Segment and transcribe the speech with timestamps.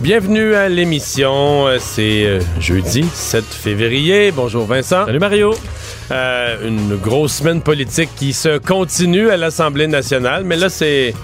[0.00, 1.66] Bienvenue à l'émission.
[1.66, 4.30] Euh, C'est euh, jeudi 7 février.
[4.30, 5.06] Bonjour Vincent.
[5.06, 5.54] Salut Mario.
[6.12, 11.14] Euh, une grosse semaine politique qui se continue à l'Assemblée nationale, mais là c'est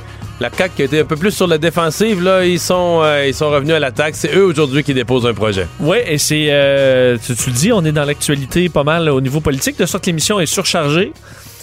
[0.40, 2.20] la CAQ qui a été un peu plus sur la défensive.
[2.22, 4.16] Là, ils sont, euh, ils sont revenus à l'attaque.
[4.16, 5.68] C'est eux aujourd'hui qui déposent un projet.
[5.78, 9.20] Oui, et c'est, euh, tu, tu le dis, on est dans l'actualité pas mal au
[9.20, 11.12] niveau politique, de sorte que l'émission est surchargée.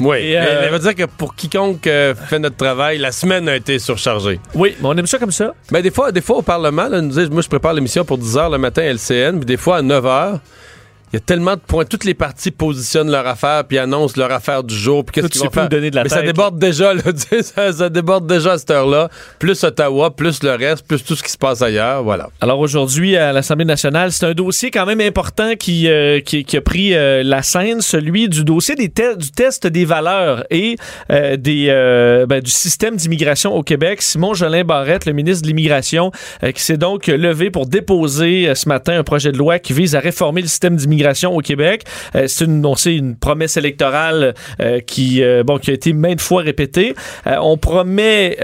[0.02, 0.18] Oui.
[0.18, 3.56] Et, euh, Elle veut dire que pour quiconque euh, fait notre travail, la semaine a
[3.56, 4.40] été surchargée.
[4.56, 5.54] Oui, mais on aime ça comme ça.
[5.72, 8.18] Mais des fois, des fois au Parlement, là, nous dit, moi je prépare l'émission pour
[8.18, 10.40] 10 h le matin à LCN, puis des fois à 9 h.
[11.14, 11.84] Il y a tellement de points.
[11.84, 15.04] Toutes les parties positionnent leur affaire puis annoncent leur affaire du jour.
[15.04, 15.68] Puis qu'est-ce qu'ils vont faire?
[15.68, 17.02] donner de la Mais ça déborde déjà, là,
[17.42, 19.10] ça, ça déborde déjà à cette heure-là.
[19.38, 22.04] Plus Ottawa, plus le reste, plus tout ce qui se passe ailleurs.
[22.04, 22.30] Voilà.
[22.40, 26.56] Alors aujourd'hui, à l'Assemblée nationale, c'est un dossier quand même important qui, euh, qui, qui
[26.56, 30.78] a pris euh, la scène, celui du dossier des te- du test des valeurs et
[31.12, 31.66] euh, des,
[32.30, 34.02] ben, du système d'immigration au Québec.
[34.02, 36.12] Simon Jolin Barrette, le ministre de l'Immigration,
[36.56, 40.00] qui s'est donc levé pour déposer ce matin un projet de loi qui vise à
[40.00, 41.84] réformer le système d'immigration au Québec.
[42.16, 46.96] Euh, c'est une, promesse électorale euh, qui, euh, qui a été maintes fois répétée.
[47.26, 48.38] On promet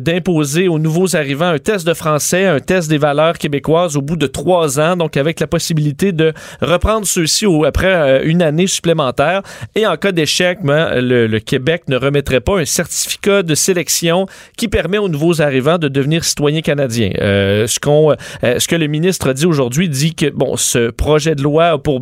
[0.00, 4.16] d'imposer aux nouveaux arrivants un test de français, un test des valeurs québécoises au bout
[4.16, 9.42] de trois ans, donc avec la possibilité de reprendre ceux-ci après une année supplémentaire.
[9.74, 14.26] Et en cas d'échec, ben, le, Québec ne remettrait pas un certificat de sélection
[14.56, 17.10] qui permet aux nouveaux arrivants de devenir citoyens canadiens.
[17.14, 20.26] Ce, que le ministre dit aujourd'hui dit que
[20.56, 22.00] ce projet de loi a pour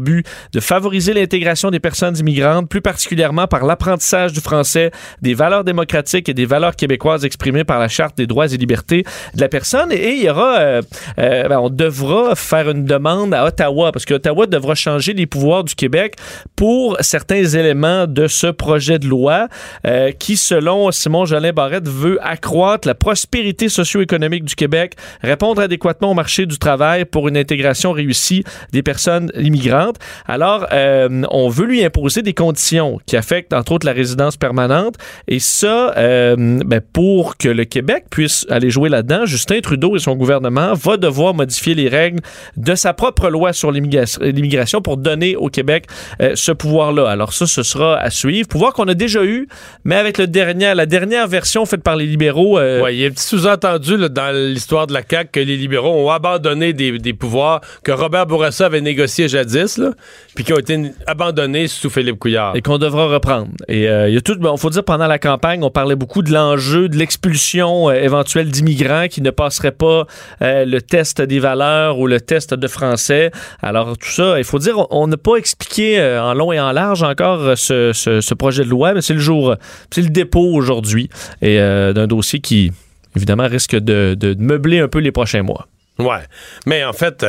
[0.53, 6.29] de favoriser l'intégration des personnes immigrantes, plus particulièrement par l'apprentissage du français, des valeurs démocratiques
[6.29, 9.05] et des valeurs québécoises exprimées par la Charte des droits et libertés
[9.35, 9.93] de la personne.
[9.93, 10.83] Et il y aura, euh,
[11.19, 15.27] euh, ben, on devra faire une demande à Ottawa, parce que Ottawa devra changer les
[15.27, 16.17] pouvoirs du Québec
[16.57, 19.49] pour certains éléments de ce projet de loi
[19.87, 26.11] euh, qui, selon Simon Jolin Barrette, veut accroître la prospérité socio-économique du Québec, répondre adéquatement
[26.11, 29.92] au marché du travail pour une intégration réussie des personnes immigrantes.
[30.27, 34.95] Alors, euh, on veut lui imposer des conditions qui affectent, entre autres, la résidence permanente.
[35.29, 39.99] Et ça, euh, ben, pour que le Québec puisse aller jouer là-dedans, Justin Trudeau et
[39.99, 42.21] son gouvernement va devoir modifier les règles
[42.57, 45.87] de sa propre loi sur l'immigra- l'immigration pour donner au Québec
[46.21, 47.09] euh, ce pouvoir-là.
[47.09, 48.49] Alors ça, ce sera à suivre.
[48.49, 49.49] Pouvoir qu'on a déjà eu,
[49.85, 52.59] mais avec la dernière version faite par les libéraux.
[52.59, 55.57] euh, Ouais, il y a un petit sous-entendu dans l'histoire de la CAQ que les
[55.57, 59.91] libéraux ont abandonné des, des pouvoirs que Robert Bourassa avait négociés jadis, là,
[60.35, 62.57] puis qui ont été abandonnés sous Philippe Couillard.
[62.57, 63.49] et qu'on devra reprendre.
[63.69, 66.23] Et euh, il y a tout, bon, faut dire pendant la campagne, on parlait beaucoup
[66.23, 70.07] de l'enjeu de l'expulsion euh, éventuelle d'immigrants qui ne passeraient pas
[70.43, 73.31] euh, le test des valeurs ou le test de français.
[73.63, 76.73] Alors tout ça, il faut dire, on- on n'a pas expliqué en long et en
[76.73, 79.57] large encore ce, ce- ce projet de loi, mais c'est le jour,
[79.91, 81.09] c'est le dépôt aujourd'hui
[81.43, 82.73] et d'un dossier qui
[83.17, 85.67] évidemment risque de, de meubler un peu les prochains mois.
[85.99, 86.21] Ouais.
[86.67, 87.25] Mais en fait,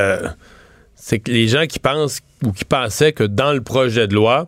[1.06, 4.48] c'est que les gens qui pensent ou qui pensaient que dans le projet de loi,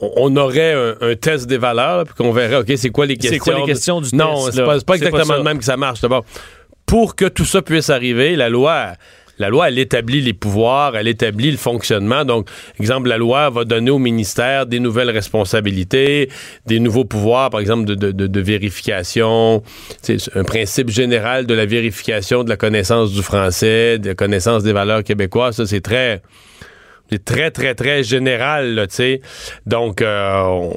[0.00, 3.32] on- aurait un, un test des valeurs, puis qu'on verrait, OK, c'est quoi les questions.
[3.34, 5.64] C'est quoi les questions du Non, test, pas, c'est pas pas exactement le même que
[5.64, 6.00] ça marche.
[6.00, 6.24] D'abord,
[6.86, 8.92] pour que tout ça puisse arriver, la loi.
[9.38, 12.24] La loi, elle établit les pouvoirs, elle établit le fonctionnement.
[12.24, 16.30] Donc, exemple, la loi va donner au ministère des nouvelles responsabilités,
[16.66, 19.62] des nouveaux pouvoirs, par exemple, de, vérification.
[20.02, 24.62] C'est un principe général de la vérification de la connaissance du français, de la connaissance
[24.62, 25.56] des valeurs québécoises.
[25.56, 26.22] Ça, c'est très,
[27.24, 29.20] très, très, très général, tu sais.
[29.66, 30.70] Donc, euh,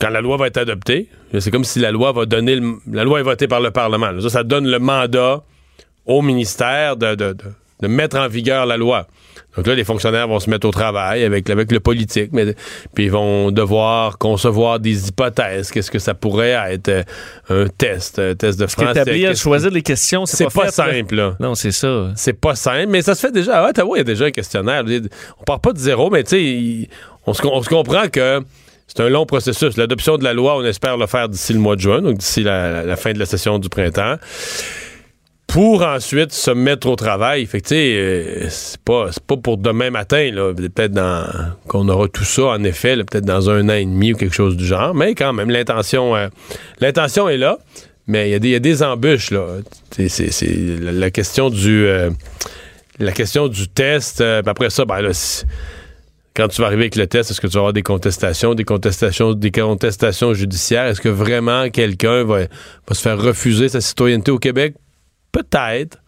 [0.00, 3.04] quand la loi va être adoptée, c'est comme si la loi va donner, le- la
[3.04, 4.10] loi est votée par le Parlement.
[4.20, 5.42] Ça, ça donne le mandat
[6.06, 9.06] au ministère de, de- de- de mettre en vigueur la loi.
[9.56, 12.54] Donc là, les fonctionnaires vont se mettre au travail avec, avec le politique, mais
[12.94, 15.70] puis ils vont devoir concevoir des hypothèses.
[15.70, 17.02] Qu'est-ce que ça pourrait être euh,
[17.50, 19.02] un test, un test de français?
[19.02, 21.36] Établir, choisir les questions, c'est pas, pas, simple, là.
[21.40, 22.10] Non, c'est ça.
[22.16, 23.64] C'est pas simple, mais ça se fait déjà.
[23.64, 24.82] À Ottawa, il y a déjà un questionnaire.
[25.40, 26.88] On part pas de zéro, mais tu sais,
[27.26, 28.40] on se, on se comprend que
[28.86, 29.76] c'est un long processus.
[29.76, 32.42] L'adoption de la loi, on espère le faire d'ici le mois de juin, donc d'ici
[32.42, 34.16] la fin de la session du printemps.
[35.46, 37.46] Pour ensuite se mettre au travail.
[37.46, 40.52] Fait que, tu euh, c'est pas, pour demain matin, là.
[40.52, 41.00] Peut-être
[41.68, 44.56] qu'on aura tout ça, en effet, peut-être dans un an et demi ou quelque chose
[44.56, 44.94] du genre.
[44.94, 46.28] Mais quand même, l'intention, euh,
[46.80, 47.58] est là.
[48.06, 49.46] Mais il y, a des- embûches, là.
[49.90, 50.42] C'est,
[50.80, 51.86] la, la question du.
[51.86, 52.10] euh,
[52.98, 55.00] la question du test, après ça, ben
[56.36, 58.64] quand tu vas arriver avec le test, est-ce que tu vas avoir des contestations, des
[58.64, 60.86] contestations, des contestations judiciaires?
[60.86, 62.46] Est-ce que vraiment quelqu'un va
[62.90, 64.74] se faire refuser sa citoyenneté au Québec?
[65.34, 65.98] Peut-être.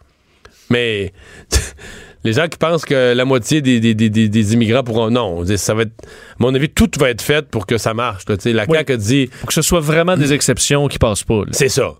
[0.69, 1.13] Mais
[2.23, 5.09] les gens qui pensent que la moitié des, des- des- des- immigrants pourront.
[5.09, 5.93] Non, ça va être.
[6.03, 8.23] À mon avis, tout va être fait pour que ça marche.
[8.27, 8.35] là.
[8.45, 8.77] La Oui.
[8.77, 11.41] CAQ a dit Pour que ce soit vraiment des exceptions qui passent pas.
[11.51, 11.93] c'est ça.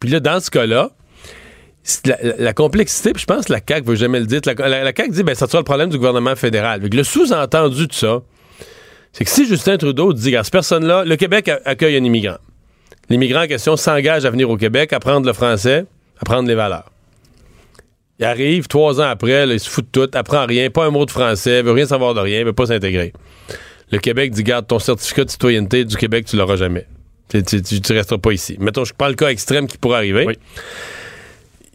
[0.00, 0.90] Puis là, dans ce cas-là,
[2.04, 4.40] la, la- la complexité, puis je pense que la CAQ veut jamais le dire.
[4.44, 6.80] La, la, CAQ dit, ben, ça sera le problème du gouvernement fédéral.
[6.82, 8.20] Le sous-entendu de ça,
[9.12, 12.36] c'est que si Justin Trudeau dit, à cette personne-là, le Québec accueille un immigrant.
[13.08, 15.86] L'immigrant en question s'engage à venir au Québec, apprendre le français,
[16.20, 16.90] apprendre les valeurs.
[18.18, 20.90] Il arrive trois ans après, là, il se fout de tout, apprend rien, pas un
[20.90, 23.12] mot de français, veut rien savoir de rien, veut pas s'intégrer.
[23.92, 26.86] Le Québec dit, garde ton certificat de citoyenneté du Québec, tu l'auras jamais.
[27.28, 28.56] Tu, tu, tu- tu resteras pas ici.
[28.58, 30.24] Mettons, je prends le cas extrême qui pourrait arriver.
[30.26, 30.34] Oui.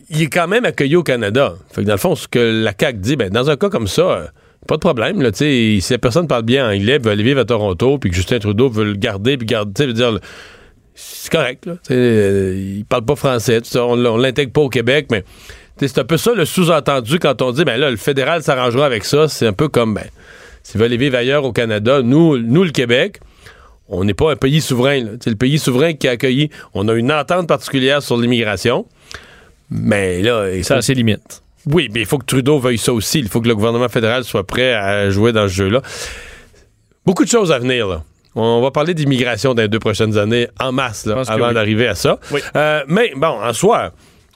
[0.09, 1.55] Il est quand même accueilli au Canada.
[1.71, 3.87] Fait que dans le fond, ce que la CAQ dit, ben, dans un cas comme
[3.87, 4.31] ça,
[4.67, 5.21] pas de problème.
[5.21, 8.39] Là, si la personne parle bien anglais, veut aller vivre à Toronto, puis que Justin
[8.39, 10.19] Trudeau veut le garder, puis garder, tu sais, veut dire,
[10.95, 11.65] c'est correct.
[11.65, 15.23] Là, euh, il parle pas français, on, on l'intègre pas au Québec, mais
[15.79, 19.05] c'est un peu ça le sous-entendu quand on dit, ben là, le fédéral s'arrangera avec
[19.05, 19.27] ça.
[19.27, 20.05] C'est un peu comme, ben,
[20.61, 23.19] s'il veut aller vivre ailleurs au Canada, nous, nous le Québec,
[23.89, 25.03] on n'est pas un pays souverain.
[25.21, 26.49] C'est le pays souverain qui a accueilli.
[26.73, 28.85] On a une entente particulière sur l'immigration.
[29.69, 31.43] Mais là, il Ça ses limites.
[31.65, 33.19] oui, mais il faut que Trudeau veuille ça aussi.
[33.19, 35.81] Il faut que le gouvernement fédéral soit prêt à jouer dans ce jeu-là.
[37.05, 38.03] Beaucoup de choses à venir, là.
[38.35, 41.53] On va parler d'immigration dans les deux prochaines années en masse, là, avant oui.
[41.53, 42.19] d'arriver à ça.
[42.31, 42.41] Oui.
[42.55, 43.91] Euh, mais bon, en soi,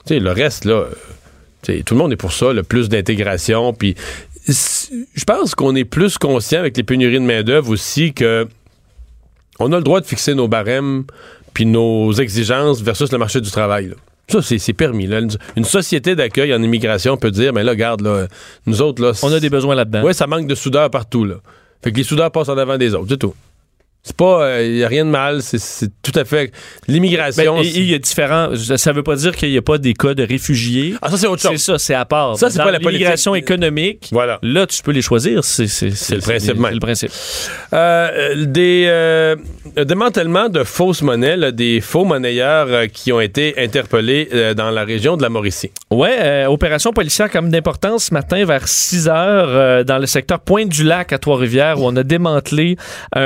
[0.06, 0.86] tu sais, le reste, là,
[1.64, 3.74] tout le monde est pour ça, le plus d'intégration.
[3.74, 3.96] Puis
[4.48, 8.48] je pense qu'on est plus conscient avec les pénuries de main-d'œuvre aussi que
[9.60, 11.06] on a le droit de fixer nos barèmes
[11.54, 13.88] puis nos exigences versus le marché du travail.
[13.88, 13.96] là.
[14.30, 15.08] Ça, c'est permis.
[15.08, 15.20] là.
[15.20, 18.28] Une, une société d'accueil en immigration peut dire, mais là, regarde, là,
[18.66, 19.14] nous autres, là...
[19.24, 20.04] On a des besoins là-dedans.
[20.04, 21.36] Oui, ça manque de soudeurs partout, là.
[21.82, 23.34] Fait que les soudeurs passent en avant des autres, c'est tout.
[24.08, 24.62] C'est pas...
[24.64, 26.52] Il n'y a rien de mal, c'est- c'est tout à fait...
[26.88, 27.56] L'immigration...
[27.58, 28.50] Ben, il y a différents.
[28.56, 30.96] Ça veut pas dire qu'il n'y a pas des cas de réfugiés.
[31.02, 31.62] Ah, ça, c'est autre C'est chose.
[31.62, 32.38] ça, c'est à part.
[32.38, 32.94] Ça, c'est pas la politique.
[33.02, 34.10] l'immigration économique.
[34.12, 34.40] Voilà.
[34.42, 35.44] Là, tu peux les choisir.
[35.44, 37.12] C'est c'est- C'est le principe c'est le principe.
[37.74, 39.36] Euh, des euh,
[39.76, 44.70] démantèlements de fausses monnaies, là, des faux monnayeurs euh, qui ont été interpellés euh, dans
[44.72, 45.72] la région de la Mauricie.
[45.92, 50.40] Ouais, euh, opération policière comme d'importance ce matin vers 6 heures euh, dans le secteur
[50.40, 52.78] Pointe-du-Lac à Trois-Rivières où on a démantelé
[53.16, 53.22] un,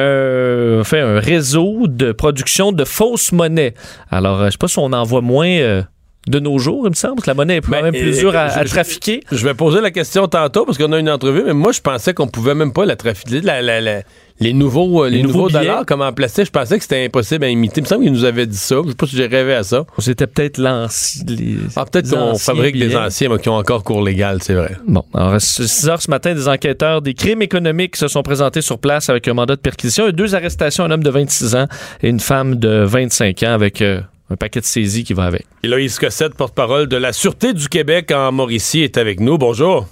[0.84, 3.74] fait, un réseau de production de fausses monnaies.
[4.10, 5.84] Alors, euh, je sais pas si on en voit moins euh,
[6.28, 8.36] de nos jours, il me semble, que la monnaie est quand Ben, même plus dure
[8.36, 9.22] à, je- à je- trafiquer.
[9.32, 12.14] Je vais poser la question tantôt parce qu'on a une entrevue, mais moi, je pensais
[12.14, 13.42] qu'on pouvait même pas la trafiquer.
[13.42, 14.02] La- la- la-
[14.40, 15.60] les nouveaux, euh, les Les nouveaux nouveaux billets.
[15.62, 17.80] dollars, comme en plastique, je pensais que c'était impossible à imiter.
[17.80, 18.76] Il me semble qu'il nous avait dit ça.
[18.84, 19.86] Je sais pas si j'ai rêvé à ça.
[20.00, 21.24] C'était peut-être l'ancien.
[21.76, 22.96] Ah, peut-être qu'on fabrique des billets.
[22.98, 24.76] anciens mais qui ont encore cours légal, c'est vrai.
[24.88, 28.62] Bon, alors, à 6 heures ce matin, des enquêteurs des crimes économiques se sont présentés
[28.62, 31.68] sur place avec un mandat de perquisition et deux arrestations, un homme de 26 ans
[32.02, 34.02] et une femme de 25 ans avec euh,
[34.32, 35.46] un paquet de saisies qui va avec.
[35.64, 39.38] Héloïse Cossette, porte-parole de la Sûreté du Québec en Mauricie, est avec nous.
[39.38, 39.86] Bonjour.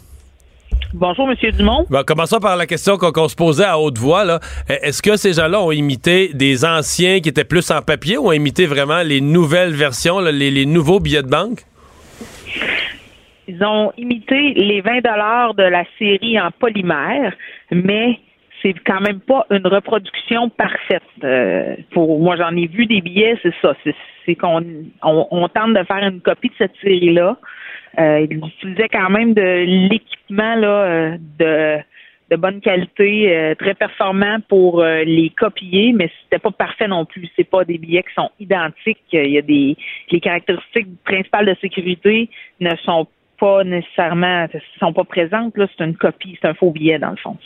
[0.93, 1.85] Bonjour, Monsieur Dumont.
[1.89, 4.23] Bon, commençons par la question qu'on se posait à haute voix.
[4.25, 4.39] là.
[4.69, 8.27] E- Est-ce que ces gens-là ont imité des anciens qui étaient plus en papier ou
[8.29, 11.59] ont imité vraiment les nouvelles versions, là, les, les nouveaux billets de banque?
[13.47, 17.33] Ils ont imité les 20 dollars de la série en polymère,
[17.71, 18.19] mais
[18.61, 21.03] c'est quand même pas une reproduction parfaite.
[21.23, 23.75] Euh, pour moi, j'en ai vu des billets, c'est ça.
[23.83, 24.63] C'est, qu'on
[25.01, 27.37] on, tente de faire une copie de cette série-là.
[27.97, 31.77] Euh, ils utilisaient quand même de l'équipement là euh,
[32.29, 37.27] de bonne qualité, euh, très performant pour les copier, mais c'était pas parfait non plus.
[37.35, 38.99] C'est pas des billets qui sont identiques.
[39.11, 39.75] Il y a des
[40.11, 43.07] les caractéristiques principales de sécurité ne sont
[43.39, 44.45] pas nécessairement
[44.79, 45.57] sont pas présentes.
[45.57, 47.37] Là, c'est une copie, c'est un faux billet dans le fond.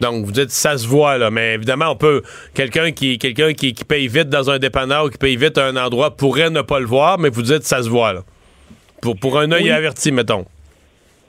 [0.00, 2.22] Donc, vous dites ça se voit, là, mais évidemment, on peut.
[2.54, 5.66] Quelqu'un qui quelqu'un qui, qui paye vite dans un dépanneur ou qui paye vite à
[5.66, 8.20] un endroit pourrait ne pas le voir, mais vous dites ça se voit, là.
[9.00, 9.70] Pour, pour un œil Oui.
[9.70, 10.44] averti, mettons.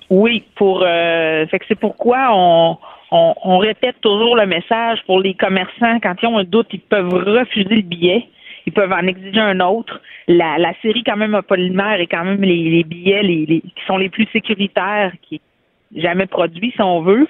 [0.09, 2.77] Oui, pour euh, fait que c'est pourquoi on,
[3.11, 6.79] on, on répète toujours le message pour les commerçants quand ils ont un doute, ils
[6.79, 8.27] peuvent refuser le billet,
[8.65, 9.99] ils peuvent en exiger un autre.
[10.27, 13.85] La, la série quand même polymère est quand même les, les billets les, les- qui
[13.87, 15.41] sont les plus sécuritaires qui
[15.95, 17.27] jamais produits si on veut.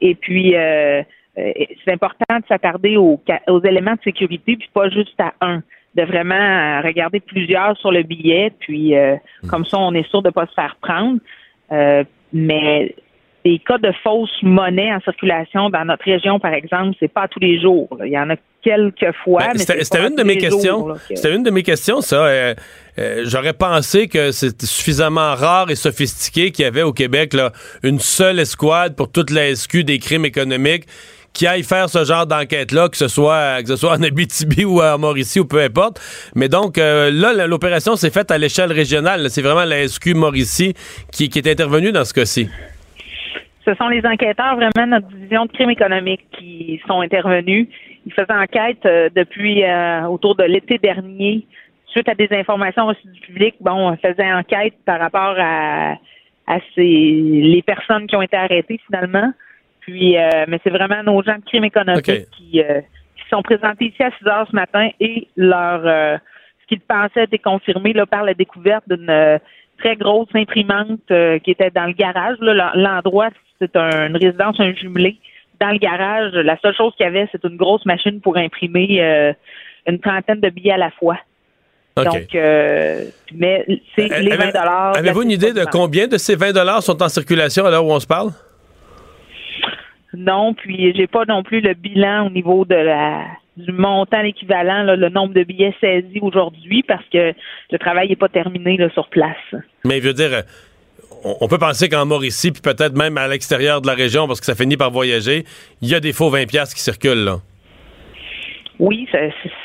[0.00, 1.02] Et puis euh,
[1.38, 1.52] euh,
[1.84, 5.62] c'est important de s'attarder aux, aux éléments de sécurité puis pas juste à un
[5.94, 9.16] de vraiment euh, regarder plusieurs sur le billet, puis euh,
[9.48, 11.18] comme ça, on est sûr de ne pas se faire prendre.
[11.72, 12.94] Euh, mais
[13.44, 17.40] des cas de fausses monnaies en circulation dans notre région, par exemple, c'est pas tous
[17.40, 17.88] les jours.
[17.98, 18.06] là.
[18.06, 19.40] Il y en a quelques fois.
[19.52, 20.84] Ben, C'était une de mes questions.
[20.86, 22.24] que- C'était une de mes questions, ça.
[22.26, 22.54] Euh,
[22.98, 27.52] euh, J'aurais pensé que c'était suffisamment rare et sophistiqué qu'il y avait au Québec là,
[27.82, 30.84] une seule escouade pour toute la SQ des crimes économiques
[31.32, 34.80] qui aille faire ce genre d'enquête-là, que ce soit que ce soit en Abitibi ou
[34.80, 36.00] à Mauricie ou peu importe.
[36.36, 39.28] Mais donc euh, là, l'opération s'est faite à l'échelle régionale.
[39.30, 40.74] C'est vraiment la SQ Mauricie
[41.12, 42.48] qui, qui est intervenue dans ce cas-ci.
[43.66, 47.66] Ce sont les enquêteurs vraiment de notre division de crimes économiques qui sont intervenus.
[48.06, 51.46] Ils faisaient enquête euh, depuis euh, autour de l'été dernier
[51.86, 53.54] suite à des informations reçues du public.
[53.60, 55.92] Bon, on faisait enquête par rapport à,
[56.46, 59.32] à ces, les personnes qui ont été arrêtées finalement.
[59.80, 62.26] Puis, euh, mais c'est vraiment nos gens de crimes économiques OK.
[62.36, 62.80] qui, euh,
[63.16, 66.16] qui sont présentés ici à 6 heures ce matin et leur euh,
[66.62, 69.38] ce qu'ils pensaient était confirmé là, par la découverte d'une
[69.78, 72.36] très grosse imprimante euh, qui était dans le garage.
[72.40, 75.16] L'endroit, c'est un- une résidence, un jumelé.
[75.64, 78.98] Dans le garage, la seule chose qu'il y avait, c'est une grosse machine pour imprimer
[79.00, 79.32] euh,
[79.86, 81.16] une trentaine de billets à la fois.
[81.96, 83.04] Donc, euh,
[83.34, 83.64] mais
[83.96, 84.96] c'est Euh, les avez- 20 dollars.
[84.96, 88.00] Avez-vous une idée de combien de ces 20 sont en circulation à l'heure où on
[88.00, 88.30] se parle?
[90.12, 93.22] Non, puis j'ai pas non plus le bilan au niveau de la
[93.56, 97.32] du montant équivalent, là, le nombre de billets saisis aujourd'hui, parce que
[97.70, 99.36] le travail n'est pas terminé là, sur place.
[99.84, 100.42] Mais je veux dire,
[101.24, 104.40] on, on peut penser qu'en Mauricie, puis peut-être même à l'extérieur de la région, parce
[104.40, 105.44] que ça finit par voyager,
[105.82, 107.36] il y a des faux 20 pièces qui circulent, là.
[108.80, 109.06] Oui,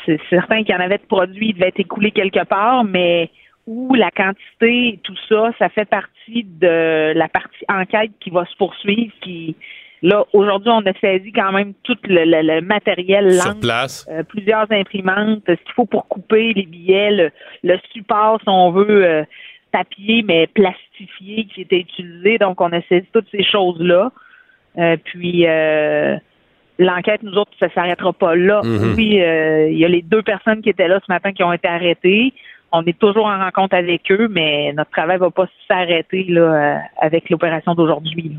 [0.06, 3.30] c'est certain qu'il y en avait de produits, il devait être écoulé quelque part, mais
[3.66, 8.56] où la quantité, tout ça, ça fait partie de la partie enquête qui va se
[8.56, 9.12] poursuivre.
[9.22, 9.56] Qui
[10.04, 14.08] là, aujourd'hui, on a saisi quand même tout le, le- le matériel Sur langue, place.
[14.12, 17.32] euh, plusieurs imprimantes, ce qu'il faut pour couper les billets, le,
[17.64, 19.24] le support, si on veut, euh,
[19.72, 20.48] papier, mais
[21.08, 22.38] qui était utilisé.
[22.38, 24.12] Donc, on a saisi toutes ces choses-là.
[24.78, 26.16] Euh, puis, euh,
[26.78, 28.62] l'enquête, nous autres, ça s'arrêtera pas là.
[28.64, 28.94] Mhm.
[28.96, 31.54] Oui, euh, il y a les deux personnes qui étaient là ce matin qui ont
[31.54, 32.34] été arrêtées.
[32.72, 37.30] On est toujours en rencontre avec eux, mais notre travail va pas s'arrêter là avec
[37.30, 38.38] l'opération d'aujourd'hui.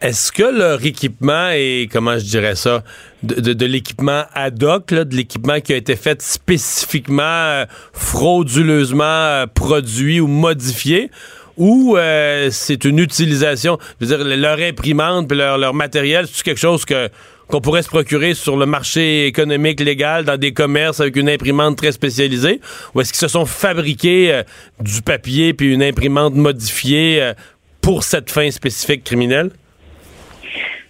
[0.00, 2.82] Est-ce que leur équipement est, comment je dirais ça,
[3.22, 7.64] de, de- de l'équipement ad hoc, là, de l'équipement qui a été fait spécifiquement, euh,
[7.94, 11.10] frauduleusement euh, produit ou modifié,
[11.56, 16.44] ou euh, c'est une utilisation, je veux dire, leur imprimante puis leur, leur matériel, c'est
[16.44, 17.08] quelque chose que
[17.48, 21.76] qu'on pourrait se procurer sur le marché économique légal dans des commerces avec une imprimante
[21.76, 22.60] très spécialisée,
[22.94, 24.42] ou est-ce qu'ils se sont fabriqués euh,
[24.80, 27.34] du papier puis une imprimante modifiée euh,
[27.80, 29.50] pour cette fin spécifique criminelle?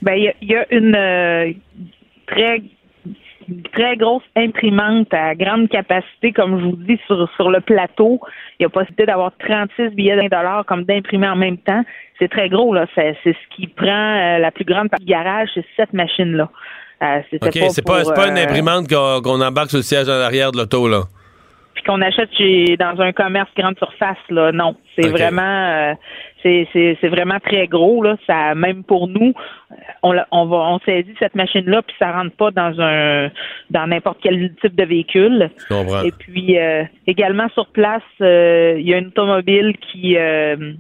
[0.03, 1.53] Ben, il y y a une euh,
[2.27, 2.63] très
[3.49, 8.21] une très grosse imprimante à grande capacité, comme je vous dis, sur, sur le plateau.
[8.59, 11.83] Il y a possibilité d'avoir 36 billets d'un dollar comme d'imprimer en même temps.
[12.19, 12.87] C'est très gros, là.
[12.95, 16.51] C'est c'est ce qui prend euh, la plus grande partie du garage, c'est cette machine-là.
[17.03, 20.09] Euh, OK, c'est pas, c'est pas une euh, imprimante qu'on qu'on embarque sur le siège
[20.09, 21.03] en arrière de l'auto, là.
[21.77, 24.75] Puis qu'on achète chez dans un commerce grande surface là non.
[24.97, 25.95] C'est vraiment euh,
[26.43, 28.17] c'est c'est c'est vraiment très gros là.
[28.27, 29.33] Ça même pour nous
[30.03, 33.31] on l'a- on va on saisit cette machine là puis ça rentre pas dans un
[33.71, 35.51] dans n'importe quel type de véhicule.
[36.07, 40.73] Et puis euh, également sur place euh, il y a une automobile qui euh,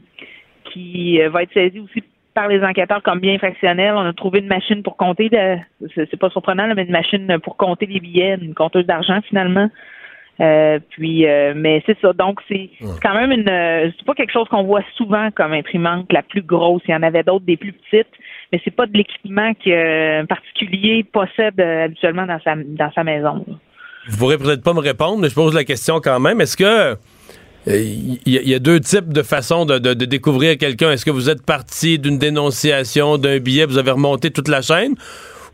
[0.72, 2.02] qui euh, va être saisie aussi
[2.34, 3.94] par les enquêteurs comme bien fractionnel.
[3.94, 5.56] On a trouvé une machine pour compter, le-
[5.94, 9.20] c'est c'est pas surprenant, là, mais une machine pour compter les billets, une compteuse d'argent
[9.26, 9.70] finalement.
[10.40, 12.12] Euh, puis, euh, mais c'est ça.
[12.12, 12.68] Donc, c'est
[13.02, 13.48] quand même une.
[13.48, 16.82] euh, c'est pas quelque chose qu'on voit souvent comme imprimante la plus grosse.
[16.86, 18.06] Il y en avait d'autres des plus petites,
[18.52, 23.44] mais c'est pas de l'équipement qu'un particulier possède euh, habituellement dans sa dans sa maison.
[23.48, 23.54] là.
[24.08, 26.40] Vous pourrez peut-être pas me répondre, mais je pose la question quand même.
[26.40, 26.96] Est-ce que
[27.66, 30.92] il y, a- il y a deux types de façons de, de- de découvrir quelqu'un?
[30.92, 34.94] Est-ce que vous êtes parti d'une dénonciation, d'un billet, vous avez remonté toute la chaîne?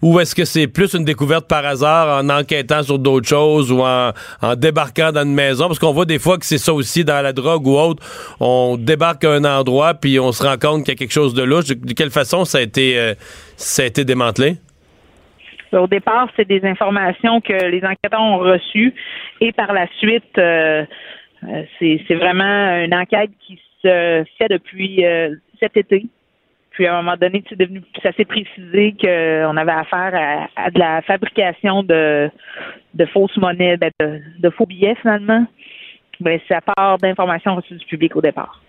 [0.02, 3.82] Ou est-ce que c'est plus une découverte par hasard en enquêtant sur d'autres choses ou
[3.82, 4.11] en,
[4.56, 5.68] débarquant dans une maison?
[5.68, 8.02] Parce qu'on voit des fois que c'est ça aussi dans la drogue ou autre.
[8.40, 11.35] On débarque à un endroit puis on se rend compte qu'il y a quelque chose
[11.35, 11.66] de louche.
[11.66, 13.14] De, quelle façon ça a été, euh,
[13.56, 14.56] ça a été démantelé?
[15.73, 18.92] Au départ, c'est des informations que les enquêteurs ont reçues
[19.40, 20.85] et par la suite, euh,
[21.44, 25.04] euh, c'est vraiment une enquête qui se fait depuis
[25.61, 26.06] cet été.
[26.72, 30.70] Puis à un moment donné, c'est devenu, ça s'est précisé qu'on avait affaire à, à
[30.70, 32.30] de la fabrication de,
[32.94, 35.46] de fausses monnaies, ben, de, de faux billets finalement.
[36.20, 38.62] Mais ça part d'informations reçues du public au départ.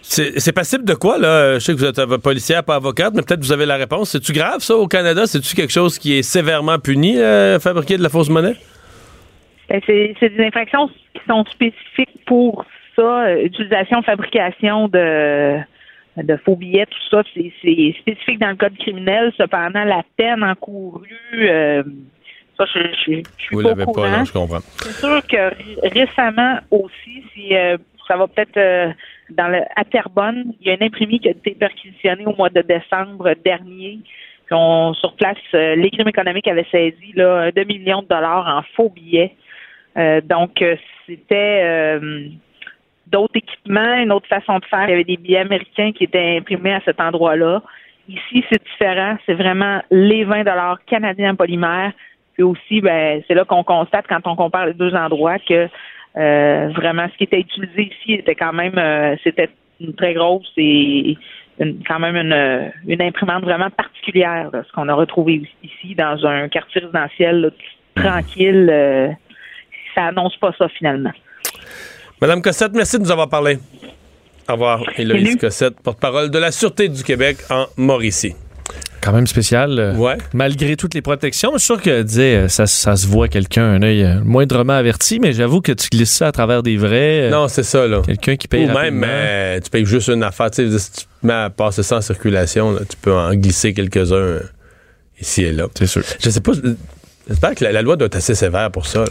[0.00, 1.54] C'est c'est passible de quoi, là?
[1.54, 4.10] Je sais que vous êtes policière, pas avocate, mais peut-être vous avez la réponse.
[4.10, 5.26] C'est-tu grave, ça, au Canada?
[5.26, 8.54] C'est-tu quelque chose qui est sévèrement puni, euh, fabriquer de la fausse monnaie?
[9.68, 12.64] Ben, c'est c'est des infractions qui sont spécifiques pour
[12.94, 15.56] ça, euh, utilisation, fabrication de
[16.16, 17.52] de faux billets, tout ça, c'est
[18.00, 19.32] spécifique dans le code criminel.
[19.36, 21.82] Cependant, la peine encourue euh,
[22.56, 24.18] Ça, je, je, je suis Vous pas l'avez au pas, courant.
[24.18, 24.60] non, je comprends.
[24.78, 27.76] C'est sûr que ré- récemment aussi, si euh,
[28.08, 28.92] ça va peut-être euh,
[29.30, 32.48] dans le à Terrebonne, il y a une imprimée qui a été perquisitionnée au mois
[32.50, 33.98] de décembre dernier.
[34.46, 38.46] Puis on, sur place, euh, les crimes économiques avaient saisi là, un demi-million de dollars
[38.46, 39.32] en faux billets.
[39.96, 42.28] Euh, donc, euh, c'était euh,
[43.06, 44.84] d'autres équipements, une autre façon de faire.
[44.84, 47.62] Il y avait des billets américains qui étaient imprimés à cet endroit-là.
[48.08, 49.16] Ici, c'est différent.
[49.26, 51.92] C'est vraiment les 20 dollars canadiens en polymère.
[52.34, 55.68] Puis aussi, ben, c'est là qu'on constate quand on compare les deux endroits que
[56.18, 60.50] euh, vraiment ce qui était utilisé ici était quand même euh, c'était une très grosse
[60.56, 61.16] et
[61.58, 66.24] une- quand même une, une imprimante vraiment particulière, là, ce qu'on a retrouvé ici dans
[66.26, 67.48] un quartier résidentiel là,
[67.94, 68.68] tranquille.
[68.70, 69.08] euh,
[69.94, 71.12] ça annonce pas ça finalement.
[72.20, 73.58] Madame Cossette, merci de nous avoir parlé.
[74.48, 74.82] Au revoir.
[74.96, 75.36] Héloïse.
[75.36, 78.34] Cossette, porte-parole de la Sûreté du Québec en Mauricie.
[79.00, 79.78] Quand même spécial.
[79.78, 80.16] euh, Ouais.
[80.32, 83.64] Malgré toutes les protections, je suis sûr que disais, euh, ça, ça se voit quelqu'un,
[83.64, 87.22] un œil euh, moindrement averti, mais j'avoue que tu glisses ça à travers des vrais.
[87.28, 88.02] euh, Non, c'est ça, là.
[88.04, 89.06] Quelqu'un qui paye Ou même, rapidement.
[89.08, 90.50] euh, tu payes juste une affaire.
[90.50, 93.74] Tu sais, si tu mets à passer ça en circulation, là, tu peux en glisser
[93.74, 94.38] quelques-uns
[95.20, 95.66] ici et là.
[95.78, 96.02] C'est sûr.
[96.20, 96.52] Je sais pas.
[97.28, 99.04] Euh, J'espère que la, la loi doit être assez sévère pour ça.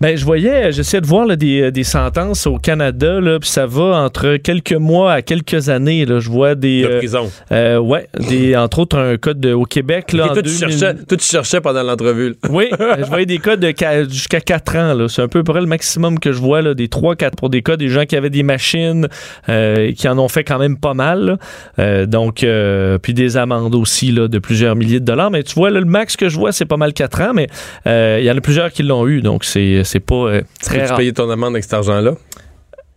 [0.00, 3.66] Ben, je voyais, j'essayais de voir là, des, des sentences au Canada, là, puis ça
[3.66, 6.04] va entre quelques mois à quelques années.
[6.04, 7.30] Là, je vois des, De euh, prison.
[7.52, 10.50] euh, ouais, des, entre autres un code de- au Québec là, Et en toi, tu
[10.50, 12.36] 2000 cherchais, toi, tu cherchais pendant l'entrevue.
[12.50, 13.72] Oui, euh, je voyais des cas de
[14.08, 15.08] jusqu'à 4 ans.
[15.08, 17.76] C'est un peu près le maximum que je vois, là, des 3-4 pour des cas,
[17.76, 19.08] des gens qui avaient des machines,
[19.48, 21.38] euh, qui en ont fait quand même pas mal.
[21.78, 25.30] Euh, donc, euh, puis des amendes aussi là, de plusieurs milliers de dollars.
[25.30, 27.48] Mais tu vois, le max que je vois, c'est pas mal 4 ans, mais
[27.86, 30.86] euh, il y en a plusieurs qui l'ont eu, donc c'est pas euh, très Tu
[30.88, 30.96] rare.
[30.98, 32.12] payais ton amende avec cet argent-là.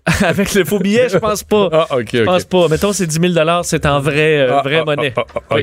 [0.25, 1.69] Avec le faux billet, je pense pas.
[1.71, 2.67] Ah, OK, Je pense pas.
[2.67, 5.13] Mettons, c'est 10 000 c'est en vrai, euh, Ah, vraie ah, monnaie.
[5.15, 5.55] ah.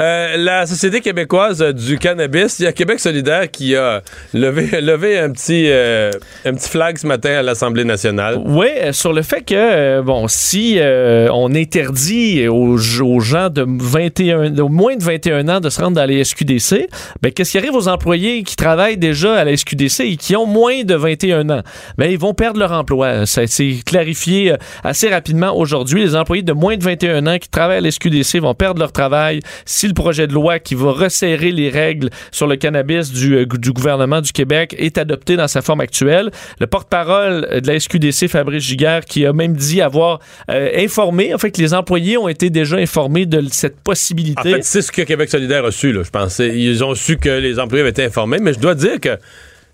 [0.00, 5.18] Euh, la Société québécoise du cannabis, il y a Québec solidaire qui a levé, levé
[5.18, 6.10] un, petit, euh,
[6.46, 8.38] un petit flag ce matin à l'Assemblée nationale.
[8.44, 13.66] Oui, euh, sur le fait que, euh, bon, si on interdit aux, aux gens de
[13.68, 16.88] 21, de moins de 21 ans de se rendre dans les SQDC,
[17.20, 20.46] ben, qu'est-ce qui arrive aux employés qui travaillent déjà à la SQDC et qui ont
[20.46, 21.62] moins de 21 ans?
[21.98, 23.26] Ben, ils vont perdre leur emploi.
[23.26, 23.42] Ça
[23.82, 26.02] clarifié euh, assez rapidement aujourd'hui.
[26.02, 28.92] Les employés de moins de 21 ans qui travaillent à la SQDC vont perdre leur
[28.92, 33.36] travail si le projet de loi qui va resserrer les règles sur le cannabis du,
[33.36, 36.30] euh, gouvernement du Québec est adopté dans sa forme actuelle.
[36.60, 41.38] Le porte-parole de la SQDC, Fabrice Giguère, qui a même dit avoir euh, informé, en
[41.38, 44.56] fait, que les employés ont été déjà informés de cette possibilité.
[44.62, 46.58] c'est ce que Québec solidaire a su, là, je pensais.
[46.58, 49.18] Ils ont su que les employés avaient été informés, mais je dois dire que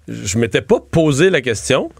[0.08, 1.90] je m'étais pas posé la question.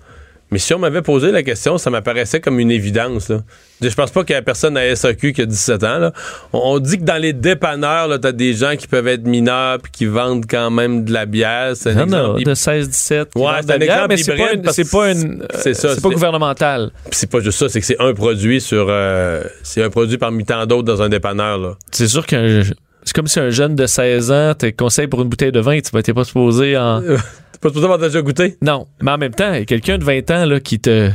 [0.50, 3.28] Mais si on m'avait posé la question, ça m'apparaissait comme une évidence.
[3.28, 3.38] Là.
[3.80, 5.98] Je pense pas qu'il y a personne à SAQ qui a 17 ans.
[5.98, 6.12] Là.
[6.52, 9.92] On, dit que dans les dépanneurs, tu as des gens qui peuvent être mineurs puis
[9.92, 11.72] qui vendent quand même de la bière.
[11.76, 12.42] C'est a exemple.
[12.42, 13.26] de 16-17.
[13.32, 15.74] qui Ouais, c'est un bière, exemple mais c'est pas une- c'est que pas une, c'est
[15.74, 16.90] ça, euh, c'est pas gouvernemental.
[17.12, 18.86] C'est pas juste ça, c'est que c'est un produit sur.
[18.90, 21.58] euh, c'est un produit parmi tant d'autres dans un dépanneur.
[21.58, 21.76] Là.
[21.92, 22.62] C'est sûr qu'un
[23.02, 25.80] c'est comme si un jeune de 16 ans te conseille pour une bouteille de vin,
[25.80, 27.02] tu vas t'es pas supposé en
[27.60, 28.56] pas supposé avoir déjà goûté?
[28.62, 31.10] Non, mais en même temps, il y a quelqu'un de 20 ans là, qui te.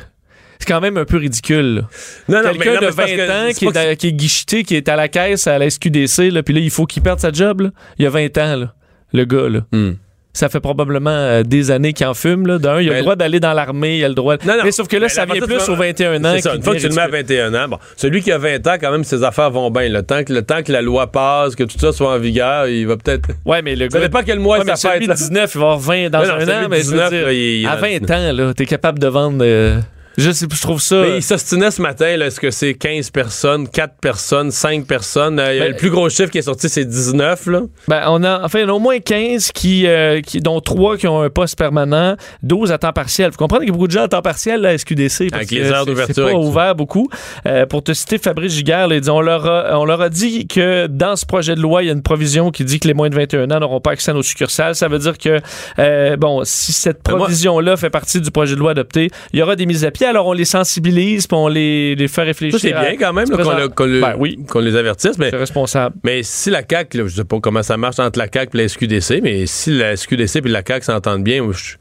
[0.60, 1.86] C'est quand même un peu ridicule.
[2.28, 4.64] Quelqu'un de mais c'est parce 20 que ans qui est, que à- qui est guicheté,
[4.64, 7.20] qui est à la caisse à la SQDC, là, puis là, il faut qu'il perde
[7.20, 7.62] sa job.
[7.62, 7.72] là.
[8.00, 8.74] Il y a 20 ans, là,
[9.14, 9.50] le gars.
[9.50, 9.62] Là.
[9.74, 9.94] Hmm.
[10.38, 12.46] Ça fait probablement euh, des années qu'il en fume.
[12.46, 12.58] Là.
[12.58, 14.36] D'un, il a Ben, le droit d'aller dans l'armée, il a le droit.
[14.46, 14.64] Non, non.
[14.66, 16.34] Mais sauf que là, Ben, ça vient plus aux vas- 21 ans.
[16.36, 18.38] C'est ça, une fois que tu le mets à 21 ans, bon, celui qui a
[18.38, 19.88] 20 ans, quand même, ses affaires vont bien.
[19.88, 22.68] Le temps que, le temps que la loi passe, que tout ça soit en vigueur,
[22.68, 23.30] il va peut-être.
[23.46, 24.06] Ouais, mais le Ça gars.
[24.08, 25.04] dépend quel mois Ouais, ça celui fête.
[25.04, 25.14] de là.
[25.16, 27.32] 19, il va avoir 20 dans Non, un an, mais je veux 19, dire, là,
[27.34, 29.38] il- il- à 20 ans, là, t'es capable de vendre.
[29.42, 29.80] euh,
[30.18, 31.02] je sais, je trouve ça.
[31.02, 35.40] Mais il s'ostinait ce matin, là, est-ce que c'est 15 personnes, 4 personnes, 5 personnes?
[35.40, 37.62] Euh, Ben- le plus gros chiffre qui est sorti, c'est 19, là.
[37.88, 40.60] Ben, on a, enfin, il y en a au moins 15 qui, euh, qui, dont
[40.62, 43.32] 3 qui ont un poste permanent, 12 à temps partiel.
[43.32, 45.30] Vous comprenez qu'il y a beaucoup de gens à temps partiel là, à SQDC.
[45.30, 47.10] parce Avec les heures d'ouverture C'est pas ouvert beaucoup.
[47.46, 50.88] Euh, pour te citer Fabrice Giguère, là, on, leur a, on leur a dit que
[50.88, 53.10] dans ce projet de loi, il y a une provision qui dit que les moins
[53.10, 54.76] de 21 ans n'auront pas accès à nos succursales.
[54.76, 55.40] Ça veut dire que,
[55.80, 59.42] euh, bon, si cette Ben, provision-là fait partie du projet de loi adopté, il y
[59.42, 60.05] aura des mises à pied.
[60.06, 62.60] Alors, on les sensibilise, puis on les, les fait réfléchir.
[62.60, 64.40] Ça, c'est à- bien quand même, se là, qu'on, présenter- le- qu'on le- Ben oui.
[64.48, 65.30] qu'on les avertisse, mais.
[65.32, 65.96] C'est responsable.
[66.04, 68.62] Mais si la CAQ, là, je sais pas comment ça marche entre la CAQ et
[68.64, 71.76] la SQDC, mais si la SQDC et la CAQ s'entendent bien, je,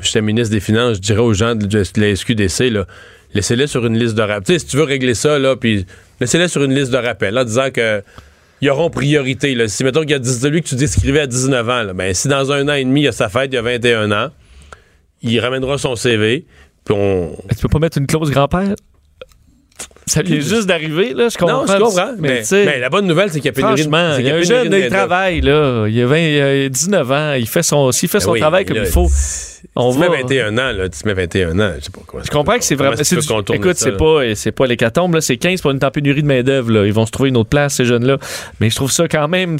[0.00, 2.86] je suis ministre des Finances, je dirais aux gens de la SQDC, là,
[3.34, 4.58] laissez-les sur une liste de rappel.
[4.58, 5.86] Si tu veux régler ça, là, puis
[6.20, 8.02] laissez-les sur une liste de rappel, en disant que
[8.62, 9.54] ils auront priorité.
[9.54, 9.68] Là.
[9.68, 12.12] Si, mettons qu'il y a 10 celui que tu décrivais à 19 ans, là, ben,
[12.12, 14.12] si dans un an et demi, il y a sa fête, il y a 21
[14.12, 14.28] ans,
[15.22, 16.44] il ramènera son CV,
[16.88, 17.36] on...
[17.50, 18.74] Tu peux pas mettre une clause grand-père?
[20.06, 21.28] ça vient juste d'arriver, là.
[21.28, 21.64] Je comprends.
[21.64, 22.12] Non, je comprends.
[22.18, 24.42] Mais, mais la bonne nouvelle, c'est qu'il y a pénurie de- il y a un
[24.42, 25.86] jeune, de il travaille, là.
[25.88, 27.32] Il a 20, euh, 19 ans.
[27.34, 29.08] Il fait son, s'il fait Ben son oui, travail comme là, il faut.
[29.76, 32.22] On tu mets va- 21 ans, là, tu mets 21 ans, je sais pas quoi.
[32.24, 32.96] Je comprends que c'est vraiment.
[33.00, 35.20] c'est du- écoute, c'est pas, c'est pas l'hécatombe, là.
[35.20, 36.86] C'est 15 pour une pénurie de main-d'œuvre, là.
[36.86, 38.18] Ils vont se trouver une autre place, ces jeunes-là.
[38.58, 39.58] Mais je trouve ça quand même.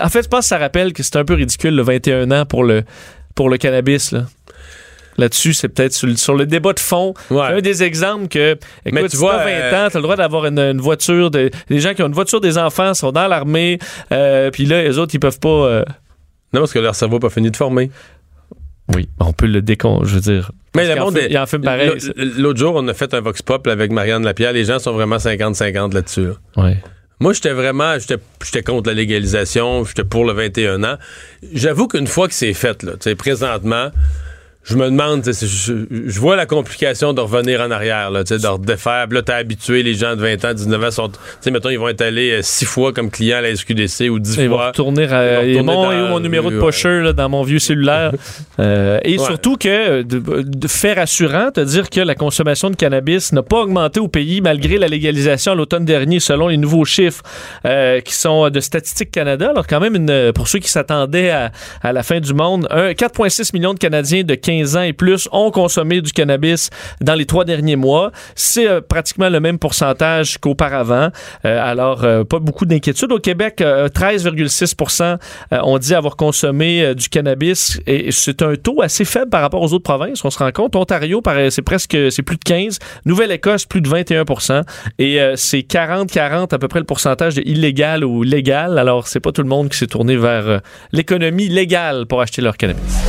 [0.00, 2.44] En fait, je pense que ça rappelle que c'est un peu ridicule, le 21 ans
[2.44, 2.82] pour le,
[3.36, 4.24] pour le cannabis, là.
[5.18, 7.14] Là-dessus, c'est peut-être sur, le- sur le débat de fond.
[7.30, 7.42] Ouais.
[7.48, 8.56] C'est un des exemples que,
[8.90, 11.30] Mais tu si vois, t'as 20 euh, ans, t'as le droit d'avoir une, une voiture,
[11.30, 13.78] de, des gens qui ont une voiture des enfants, sont dans l'armée,
[14.12, 15.48] euh, puis là, les autres, ils peuvent pas.
[15.48, 15.84] euh,
[16.54, 17.90] Non, parce que leur cerveau n'a pas fini de former.
[18.94, 20.50] Oui, on peut le décon, je veux dire.
[20.74, 21.90] Mais le monde il en fait pareil.
[22.16, 24.52] L'autre- jour, on a fait un Vox Pop avec Marianne Lapierre.
[24.52, 26.28] Les gens sont vraiment 50-50 là-dessus.
[26.56, 26.72] là.
[27.20, 30.96] Moi, j'étais vraiment, j'étais contre la légalisation, j'étais pour le 21 ans.
[31.52, 33.90] J'avoue qu'une fois que c'est fait, là, tu sais, présentement,
[34.64, 39.06] je me demande, je, je vois la complication de revenir en arrière, là, de redéfaire.
[39.10, 41.78] Là, t'as habitué, les gens de 20 ans, 19 ans sont, tu sais, mettons, ils
[41.78, 44.56] vont être allés euh, six fois comme clients à la SQDC ou 10 Ils vont
[44.56, 44.66] fois.
[44.68, 45.42] retourner à.
[45.44, 47.02] Ils vont et retourner mon, dans- mon numéro de ouais.
[47.02, 48.12] là, dans mon vieux cellulaire.
[48.60, 49.24] Euh, et Ouais.
[49.24, 53.60] surtout que, de, de faire rassurant, te dire que la consommation de cannabis n'a pas
[53.62, 57.22] augmenté au pays malgré la légalisation à l'automne dernier, selon les nouveaux chiffres
[57.64, 59.48] euh, qui sont de Statistique Canada.
[59.50, 61.50] Alors, quand même, une, pour ceux qui s'attendaient à,
[61.82, 65.28] à la fin du monde, un 4,6 millions de Canadiens de 15 ans et plus
[65.32, 68.12] ont consommé du cannabis dans les trois derniers mois.
[68.34, 71.08] C'est euh, pratiquement le même pourcentage qu'auparavant.
[71.44, 73.12] Euh, alors, euh, pas beaucoup d'inquiétude.
[73.12, 75.18] Au Québec, euh, 13,6
[75.52, 79.62] euh, ont dit avoir consommé du cannabis et c'est un taux assez faible par rapport
[79.62, 80.24] aux autres provinces.
[80.24, 82.78] On se rend compte, Ontario, c'est presque, c'est plus de 15.
[83.04, 84.62] Nouvelle-Écosse, plus de 21%
[84.98, 88.78] et c'est 40-40 à peu près le pourcentage de illégal ou légal.
[88.78, 90.60] Alors, c'est pas tout le monde qui s'est tourné vers
[90.92, 93.02] l'économie légale pour acheter leur cannabis.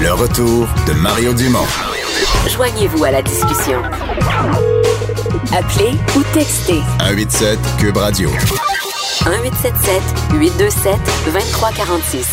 [0.00, 1.66] Le retour de Mario Dumont.
[2.48, 3.82] Joignez-vous à la discussion.
[5.52, 8.30] Appelez ou textez 187 Cube Radio.
[8.30, 10.02] 1877
[10.34, 10.94] 827
[11.26, 12.26] 2346.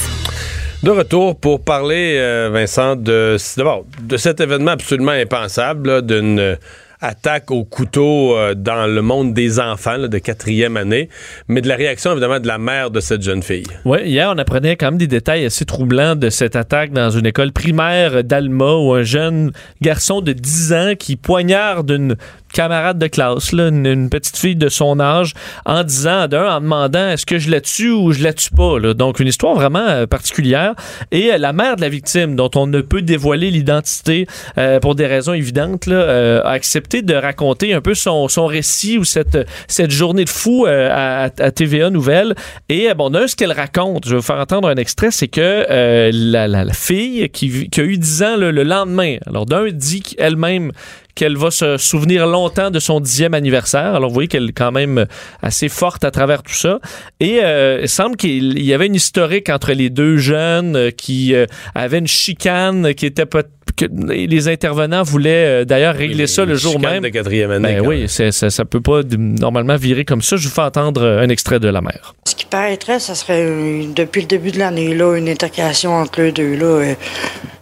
[0.83, 6.55] De retour pour parler, euh, Vincent, de, d'abord, de cet événement absolument impensable, d'une euh,
[7.05, 11.09] attaque au couteau euh, dans le monde des enfants de quatrième année,
[11.47, 13.67] mais de la réaction évidemment de la mère de cette jeune fille.
[13.85, 17.25] Oui, hier, on apprenait quand même des détails assez troublants de cette attaque dans une
[17.25, 22.15] école primaire d'Alma où un jeune garçon de 10 ans qui poignarde une
[22.55, 25.33] camarade de classe, une, petite fille de son âge,
[25.65, 28.79] en disant, d'un, en demandant est-ce que je la tue ou je la tue pas.
[28.93, 30.73] Donc, une histoire vraiment euh, particulière.
[31.11, 34.25] Et euh, la mère de la victime, dont on ne peut dévoiler l'identité
[34.57, 39.03] euh, pour des raisons évidentes, a accepté de raconter un peu son, son récit ou
[39.03, 39.37] cette,
[39.67, 42.35] cette journée de fou à, TVA Nouvelle.
[42.69, 45.65] Et bon, d'un, ce qu'elle raconte, je vais vous faire entendre un extrait, c'est que
[46.11, 49.65] la, la- la fille qui, qui a eu 10 ans le, le lendemain, alors d'un
[49.71, 50.71] dit qu'elle-même
[51.15, 53.95] qu'elle va se souvenir longtemps de son dixième anniversaire.
[53.95, 55.05] Alors, vous voyez qu'elle est quand même
[55.41, 56.79] assez forte à travers tout ça.
[57.19, 61.33] Et euh, il semble qu'il y avait une historique entre les deux jeunes euh, qui
[61.33, 63.43] euh, avaient une chicane qui était pas...
[63.77, 67.03] que les intervenants voulaient euh, d'ailleurs régler ça le jour Chicane même.
[67.03, 67.79] de quatrième année.
[67.79, 70.35] Ben oui, ça, ça peut pas normalement virer comme ça.
[70.37, 72.13] Je vous fais entendre euh, un extrait de la mère.
[72.27, 76.21] Ce qui paraîtrait, ça serait euh, depuis le début de l'année là une intercation entre
[76.21, 76.93] les deux là.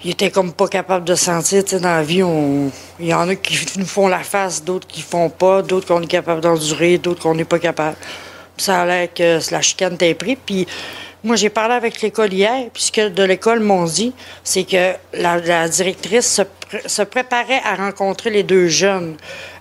[0.06, 2.70] Ils étaient comme pas capables de sentir, tu sais, dans la vie, on...
[3.00, 6.02] il y en a qui nous font la face, d'autres qui font pas, d'autres qu'on
[6.02, 7.96] est capable d'endurer, d'autres qu'on n'est pas capable.
[8.58, 10.68] Ça a l'air que la chicane t'est pris, puis
[11.24, 14.14] moi j'ai parlé avec l'école hier, puis ce que de l'école m'ont dit,
[14.44, 16.42] c'est que la, la directrice se,
[16.86, 19.16] se préparait à rencontrer les deux jeunes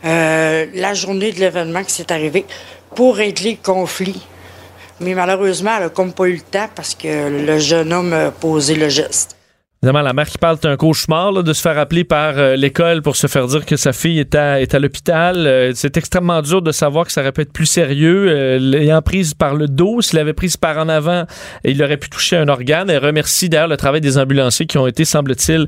[0.05, 2.45] euh, la journée de l'événement qui s'est arrivé
[2.97, 4.21] pour régler le conflit.
[4.99, 8.31] Mais malheureusement, elle a comme pas eu le temps parce que le jeune homme a
[8.33, 9.37] posé le geste.
[9.85, 12.55] Évidemment, la mère qui parle, c'est un cauchemar là, de se faire appeler par euh,
[12.55, 15.35] l'école pour se faire dire que sa fille est à, est à l'hôpital.
[15.45, 18.27] Euh, c'est extrêmement dur de savoir que ça aurait pu être plus sérieux.
[18.29, 21.25] Euh, L'ayant prise par le dos, s'il l'avait prise par en avant,
[21.65, 22.91] il aurait pu toucher un organe.
[22.91, 25.67] Elle remercie d'ailleurs le travail des ambulanciers qui ont été, semble-t-il,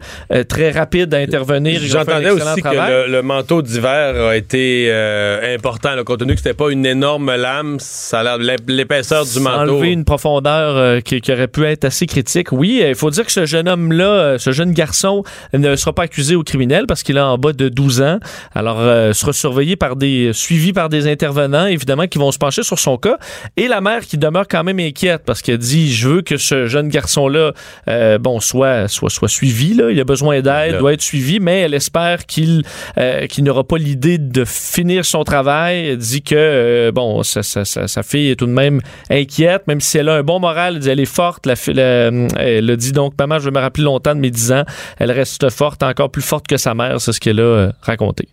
[0.48, 1.80] très rapides à intervenir.
[1.82, 6.38] J'entendais aussi que le, le manteau d'hiver a été euh, important, le compte tenu que
[6.40, 9.72] c'était pas une énorme lame, ça a l'air de l'ép- l'épaisseur du manteau.
[9.72, 12.52] enlever une profondeur qui, qui aurait pu être assez critique.
[12.52, 16.04] Oui, il faut dire que ce jeune homme-là, euh, ce jeune garçon, ne sera pas
[16.04, 18.18] accusé au criminel parce qu'il est en bas de 12 ans.
[18.54, 22.62] Alors, euh, sera surveillé par des, suivi par des intervenants, évidemment, qui vont se pencher
[22.62, 23.18] sur son cas.
[23.56, 26.66] Et la mère qui demeure quand même inquiète parce qu'elle dit, je veux que ce
[26.66, 27.52] jeune garçon-là,
[27.88, 29.90] euh, bon, soit, soit, soit suivi, là.
[29.90, 32.62] Il a besoin d'aide, doit être suivi, mais elle espère qu'il,
[32.98, 35.88] euh, qu'il n'aura pas l'idée de finir son travail.
[35.88, 39.80] Elle dit que, bon, sa, sa, sa, sa fille est tout de même inquiète, même
[39.80, 41.46] si elle a un bon moral, elle dit elle est forte.
[41.46, 44.64] La- elle a dit donc, maman, je vais me rappeler longtemps de mes 10 ans.
[44.98, 48.28] Elle reste forte, encore plus forte que sa mère, c'est ce qu'elle a euh, raconté.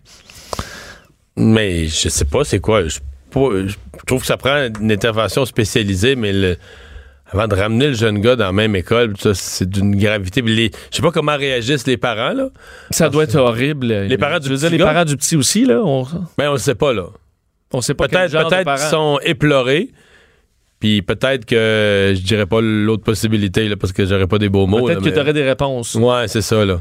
[1.36, 2.82] Mais je sais pas, c'est quoi.
[2.86, 2.98] Je,
[4.06, 6.56] trouve que ça prend une intervention spécialisée, mais le-
[7.30, 10.42] avant de ramener le jeune gars dans la même école, c'est d'une gravité.
[10.42, 12.48] Les- je sais pas comment réagissent les parents, là.
[12.90, 13.86] Ça doit être horrible.
[13.86, 14.92] Les parents du Je veux dire, petit les gars?
[14.92, 15.80] parents du petit aussi, là.
[15.82, 17.06] On, Mais on le sait pas, là.
[17.72, 18.32] on sait pas Peut-être
[18.64, 18.76] parents.
[18.76, 19.90] qu'ils sont éplorés.
[20.82, 24.66] Puis peut-être que je dirais pas l'autre possibilité, là, parce que j'aurais pas des beaux
[24.66, 24.84] mots.
[24.84, 25.94] Peut-être que mais- tu aurais des réponses.
[25.94, 26.80] Ouais, c'est ça, là.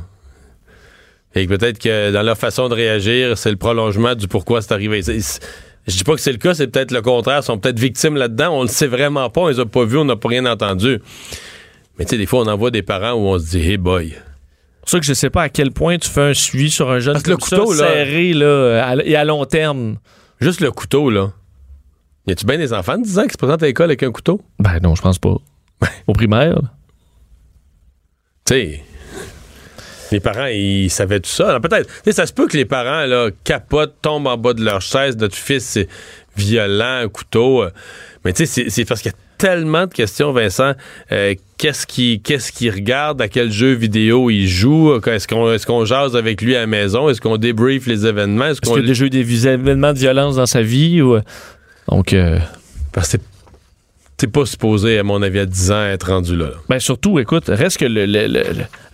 [1.35, 5.03] Et peut-être que dans leur façon de réagir, c'est le prolongement du pourquoi c'est arrivé.
[5.03, 7.41] Je dis pas que c'est le cas, c'est peut-être le contraire.
[7.43, 8.49] Ils sont peut-être victimes là-dedans.
[8.57, 9.41] On le sait vraiment pas.
[9.41, 10.99] On les a pas vus, on n'a pas rien entendu.
[11.99, 13.77] Mais tu sais, des fois, on en voit des parents où on se dit, hey
[13.77, 14.13] boy.
[14.13, 16.89] C'est pour ça que je sais pas à quel point tu fais un suivi sur
[16.89, 19.97] un jeune Parce le comme ça, couteau, là- serré là, et à long terme.
[20.39, 21.33] Juste le couteau, là.
[22.27, 24.11] Y a-tu bien des enfants de 10 ans qui se présentent à l'école avec un
[24.11, 24.41] couteau?
[24.59, 25.35] Ben non, je pense pas.
[26.07, 26.59] Au primaire.
[28.45, 28.83] Tu sais.
[30.11, 31.49] Les parents, ils savaient tout ça.
[31.49, 31.89] Alors, peut-être.
[32.11, 35.15] Ça se peut que les parents, là, capotent, tombent en bas de leur chaise.
[35.17, 35.87] Notre fils, c'est
[36.35, 37.63] violent, un couteau.
[37.63, 37.71] euh.
[38.25, 40.73] Mais tu sais, c'est- parce qu'il y a tellement de questions, Vincent.
[41.11, 43.21] Euh, qu'est-ce qu'il qu'est-ce regarde?
[43.21, 44.93] À quel jeu vidéo il joue?
[45.07, 47.09] Est-ce qu'on est qu'on jase avec lui à la maison?
[47.09, 48.45] Est-ce qu'on débrief les événements?
[48.47, 51.01] Est-ce qu'on qu'il y a déjà eu des événements de violence dans sa vie?
[51.01, 51.19] Ou...
[51.89, 52.39] Donc, euh,
[52.91, 53.17] Parce que
[54.17, 56.49] t'es- pas supposé, à mon avis, à 10 ans, être rendu là.
[56.69, 58.43] ben surtout, écoute, reste que le, le, le,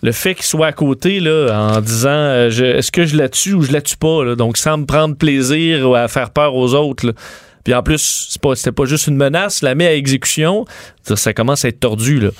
[0.02, 3.52] le- fait qu'il soit à côté là, en disant euh, est-ce que je la tue
[3.52, 4.24] ou je la tue pas?
[4.24, 4.36] là?
[4.36, 7.06] donc, sans me prendre plaisir ou à faire peur aux autres.
[7.06, 7.12] là.
[7.62, 10.64] Puis en plus, c'est pas, c'était pas juste une menace, la met à exécution.
[11.02, 12.18] Ça, ça commence à être tordu.
[12.20, 12.30] Là.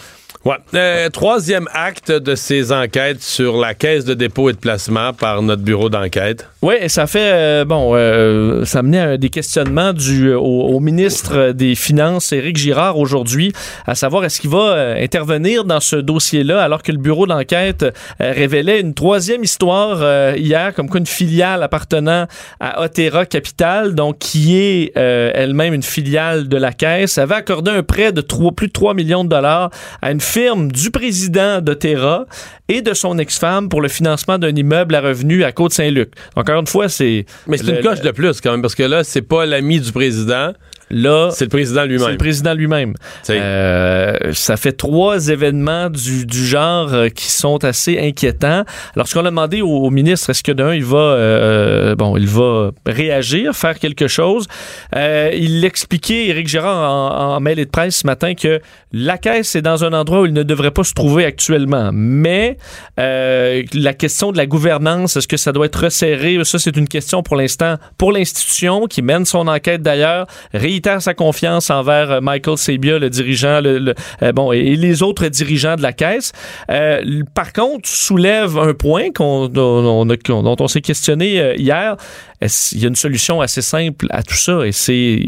[0.45, 0.55] Ouais.
[0.75, 5.43] Euh, troisième acte de ces enquêtes sur la caisse de dépôt et de placement par
[5.43, 6.49] notre bureau d'enquête.
[6.63, 11.75] Oui, ça fait euh, bon, euh, ça menait à des questionnements du au, ministre des
[11.75, 13.53] Finances, Éric Girard, aujourd'hui,
[13.87, 17.85] à savoir est-ce qu'il va intervenir dans ce dossier-là, alors que le bureau d'enquête
[18.21, 22.27] révélait une troisième histoire hier, comme quoi une filiale appartenant
[22.61, 27.83] à Otera Capital, donc qui est elle-même une filiale de la Caisse, avait accordé un
[27.83, 29.71] prêt de plus de 3 millions de dollars
[30.01, 32.27] à une firme du président d'Otera
[32.69, 36.11] et de son ex-femme pour le financement d'un immeuble à revenus à Côte-Saint-Luc.
[36.37, 39.05] Encore une fois, c'est Mais c'est une coche de plus quand même, parce que là,
[39.05, 40.53] c'est pas l'ami du président,
[40.91, 42.11] là, c'est le président c'est lui-même.
[42.11, 42.95] le président lui-même.
[43.31, 48.65] Euh, ça fait trois événements du, du genre euh, qui sont assez inquiétants.
[48.95, 52.17] Alors, ce qu'on a demandé au, au ministre, est-ce que d'un, il va, euh, bon,
[52.17, 54.47] il va réagir, faire quelque chose?
[54.97, 58.61] Euh, il l'expliquait, Éric Gérard, en, en mail et de presse ce matin, que
[58.93, 61.91] la caisse est dans un endroit où il ne devrait pas se trouver actuellement.
[61.93, 62.57] Mais
[62.97, 66.39] la question de la gouvernance, est-ce que ça doit être resserré?
[66.45, 70.27] Ça, c'est une question pour l'instant pour l'institution qui mène son enquête d'ailleurs,
[71.01, 75.27] sa confiance envers euh, Michael Sabia, le dirigeant, le, le- euh, bon, et, les autres
[75.29, 76.33] dirigeants de la caisse.
[76.71, 81.55] Euh, par contre, soulève un point qu'on, dont, on a- dont on s'est questionné euh,
[81.57, 81.97] hier.
[82.41, 84.67] Il y a une solution assez simple à tout ça?
[84.67, 85.21] Et c'est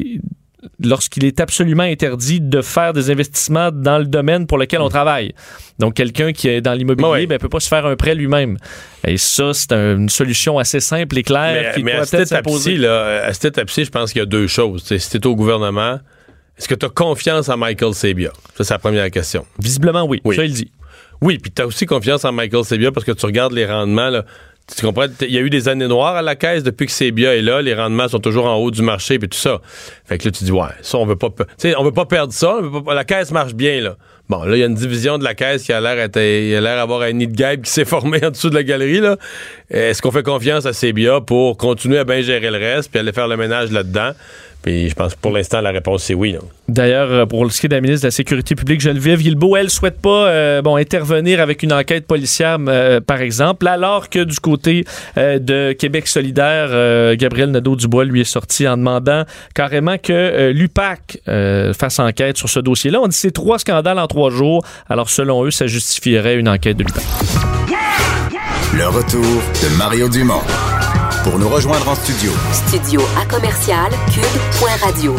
[0.82, 5.34] lorsqu'il est absolument interdit de faire des investissements dans le domaine pour lequel on travaille.
[5.78, 7.26] Donc, quelqu'un qui est dans l'immobilier Ouais.
[7.26, 8.58] ne peut pas se faire un prêt lui-même.
[9.06, 12.20] Et ça, c'est un- une solution assez simple et claire Mais, qui mais à cette
[13.46, 14.84] étape-ci, je pense qu'il y a deux choses.
[14.84, 15.98] T'sais, si t'es au gouvernement,
[16.58, 18.30] est-ce que tu as confiance en Michael Sabia?
[18.56, 19.46] Ça, c'est la première question.
[19.58, 20.20] Visiblement, oui.
[20.24, 20.36] Oui.
[20.36, 20.70] Ça, il dit.
[21.22, 24.08] Oui, puis tu as aussi confiance en Michael Sabia parce que tu regardes les rendements.
[24.10, 24.24] Là,
[24.76, 25.06] tu comprends?
[25.20, 27.62] Il y a eu des années noires à la caisse depuis que Sabia est là.
[27.62, 29.60] Les rendements sont toujours en haut du marché puis tout ça.
[30.04, 31.28] Fait que là, tu dis, ouais, ça, on veut pas,
[31.76, 32.58] on veut pas perdre ça.
[32.92, 33.96] la caisse marche bien, là.
[34.28, 37.02] Bon, là, il y a une division de la caisse qui a l'air l'air d'avoir
[37.02, 39.16] un nid de guêpe qui s'est formé en dessous de la galerie, là.
[39.70, 43.12] Est-ce qu'on fait confiance à Sabia pour continuer à bien gérer le reste puis aller
[43.12, 44.12] faire le ménage là-dedans?
[44.62, 46.36] Puis je pense que pour l'instant, la réponse, c'est oui.
[46.68, 49.56] D'ailleurs, euh, pour ce qui est de la ministre de la Sécurité publique, Geneviève Guilbeault,
[49.56, 54.22] elle souhaite pas euh, bon, intervenir avec une enquête policière, euh, par exemple, alors que
[54.22, 54.84] du côté
[55.16, 60.52] euh, de Québec solidaire, euh, Gabriel Nadeau-Dubois lui est sorti en demandant carrément que euh,
[60.52, 63.00] l'UPAC euh, fasse enquête sur ce dossier-là.
[63.00, 64.62] On dit que c'est trois scandales en trois jours.
[64.88, 67.02] Alors, selon eux, ça justifierait une enquête de l'UPAC.
[68.76, 70.42] Le retour de Mario Dumont.
[71.24, 75.14] Pour nous rejoindre en studio, Studio à commercial cube.radio.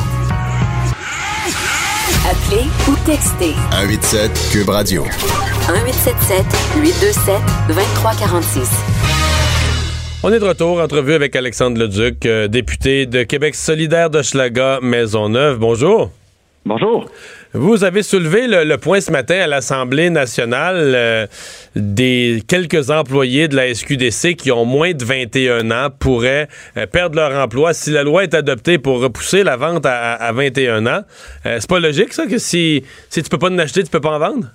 [2.25, 5.03] Appelez ou textez 187 Cube Radio.
[5.03, 6.45] 1877
[6.81, 7.35] 827
[7.67, 8.69] 2346.
[10.23, 14.79] On est de retour, entrevue avec Alexandre Leduc, euh, député de Québec solidaire de Schlaga
[14.81, 15.59] Maisonneuve.
[15.59, 16.09] Bonjour.
[16.65, 17.05] Bonjour.
[17.53, 21.27] Vous avez soulevé le, point ce matin à l'Assemblée nationale euh,
[21.75, 27.17] des quelques employés de la SQDC qui ont moins de 21 ans pourraient euh, perdre
[27.17, 31.01] leur emploi si la loi est adoptée pour repousser la vente à, à 21 ans.
[31.45, 33.99] Euh, c'est pas logique ça que si, si tu peux pas en acheter, tu peux
[33.99, 34.47] pas en vendre?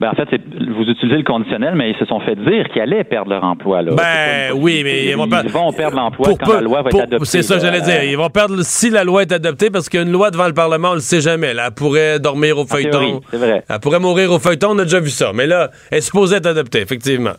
[0.00, 3.04] Ben, en fait, vous utilisez le conditionnel, mais ils se sont fait dire qu'ils allaient
[3.04, 3.82] perdre leur emploi.
[3.82, 3.92] Là.
[3.94, 7.26] Ben oui, mais ils, vont, perdre l'emploi quand la loi va être adoptée.
[7.26, 8.04] C'est ça, j'allais dire.
[8.04, 10.94] Ils vont perdre si la loi est adoptée, parce qu'une loi devant le Parlement, on
[10.94, 11.52] le sait jamais.
[11.52, 13.20] Là, elle pourrait dormir au feuilleton.
[13.30, 13.62] C'est vrai.
[13.68, 15.32] Elle pourrait mourir au feuilleton, on a déjà vu ça.
[15.34, 17.34] Mais là, elle est supposée être adoptée, effectivement.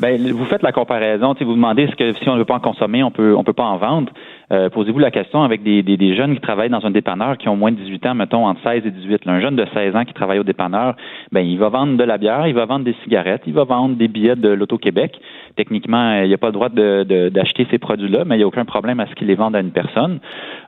[0.00, 1.34] Ben, vous faites la comparaison.
[1.40, 3.52] Vous demandez ce que si on ne veut pas en consommer, on peut on peut
[3.52, 4.12] pas en vendre.
[4.52, 7.72] Euh, posez-vous la question avec des, jeunes qui travaillent dans un dépanneur qui ont moins
[7.72, 9.26] de 18 ans, mettons entre 16 et 18.
[9.26, 10.94] un jeune de 16 ans qui travaille au dépanneur,
[11.32, 13.96] ben il va vendre de la bière, il va vendre des cigarettes, il va vendre
[13.96, 15.18] des billets de l'Auto-Québec.
[15.56, 18.64] Techniquement, il n'y a pas le droit d'acheter ces produits-là, mais il n'y a aucun
[18.64, 20.20] problème à ce qu'il les vende à une personne.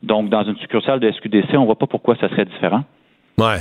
[0.03, 2.83] Donc, dans une succursale de SQDC, on ne voit pas pourquoi ça serait différent.
[3.39, 3.59] Ouais.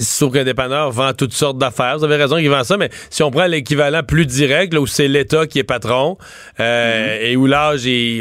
[0.00, 1.98] Sauf qu'un dépanneur vend toutes sortes d'affaires.
[1.98, 4.86] Vous avez raison qu'il vend ça, mais si on prend l'équivalent plus direct, là où
[4.86, 6.18] c'est l'État qui est patron,
[6.58, 7.74] euh, et où là,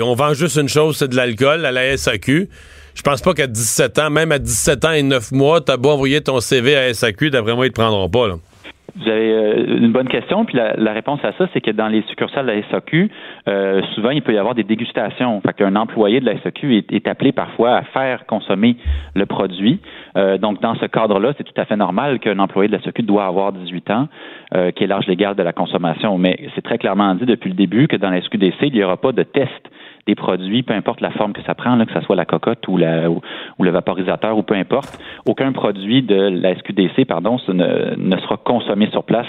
[0.03, 2.49] on vend juste une chose, c'est de l'alcool à la SAQ.
[2.93, 5.89] Je pense pas qu'à 17 ans, même à 17 ans et 9 mois, t'as beau
[5.89, 8.35] envoyer ton CV à SAQ, d'après moi, ils te prendront pas, là.
[8.97, 12.01] Vous avez euh, une bonne question, puis la, réponse à ça, c'est que dans les
[12.03, 13.11] succursales de la SAQ,
[13.47, 15.41] euh, souvent, il peut y avoir des dégustations.
[15.41, 18.77] Fait qu'un employé de la SAQ est, appelé parfois à faire consommer
[19.13, 19.81] le produit.
[20.15, 23.03] Euh, donc, dans ce cadre-là, c'est tout à fait normal qu'un employé de la SAQ
[23.03, 24.07] doit avoir 18 ans,
[24.75, 26.17] qui est l'âge légal de la consommation.
[26.17, 28.95] Mais c'est très clairement dit depuis le début que dans la SQDC, il n'y aura
[28.95, 29.51] pas de test
[30.07, 32.67] des produits, peu importe la forme que ça prend, là, que ce soit la cocotte
[32.67, 33.21] ou, la, ou,
[33.59, 38.87] le vaporisateur ou peu importe, aucun produit de la SQDC, pardon, ne, ne sera consommé
[38.91, 39.27] sur place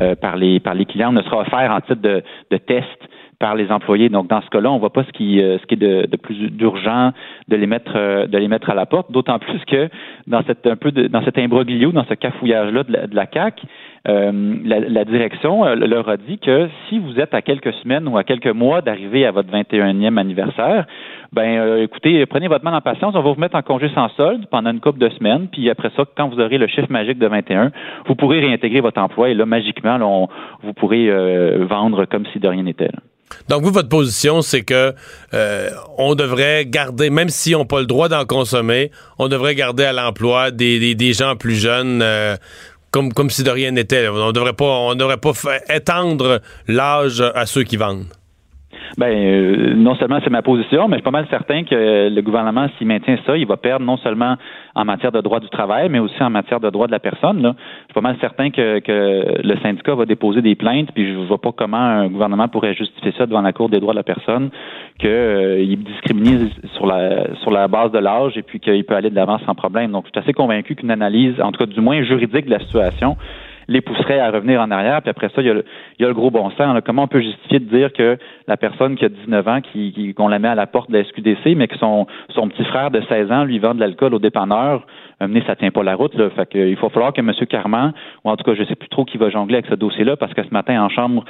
[0.00, 3.54] euh, par les par les clients, ne sera offert en titre de, de test par
[3.54, 4.08] les employés.
[4.08, 6.16] Donc dans ce cas-là, on voit pas ce qui euh, ce qui est de, de
[6.16, 7.12] plus d'urgent
[7.48, 9.12] de les mettre euh, de les mettre à la porte.
[9.12, 9.88] D'autant plus que
[10.26, 13.14] dans cette un peu de, dans cet imbroglio, dans ce cafouillage là de la, de
[13.14, 13.62] la CAC,
[14.08, 18.16] euh, la, direction euh, leur a dit que si vous êtes à quelques semaines ou
[18.16, 20.86] à quelques mois d'arriver à votre 21e anniversaire,
[21.32, 24.08] ben euh, écoutez, prenez votre mal en patience, on va vous mettre en congé sans
[24.16, 27.18] solde pendant une couple de semaines, puis après ça, quand vous aurez le chiffre magique
[27.18, 27.70] de 21,
[28.06, 30.28] vous pourrez réintégrer votre emploi et là, magiquement,
[30.62, 31.10] vous pourrez
[31.66, 32.90] vendre comme si de rien n'était.
[33.50, 34.94] Donc vous, votre position, c'est que
[35.98, 39.84] on devrait garder, même si on n'a pas le droit d'en consommer, on devrait garder
[39.84, 42.02] à l'emploi des, gens plus jeunes
[42.90, 44.08] comme, si de rien n'était.
[44.08, 45.32] On devrait pas, on devrait pas
[45.68, 48.06] étendre l'âge à ceux qui vendent.
[48.96, 52.20] Ben, euh, non seulement c'est ma position, mais je suis pas mal certain que le
[52.22, 54.36] gouvernement, s'il maintient ça, il va perdre non seulement
[54.74, 57.42] en matière de droit du travail, mais aussi en matière de droit de la personne.
[57.42, 57.54] Là.
[57.58, 61.18] Je suis pas mal certain que, que le syndicat va déposer des plaintes, puis je
[61.18, 64.04] vois pas comment un gouvernement pourrait justifier ça devant la Cour des droits de la
[64.04, 64.50] personne,
[64.98, 65.76] qu'il euh,
[66.74, 69.54] sur la sur la base de l'âge et puis qu'il peut aller de l'avant sans
[69.54, 69.92] problème.
[69.92, 72.60] Donc, je suis assez convaincu qu'une analyse, en tout cas du moins juridique de la
[72.60, 73.16] situation,
[73.68, 75.02] les pousserait à revenir en arrière.
[75.02, 75.64] Puis après ça, il y a le,
[75.98, 76.80] il y a le gros bon sens.
[76.84, 80.28] Comment on peut justifier de dire que la personne qui a 19 ans, qui, qu'on
[80.28, 83.00] la met à la porte de la SQDC, mais que son, son petit frère de
[83.08, 84.86] 16 ans lui vend de l'alcool au dépanneur,
[85.20, 86.14] mener ça tient pas la route.
[86.14, 86.30] Là.
[86.30, 87.32] Fait que, il faut falloir que M.
[87.48, 87.92] Carman,
[88.24, 90.32] ou en tout cas, je sais plus trop qui va jongler avec ce dossier-là, parce
[90.32, 91.24] que ce matin en chambre,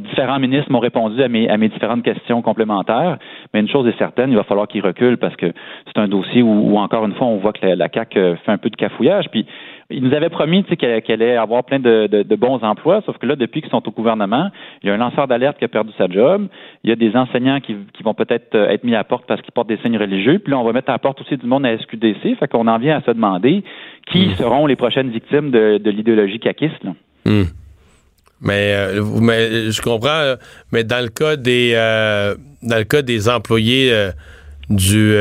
[0.00, 3.18] différents ministres m'ont répondu à mes, à mes différentes questions complémentaires.
[3.54, 5.52] Mais une chose est certaine, il va falloir qu'il recule parce que
[5.86, 8.52] c'est un dossier où, encore une fois, on voit que la, la CAC euh, fait
[8.52, 9.28] un peu de cafouillage.
[9.30, 9.46] Puis
[9.90, 13.36] il nous avait promis qu'elle allait avoir plein de, de, bons emplois, sauf que là,
[13.36, 14.50] depuis qu'ils sont au gouvernement,
[14.82, 16.46] il y a un lanceur d'alerte qui a perdu sa job,
[16.84, 19.42] il y a des enseignants qui, qui vont peut-être euh, être mis à porte parce
[19.42, 21.46] qu'ils portent des signes religieux, puis là, on va mettre à la porte aussi du
[21.46, 23.62] monde à SQDC, fait qu'on en vient à se demander
[24.10, 24.34] qui hmm.
[24.36, 26.84] seront les prochaines victimes de, de l'idéologie caquiste.
[27.24, 27.44] Hmm.
[28.40, 30.36] Mais, euh, mais, je comprends, euh,
[30.72, 31.74] mais dans le cas des
[32.62, 33.92] dans le cas des employés
[34.70, 35.14] du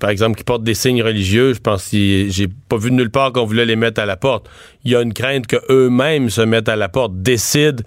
[0.00, 3.32] par exemple, qui portent des signes religieux, je pense que j'ai pas vu nulle part
[3.32, 4.48] qu'on voulait les mettre à la porte.
[4.84, 7.82] Il y a une crainte qu'eux-mêmes se mettent à la porte, décident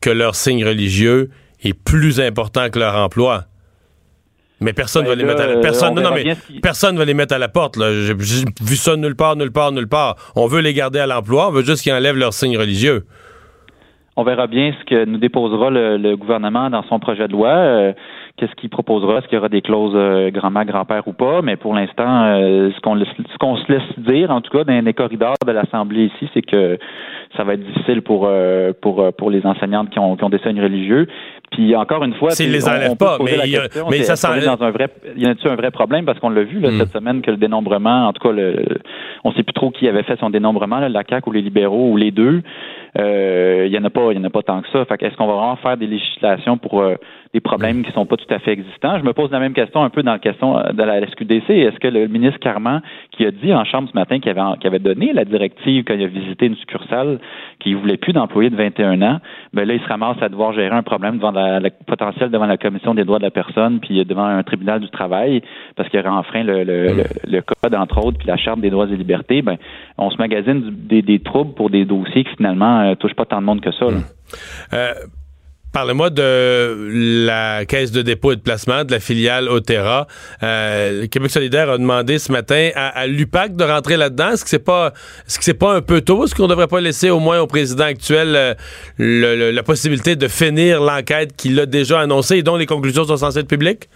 [0.00, 1.30] que leur signe religieux
[1.62, 3.44] est plus important que leur emploi.
[4.60, 5.94] Mais personne ne va les mettre à la personne.
[5.94, 7.76] Non, mais personne va les mettre à la porte.
[7.78, 10.16] J'ai vu ça nulle part, nulle part, nulle part.
[10.34, 13.04] On veut les garder à l'emploi, on veut juste qu'ils enlèvent leur signe religieux.
[14.16, 17.50] On verra bien ce que nous déposera le, gouvernement dans son projet de loi.
[17.50, 17.92] Euh,
[18.38, 21.56] qu'est-ce qu'il proposera, est-ce qu'il y aura des clauses euh, grand-mère, grand-père ou pas, mais
[21.56, 24.94] pour l'instant, euh, ce qu'on ce qu'on se laisse dire, en tout cas, dans les
[24.94, 26.78] corridors de l'Assemblée ici, c'est que
[27.36, 30.38] ça va être difficile pour euh, pour pour les enseignantes qui ont, qui ont des
[30.38, 31.06] signes religieux.
[31.50, 34.70] Puis encore une fois, s'ils les enlèvent pas, mais, il, mais ça s'enlève dans un
[34.70, 36.04] vrai, il y a un vrai problème?
[36.04, 36.78] Parce qu'on l'a vu là, hmm.
[36.78, 38.64] cette semaine que le dénombrement, en tout cas, le,
[39.24, 41.90] on sait plus trop qui avait fait son dénombrement, là, la CAC ou les libéraux
[41.90, 42.42] ou les deux.
[42.96, 44.84] il y en a pas, il y en a pas tant que ça.
[44.84, 46.84] Fait est-ce qu'on va vraiment faire des législations pour
[47.34, 48.98] des problèmes qui sont pas tout à fait existants.
[48.98, 51.50] Je me pose la même question un peu dans la question de la SQDC.
[51.50, 52.80] Est-ce que le ministre Carman,
[53.12, 56.04] qui a dit en chambre ce matin qu'il avait, avait donné la directive quand il
[56.04, 57.18] a visité une succursale
[57.60, 59.20] qu'il voulait plus d'employés de 21 ans,
[59.52, 62.56] ben là, il se ramasse à devoir gérer un problème devant la, potentiel devant la
[62.56, 65.42] Commission des droits de la personne puis devant un tribunal du travail
[65.76, 68.96] parce qu'il aurait enfreint le, le, code, entre autres, puis la Charte des droits et
[68.96, 69.42] libertés.
[69.42, 69.56] Ben,
[69.98, 73.40] on se magasine des, troubles pour des dossiers qui finalement ne euh, touchent pas tant
[73.40, 73.86] de monde que ça.
[74.72, 74.92] Euh,
[75.72, 80.06] Parle-moi de la caisse de dépôt et de placement de la filiale Otera.
[80.42, 84.30] Euh, Québec solidaire a demandé ce matin à, l'UPAC de rentrer là-dedans.
[84.30, 84.92] Est-ce que c'est pas,
[85.26, 86.24] est-ce que c'est pas un peu tôt?
[86.24, 90.80] Est-ce qu'on devrait pas laisser au moins au président actuel euh, la possibilité de finir
[90.80, 93.88] l'enquête qu'il a déjà annoncée et dont les conclusions sont censées être publiques?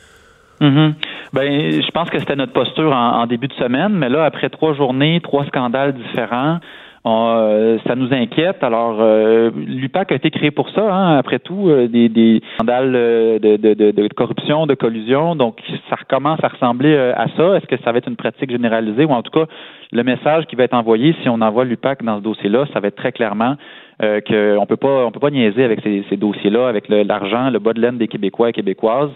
[0.60, 0.94] Mm-hmm.
[1.32, 4.74] Ben, je pense que c'était notre posture en, début de semaine, mais là, après trois
[4.74, 6.58] journées, trois scandales différents,
[7.04, 8.62] euh, ça nous inquiète.
[8.62, 13.56] Alors, euh, l'UPAC a été créé pour ça, hein, après tout, euh, des, scandales de,
[13.56, 15.34] de, de, de, corruption, de collusion.
[15.34, 15.58] Donc,
[15.90, 17.56] ça recommence à ressembler à ça.
[17.56, 19.46] Est-ce que ça va être une pratique généralisée ou en tout cas,
[19.90, 22.88] le message qui va être envoyé si on envoie l'UPAC dans ce dossier-là, ça va
[22.88, 23.56] être très clairement
[24.02, 27.72] euh, qu'on peut pas, on peut pas niaiser avec ces, dossiers-là, avec l'argent, le, bas
[27.72, 29.10] de laine des Québécois et Québécoises.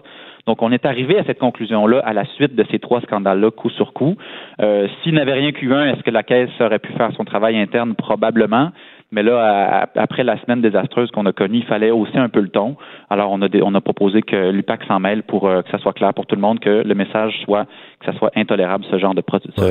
[0.47, 3.71] Donc, on est arrivé à cette conclusion-là à la suite de ces trois scandales-là, coup
[3.71, 4.17] sur coup.
[4.61, 7.59] Euh, S'il n'avait rien qu'un, un, est-ce que la Caisse aurait pu faire son travail
[7.59, 7.95] interne?
[7.95, 8.71] Probablement.
[9.13, 12.49] Mais là, après la semaine désastreuse qu'on a connue, il fallait aussi un peu le
[12.49, 12.77] ton.
[13.09, 15.93] Alors, on a, on a proposé que l'UPAC s'en mêle pour euh, que ça soit
[15.93, 17.67] clair pour tout le monde, que le message soit
[18.01, 19.23] que ça soit intolérable, ce genre de,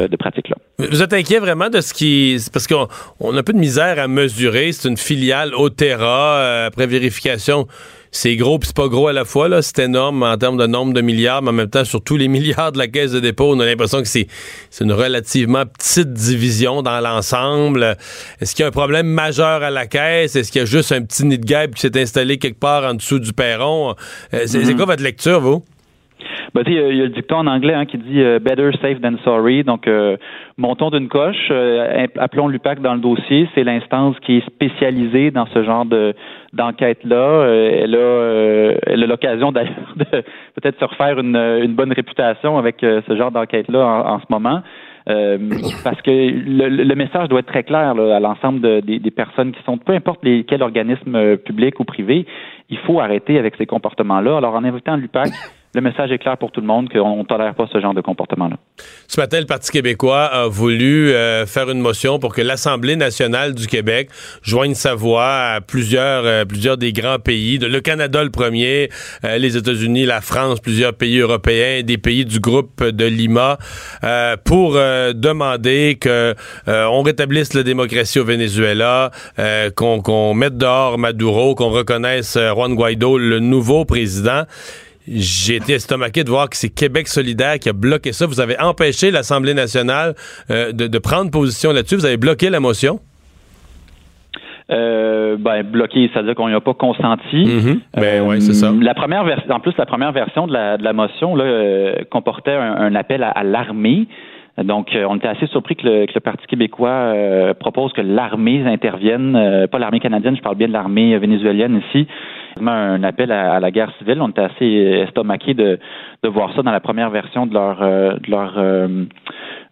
[0.07, 0.55] de pratique-là.
[0.80, 2.38] Vous êtes inquiet vraiment de ce qui...
[2.51, 2.86] Parce qu'on
[3.36, 4.71] a un peu de misère à mesurer.
[4.71, 7.67] C'est une filiale Otera, euh, après vérification
[8.16, 9.49] c'est gros puis c'est pas gros à la fois.
[9.49, 9.61] Là.
[9.61, 12.28] C'est énorme en termes de nombre de milliards, mais en même temps, sur tous les
[12.30, 14.28] milliards de la caisse de dépôt, on a l'impression que c'est,
[14.80, 17.97] une relativement petite division dans l'ensemble.
[18.39, 20.36] Est-ce qu'il y a un problème majeur à la caisse?
[20.36, 22.84] Est-ce qu'il y a juste un petit nid de guêpe qui s'est installé quelque part
[22.86, 23.95] en dessous du perron?
[24.34, 24.76] Euh, c'est, c'est mm-hmm.
[24.78, 25.63] quoi votre lecture, vous?
[26.53, 29.17] Ben, il y, a le dicton en anglais hein, qui dit euh, better safe than
[29.23, 29.63] sorry.
[29.63, 30.17] Donc, euh,
[30.57, 33.49] montons d'une coche, euh, appelons l'UPAC dans le dossier.
[33.55, 36.13] C'est l'instance qui est spécialisée dans ce genre de
[36.53, 37.47] d'enquête-là.
[37.49, 42.78] elle a elle a l'occasion d'ailleurs de peut-être se refaire une, une bonne réputation avec
[42.80, 44.61] ce genre d'enquête-là en, ce moment.
[45.84, 49.78] parce que le, message doit être très clair à l'ensemble des, des, personnes qui sont,
[49.78, 52.26] peu importe les, quel organisme public ou privé,
[52.69, 54.38] il faut arrêter avec ces comportements-là.
[54.38, 55.32] Alors, en invitant l'UPAC,
[55.76, 57.99] le message est clair pour tout le monde qu'on ne tolère pas ce genre de
[57.99, 58.55] comportement-là.
[59.09, 63.53] Ce matin, le Parti québécois a voulu euh, faire une motion pour que l'Assemblée nationale
[63.53, 64.09] du Québec
[64.41, 68.89] joigne sa voix à plusieurs, euh, plusieurs des grands pays, le Canada le premier,
[69.26, 73.57] euh, les États-Unis, la France, plusieurs pays européens, des pays du groupe de Lima,
[74.45, 76.36] pour demander que
[76.67, 79.11] on rétablisse la démocratie au Venezuela,
[79.76, 84.43] qu'on mette dehors Maduro, qu'on reconnaisse Juan Guaido le nouveau président.
[85.08, 88.26] J'ai été estomaqué de voir que c'est Québec solidaire qui a bloqué ça.
[88.26, 90.16] Vous avez empêché l'Assemblée nationale
[90.49, 91.95] euh, de, prendre position là-dessus.
[91.95, 92.99] Vous avez bloqué la motion?
[94.72, 97.36] Euh, ben, bloqué, c'est-à-dire qu'on n'y a pas consenti.
[97.36, 97.80] Mm-hmm.
[97.97, 98.70] Ben, oui, c'est ça.
[98.70, 102.56] Euh, la première en plus, la première version de la, de la motion là, comportait
[102.56, 104.08] un, appel à, l'armée.
[104.58, 107.14] Donc, on était assez surpris que le, Parti québécois
[107.60, 112.08] propose que l'armée intervienne, pas l'armée canadienne, je parle bien de l'armée vénézuélienne ici,
[112.62, 114.22] un appel à, la guerre civile.
[114.22, 114.66] On était assez
[115.06, 115.80] estomaqués de,
[116.24, 118.58] de voir ça dans la première version de leur, euh, de leur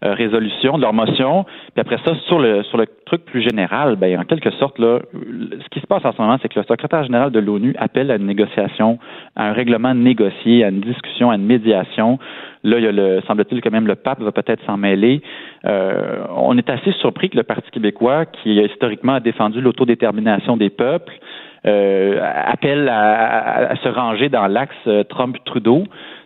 [0.04, 1.44] euh, euh, résolution, de leur motion.
[1.44, 5.00] Puis après ça, sur le sur le truc plus général, ben en quelque sorte là,
[5.12, 8.10] ce qui se passe en ce moment, c'est que le secrétaire général de l'ONU appelle
[8.10, 8.98] à une négociation,
[9.36, 12.18] à un règlement négocié, à une discussion, à une médiation.
[12.62, 15.20] Là, il y a le semble-t-il que même le pape va peut-être s'en mêler.
[15.64, 21.12] on est assez surpris que le Parti québécois, qui historiquement a défendu l'autodétermination des peuples,
[21.66, 25.84] euh, appelle à, se ranger dans l'axe euh, Trump-Trudeau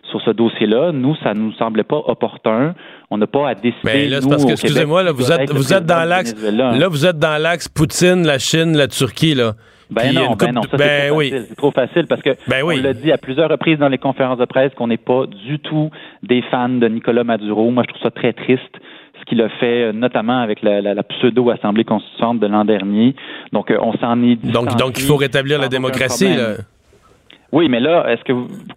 [0.09, 0.91] sur ce dossier-là.
[0.91, 2.75] Nous, ça nous semblait pas opportun.
[3.09, 3.79] On n'a pas à décider.
[3.83, 6.35] Mais là, c'est parce que, excusez-moi, là, vous êtes, vous êtes dans l'axe.
[6.43, 9.53] Là, vous êtes dans l'axe Poutine, la Chine, la Turquie, là.
[9.89, 11.33] Ben non, ben non, ça c'est trop, oui.
[11.57, 14.45] trop, facile parce que ben on l'a dit à plusieurs reprises dans les conférences de
[14.45, 15.89] presse qu'on n'est pas du tout
[16.21, 17.71] des fans de Nicolas Maduro.
[17.71, 18.77] Moi, je trouve ça très triste
[19.19, 23.15] ce qu'il a fait, euh, notamment avec la, pseudo-assemblée constituante de l'an dernier.
[23.51, 26.35] Donc, euh, on s'en est donc, donc, il faut rétablir la démocratie.
[26.35, 26.57] Là.
[27.51, 28.33] Oui, mais là, est-ce que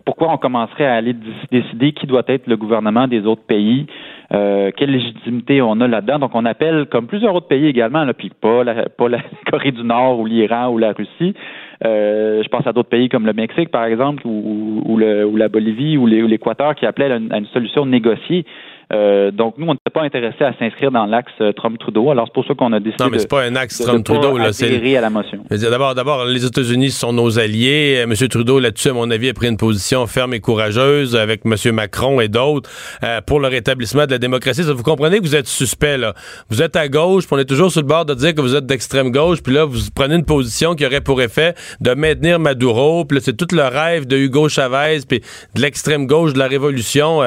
[0.07, 1.15] pourquoi on commencerait à aller
[1.51, 3.87] décider qui doit être le gouvernement des autres pays?
[4.33, 6.19] Euh, Quelle légitimité on a là-dedans?
[6.19, 9.19] Donc, on appelle, comme plusieurs autres pays également, là, puis pas la, pas la
[9.51, 11.35] Corée du Nord ou l'Iran ou la Russie.
[11.83, 16.75] je pense à d'autres pays comme le Mexique, par exemple, ou, la Bolivie ou l'Équateur
[16.75, 18.47] qui une, à une solution négociée.
[18.95, 22.11] Euh, donc, nous, on n'était pas intéressés à s'inscrire dans l'axe euh, Trump-Trudeau.
[22.11, 23.89] Alors, c'est pour ça qu'on a décidé Non, mais c'est pas un axe de- de
[23.89, 24.39] Trump-Trudeau.
[24.53, 25.39] c'est- à la motion.
[25.51, 27.97] D'abord, d'abord, les États-Unis sont nos alliés.
[27.99, 28.29] Euh, M.
[28.29, 31.55] Trudeau, là-dessus, à mon avis, a pris une position ferme et courageuse avec M.
[31.75, 32.69] Macron et d'autres
[33.03, 34.63] euh, pour le rétablissement de la démocratie.
[34.63, 36.15] Ça, vous comprenez que vous êtes suspect, là.
[36.51, 38.55] Vous êtes à gauche, puis on est toujours sur le bord de dire que vous
[38.55, 42.39] êtes d'extrême gauche, puis là, vous prenez une position qui aurait pour effet de maintenir
[42.39, 45.21] Maduro, puis là, c'est tout le rêve de Hugo Chavez, puis
[45.55, 47.21] de l'extrême gauche de la révolution.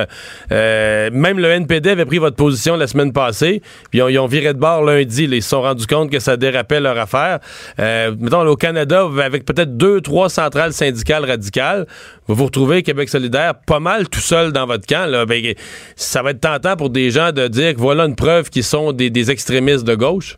[0.51, 4.53] Euh, même le NPD avait pris votre position la semaine passée, puis ils ont, viré
[4.53, 5.23] de bord lundi.
[5.23, 7.39] ils se sont rendus compte que ça dérapait leur affaire.
[7.79, 11.85] Euh, mettons, au Canada, avec peut-être deux, trois centrales syndicales radicales,
[12.27, 15.09] vous vous retrouvez Québec solidaire pas mal tout seul dans votre camp.
[15.27, 15.53] Ben,
[15.95, 18.91] ça va être tentant pour des gens de dire que voilà une preuve qu'ils sont
[18.91, 20.37] des extrémistes de gauche.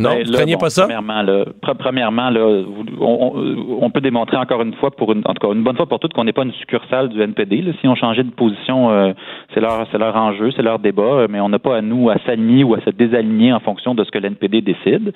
[0.00, 0.82] Non, Ben, vous là, craignez bon, pas ça?
[0.82, 2.62] Premièrement, là, pre- premièrement là,
[3.00, 5.98] on, peut démontrer encore une fois, pour une, en tout cas une bonne fois pour
[5.98, 7.62] toutes, qu'on n'est pas une succursale du NPD.
[7.62, 7.72] là.
[7.80, 9.12] Si on changeait de position, euh,
[9.54, 12.10] c'est leur, c'est leur enjeu, c'est leur débat, euh, mais on n'a pas à nous
[12.10, 15.12] à s'aligner ou à se désaligner en fonction de ce que l'NPD décide.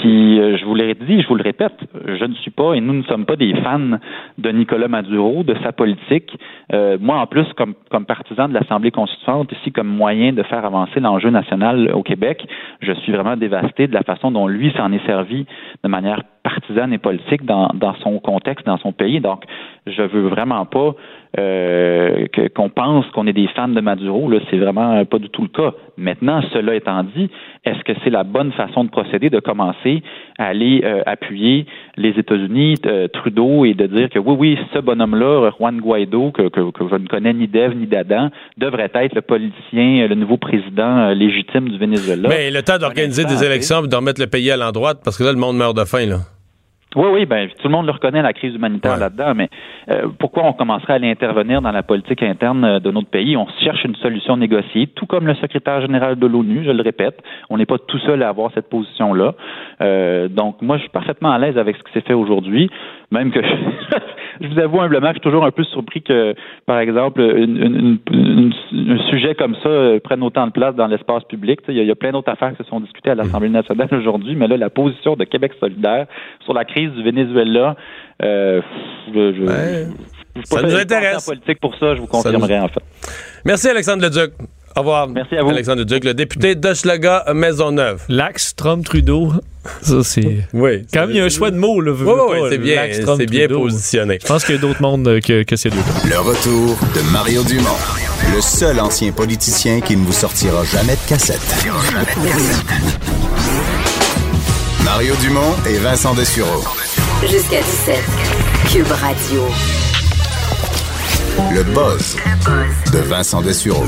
[0.00, 2.80] Puis euh, je vous l'ai dit, je vous le répète, je ne suis pas et
[2.80, 3.98] nous ne sommes pas des fans
[4.38, 6.38] de Nicolas Maduro, de sa politique.
[6.72, 10.64] Euh, moi, en plus, comme, comme partisan de l'Assemblée constituante, ici comme moyen de faire
[10.64, 12.46] avancer l'enjeu national au Québec,
[12.80, 15.44] je suis vraiment dévasté de la façon dont lui s'en est servi
[15.84, 19.20] de manière partisane et politique dans, dans son contexte, dans son pays.
[19.20, 19.44] Donc,
[19.86, 20.94] je veux vraiment pas
[21.38, 22.26] euh,
[22.56, 24.28] qu'on pense qu'on est des fans de Maduro.
[24.28, 25.74] Là, c'est vraiment pas du tout le cas.
[25.96, 27.30] Maintenant, cela étant dit,
[27.64, 30.02] est-ce que c'est la bonne façon de procéder de commencer
[30.38, 31.66] à aller euh, appuyer
[32.00, 36.48] les États-Unis, euh, Trudeau, et de dire que oui, oui, ce bonhomme-là, Juan Guaido, que,
[36.48, 40.38] que, que je ne connais ni d'Ève ni d'Adam, devrait être le politicien, le nouveau
[40.38, 42.28] président euh, légitime du Venezuela.
[42.28, 45.24] Mais le temps d'organiser des élections et de remettre le pays à l'endroit, parce que
[45.24, 46.06] là, le monde meurt de faim.
[46.06, 46.20] Là.
[46.96, 48.98] Oui, oui, ben tout le monde le reconnaît la crise humanitaire Ouais.
[48.98, 49.48] là-dedans, mais
[49.90, 53.36] euh, pourquoi on commencerait à aller intervenir dans la politique interne euh, de notre pays?
[53.36, 57.22] On cherche une solution négociée, tout comme le secrétaire général de l'ONU, je le répète,
[57.48, 59.34] on n'est pas tout seul à avoir cette position-là.
[59.82, 62.68] Euh, donc moi, je suis parfaitement à l'aise avec ce qui s'est fait aujourd'hui,
[63.10, 63.40] même que
[64.40, 66.34] je, vous avoue humblement, je suis toujours un peu surpris que,
[66.66, 70.74] par exemple, une- une- une- une- un sujet comme ça euh, prenne autant de place
[70.76, 71.60] dans l'espace public.
[71.68, 73.48] Il y, a- il y a plein d'autres affaires qui se sont discutées à l'Assemblée
[73.48, 76.06] nationale aujourd'hui, mais là, la position de Québec solidaire
[76.44, 77.76] sur la crise du Venezuela,
[78.22, 78.60] euh,
[79.08, 79.86] je, je, Ouais.
[80.36, 81.28] je- je- Ça nous intéresse.
[81.28, 82.82] en politique pour ça, je vous nous- confirmerai en fait.
[83.44, 84.32] Merci, Alexandre Leduc.
[84.76, 85.08] Au revoir.
[85.08, 85.50] Merci à vous.
[85.50, 88.02] Alexandre Leduc, le député d'Hochelaga Maisonneuve.
[88.08, 89.32] L'axe Trump-Trudeau,
[89.82, 90.46] ça, c'est.
[90.52, 90.86] Oui.
[90.92, 91.92] Quand même, il y a un choix de mots, là.
[91.92, 94.18] veux, Oui, oui, pas, c'est bien, l'axe c'est bien positionné.
[94.22, 95.76] Je pense qu'il y a d'autres mondes euh, que, que ces deux.
[96.08, 97.68] Le retour de Mario Dumont,
[98.34, 101.40] le seul ancien politicien qui ne vous sortira jamais de cassette.
[104.84, 106.64] Mario Dumont et Vincent Dessureau.
[107.22, 107.98] Jusqu'à 17.
[108.72, 109.42] Cube Radio.
[111.54, 112.16] Le buzz
[112.92, 113.84] de Vincent Dessureau.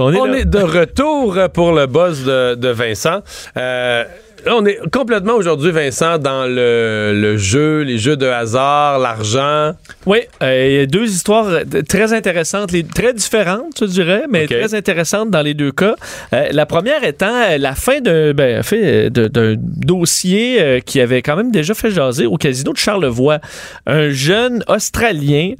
[0.00, 0.38] On est, On là.
[0.38, 3.20] est de retour pour le boss de, de Vincent.
[3.56, 4.04] Euh,
[4.46, 9.72] on est complètement aujourd'hui, Vincent, dans le, le jeu, les jeux de hasard, l'argent.
[10.06, 14.24] Oui, euh, il y a deux histoires euh, très intéressantes, les, très différentes, je dirais,
[14.30, 15.94] mais très intéressantes dans les deux cas.
[16.32, 21.50] Euh, la première étant la fin d'un ben, d'un dossier euh, qui avait quand même
[21.50, 23.40] déjà fait jaser au casino de Charlevoix.
[23.86, 25.52] Un jeune Australien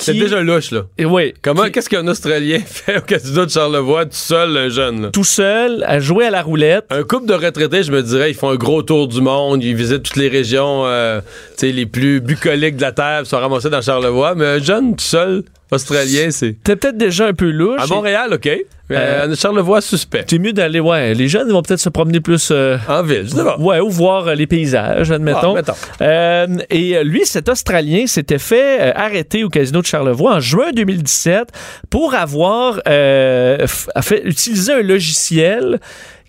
[0.00, 0.82] C'est déjà louche, là.
[0.98, 4.68] Et oui, Comment, qui- qu'est-ce qu'un Australien fait au casino de Charlevoix, tout seul, le
[4.70, 5.08] jeune, là?
[5.10, 6.86] tout seul à jouer à la roulette.
[6.90, 9.74] Un couple de retraités, je me dirais, ils font un gros tour du monde, ils
[9.74, 11.20] visitent toutes les régions euh,
[11.56, 14.58] tu sais, les plus bucoliques de la Terre, ils sont ramassés dans Charlevoix, mais un
[14.58, 16.56] jeune tout seul, Australien, c'est...
[16.56, 17.80] C'était peut-être déjà un peu louche.
[17.80, 18.46] À Montréal, OK.
[18.46, 18.60] Euh,
[18.90, 20.24] Euh, Charlevoix, suspect.
[20.28, 22.48] C'est mieux d'aller, ouais, les jeunes vont peut-être se promener plus...
[22.50, 23.56] euh, En ville, je sais pas.
[23.58, 25.54] Ouais, ou voir euh, les paysages, admettons.
[26.00, 31.48] Ah, et lui, cet Australien s'était fait arrêter au casino de Charlevoix en juin 2017
[31.88, 35.78] pour avoir fait utiliser un logiciel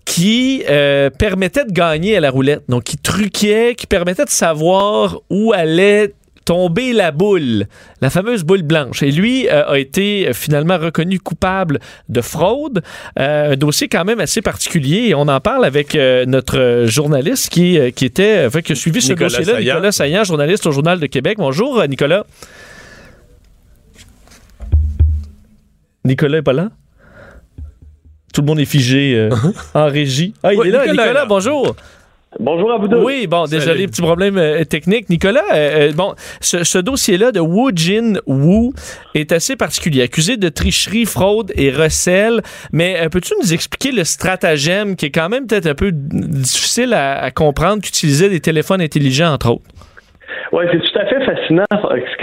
[0.04, 2.62] qui euh, permettait de gagner à la roulette.
[2.68, 6.12] Donc, qui truquait, qui permettait de savoir où allait
[6.44, 7.66] tomber la boule,
[8.00, 9.02] la fameuse boule blanche.
[9.02, 12.82] Et lui euh, a été finalement reconnu coupable de fraude.
[13.18, 15.08] Euh, un dossier quand même assez particulier.
[15.08, 19.00] Et on en parle avec euh, notre journaliste qui, qui était, enfin, qui a suivi
[19.00, 19.60] ce Nicolas dossier-là.
[19.60, 21.36] Nicolas Saillant, journaliste au Journal de Québec.
[21.38, 22.24] Bonjour, Nicolas.
[26.04, 26.70] Nicolas est pas là?
[28.32, 29.30] Tout le monde est figé euh,
[29.74, 30.34] en régie.
[30.42, 31.76] Ah, il est là, Nicolas Nicolas, bonjour.
[32.40, 32.96] Bonjour à vous deux.
[33.02, 33.86] Oui, bon, désolé, Salut.
[33.88, 35.10] petit problème euh, technique.
[35.10, 38.72] Nicolas, euh, euh, bon, ce, ce dossier-là de Wu Jin Wu
[39.14, 42.40] est assez particulier, accusé de tricherie, fraude et recel.
[42.72, 46.94] Mais euh, peux-tu nous expliquer le stratagème qui est quand même peut-être un peu difficile
[46.94, 49.64] à, à comprendre qu'utilisait des téléphones intelligents, entre autres?
[50.52, 51.78] Oui, c'est tout à fait fascinant ce,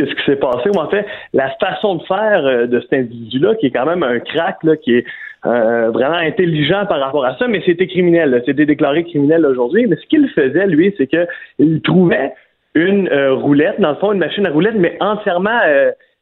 [0.06, 0.70] ce qui s'est passé.
[0.76, 4.58] En fait, la façon de faire de cet individu-là, qui est quand même un crack,
[4.64, 5.06] là, qui est
[5.46, 8.42] euh, vraiment intelligent par rapport à ça, mais c'était criminel.
[8.46, 9.88] C'était déclaré criminel aujourd'hui.
[9.88, 12.34] Mais ce qu'il faisait, lui, c'est qu'il trouvait
[12.76, 15.60] une roulette, dans le fond, une machine à roulette, mais entièrement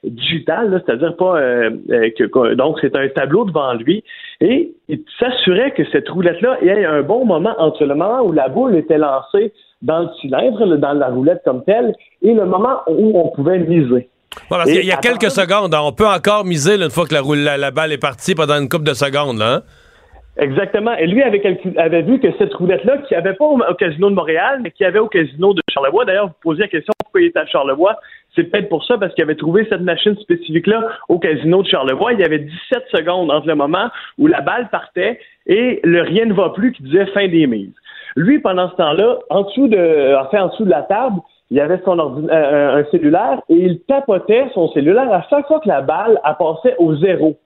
[0.04, 1.42] digitale, c'est-à-dire pas
[2.18, 4.04] que, donc c'est un tableau devant lui,
[4.40, 8.48] et il s'assurait que cette roulette-là ait un bon moment entre le moment où la
[8.48, 9.52] boule était lancée
[9.82, 14.08] dans le cylindre, dans la roulette comme telle, et le moment où on pouvait miser.
[14.50, 17.72] Parce qu'il y a quelques secondes, on peut encore miser une fois que la, la,
[17.72, 19.40] balle est partie pendant une couple de secondes.
[19.40, 19.62] Là, hein?
[20.40, 20.96] Exactement.
[20.98, 21.42] Et lui avait,
[21.78, 25.00] avait vu que cette roulette-là, qui avait pas au, Casino de Montréal, mais qui avait
[25.00, 27.96] au Casino de Charlevoix, d'ailleurs, vous posiez la question pourquoi il était à Charlevoix,
[28.36, 32.14] c'est peut-être pour ça, parce qu'il avait trouvé cette machine spécifique-là au Casino de Charlevoix.
[32.14, 36.26] Il y avait 17 secondes entre le moment où la balle partait et le rien
[36.26, 37.74] ne va plus qui disait fin des mises.
[38.16, 41.16] Lui, pendant ce temps-là, en dessous de, enfin, en dessous de la table,
[41.50, 45.60] il y avait son euh, un cellulaire et il tapotait son cellulaire à chaque fois
[45.60, 47.38] que la balle a passé au zéro.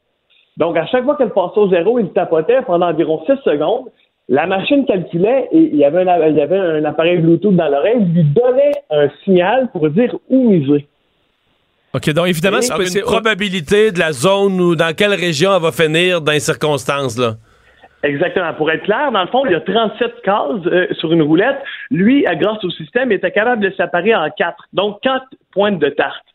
[0.57, 3.85] Donc, à chaque fois qu'elle passait au zéro, il tapotait pendant environ 6 secondes.
[4.27, 7.67] La machine calculait et il y avait un, il y avait un appareil Bluetooth dans
[7.67, 10.87] l'oreille, il lui donnait un signal pour dire où miser.
[11.93, 15.71] OK, donc évidemment, c'est une probabilité de la zone ou dans quelle région elle va
[15.71, 17.35] finir dans les circonstances, là.
[18.03, 18.53] Exactement.
[18.53, 21.57] Pour être clair, dans le fond, il y a 37 cases euh, sur une roulette.
[21.91, 24.65] Lui, grâce au système, était capable de séparer en quatre.
[24.73, 26.25] Donc, quatre pointes de tarte.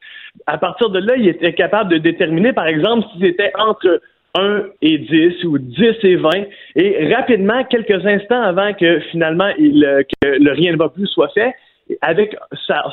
[0.46, 4.00] À partir de là, il était capable de déterminer, par exemple, si c'était entre
[4.36, 6.30] 1 et 10 ou 10 et 20.
[6.76, 11.06] Et rapidement, quelques instants avant que finalement il, euh, que le rien ne va plus
[11.06, 11.54] soit fait,
[12.00, 12.36] avec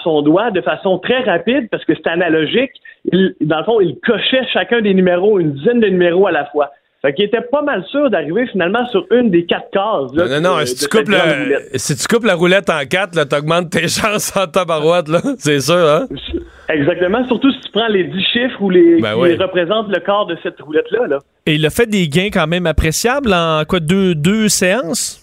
[0.04, 2.72] son doigt de façon très rapide, parce que c'est analogique,
[3.12, 6.46] il, dans le fond, il cochait chacun des numéros, une dizaine de numéros à la
[6.46, 6.72] fois.
[7.06, 10.14] Fait qu'il était pas mal sûr d'arriver finalement sur une des quatre cases.
[10.14, 11.14] non, non, si, tu coupes
[11.76, 15.20] si tu coupes la roulette en quatre, là, t'augmentes tes chances en tabarouette, là.
[15.38, 16.08] C'est sûr, hein?
[16.70, 17.28] Exactement.
[17.28, 20.38] Surtout si tu prends les dix chiffres ou les, ben qui représentent le corps de
[20.44, 21.08] cette roulette-là.
[21.08, 21.20] Là.
[21.46, 25.20] Et il a fait des gains quand même appréciables en quoi, deux, deux séances?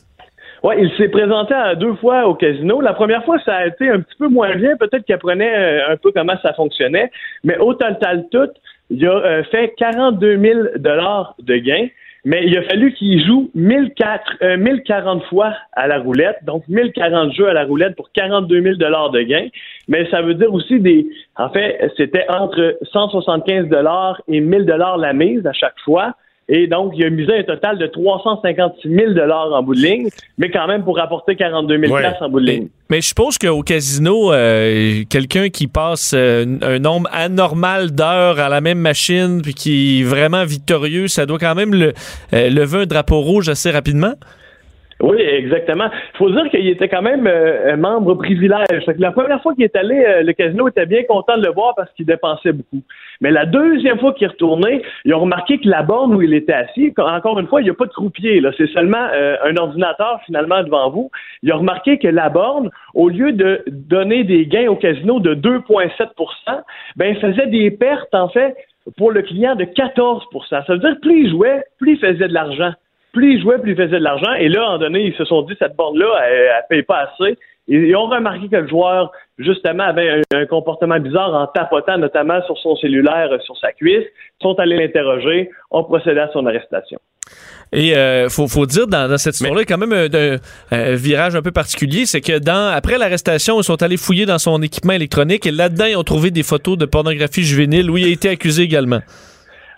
[0.62, 2.82] Oui, il s'est présenté à deux fois au casino.
[2.82, 4.76] La première fois, ça a été un petit peu moins bien.
[4.76, 7.10] Peut-être qu'il apprenait euh, un peu comment ça fonctionnait.
[7.42, 8.50] Mais au total tout,
[8.90, 11.88] il a euh, fait 42 000 dollars de gains,
[12.24, 17.32] mais il a fallu qu'il joue 1004, 1040 euh, fois à la roulette, donc 1040
[17.32, 19.48] jeux à la roulette pour 42 000 dollars de gains.
[19.88, 24.98] Mais ça veut dire aussi des, en fait, c'était entre 175 dollars et 1000 dollars
[24.98, 26.14] la mise à chaque fois.
[26.52, 30.50] Et donc, il a misé un total de 356 000 en bout de ligne, mais
[30.50, 32.68] quand même pour rapporter 42 000 en bout de ligne.
[32.90, 38.48] Mais, je suppose qu'au casino, euh, quelqu'un qui passe euh, un nombre anormal d'heures à
[38.48, 41.92] la même machine, puis qui est vraiment victorieux, ça doit quand même le,
[42.32, 44.14] euh, lever un drapeau rouge assez rapidement?
[45.00, 45.88] Oui, exactement.
[46.14, 48.66] Il faut dire qu'il était quand même euh, un membre privilège.
[48.98, 51.74] la première fois qu'il est allé, euh, le casino était bien content de le voir
[51.74, 52.82] parce qu'il dépensait beaucoup.
[53.22, 56.34] Mais la deuxième fois qu'il est retourné, ils ont remarqué que la borne où il
[56.34, 58.42] était assis, encore une fois, il n'y a pas de croupier.
[58.58, 61.10] C'est seulement euh, un ordinateur finalement devant vous.
[61.42, 65.34] Ils ont remarqué que la borne, au lieu de donner des gains au casino de
[65.34, 66.08] 2,7%
[66.96, 68.54] ben, faisait des pertes en fait
[68.98, 72.28] pour le client de 14 Ça veut dire que plus il jouait, plus il faisait
[72.28, 72.72] de l'argent
[73.12, 74.32] plus ils jouaient, plus ils faisaient de l'argent.
[74.34, 76.82] Et là, à un moment donné, ils se sont dit, cette borne-là, elle, ne paye
[76.82, 77.38] pas assez.
[77.68, 82.42] Et ils ont remarqué que le joueur, justement, avait un, comportement bizarre en tapotant notamment
[82.46, 84.06] sur son cellulaire, sur sa cuisse.
[84.40, 86.98] Ils sont allés l'interroger, ont procédé à son arrestation.
[87.72, 90.38] Et euh, faut, faut dire dans, cette histoire-là, quand même un,
[90.72, 94.38] un, virage un peu particulier, c'est que dans après l'arrestation, ils sont allés fouiller dans
[94.38, 98.06] son équipement électronique et là-dedans, ils ont trouvé des photos de pornographie juvénile où il
[98.06, 99.00] a été accusé également.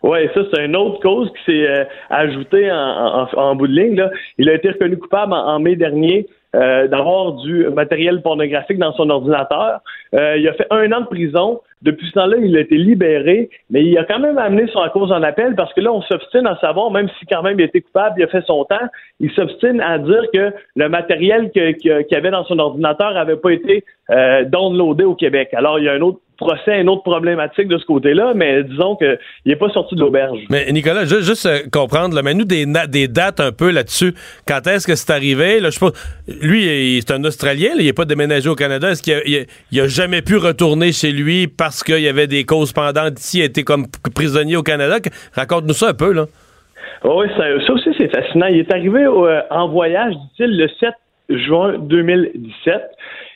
[0.03, 3.97] Oui, ça, c'est une autre cause qui s'est euh, ajoutée en, en, bout de ligne.
[3.97, 4.11] Là.
[4.37, 6.27] Il a été reconnu coupable en, mai dernier
[6.57, 9.81] euh, d'avoir du matériel pornographique dans son ordinateur.
[10.15, 11.61] Euh, il a fait un an de prison.
[11.83, 15.11] Depuis ce temps-là, il a été libéré, mais il a quand même amené son cause
[15.11, 17.81] en appel parce que là, on s'obstine à savoir, même si quand même il été
[17.81, 18.87] coupable, il a fait son temps,
[19.19, 23.85] il s'obstine à dire que le matériel qu'il avait dans son ordinateur n'avait pas été
[24.11, 25.49] euh, downloadé au Québec.
[25.55, 28.97] Alors, il y a un autre procès, une autre problématique de ce côté-là, mais disons
[28.97, 30.41] qu'il n'est pas sorti de l'auberge.
[30.51, 34.15] Mais Nicolas, juste, juste euh, comprendre, mais nous, des, des dates un peu là-dessus.
[34.47, 35.61] Quand est-ce que c'est arrivé?
[35.61, 35.93] Là, je pense,
[36.41, 38.91] lui, c'est un Australien, il n'est pas déménagé au Canada.
[38.91, 43.19] Est-ce qu'il a, jamais pu retourner chez lui parce qu'il y avait des causes pendantes
[43.19, 44.97] ici, il a été comme prisonnier au Canada?
[45.35, 46.27] Raconte-nous ça un peu, là.
[47.05, 48.47] Oui, ça, aussi, c'est fascinant.
[48.47, 50.91] Il est arrivé euh, en voyage, dit-il, le 7
[51.31, 52.75] juin 2017.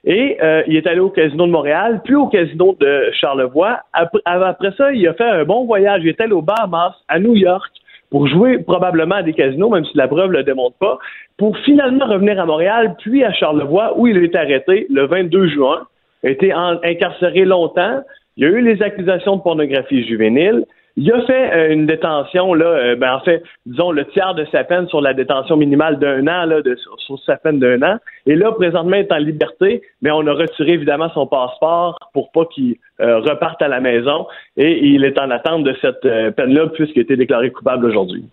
[0.06, 3.80] Et euh, il est allé au casino de Montréal, puis au casino de Charlevoix.
[3.92, 6.02] Après, ça, il a fait un bon voyage.
[6.04, 7.72] Il est allé au Bahamas, à New York,
[8.10, 10.98] pour jouer probablement à des casinos, même si la preuve ne le démontre pas,
[11.38, 15.88] pour finalement revenir à Montréal, puis à Charlevoix, où il est arrêté le 22 juin.
[16.22, 18.00] a été incarcéré longtemps.
[18.36, 20.64] Il y a eu les accusations de pornographie juvénile.
[20.98, 24.46] Il a fait euh, une détention, là, euh, ben, en fait, disons le tiers de
[24.50, 27.98] sa peine sur la détention minimale d'un an, là, de, sur, sa peine d'un an.
[28.24, 32.32] Et là, présentement, il est en liberté, mais on a retiré évidemment son passeport pour
[32.32, 34.26] pas qu'il euh, reparte à la maison.
[34.56, 38.24] Et il est en attente de cette euh, peine-là puisqu'il a été déclaré coupable aujourd'hui.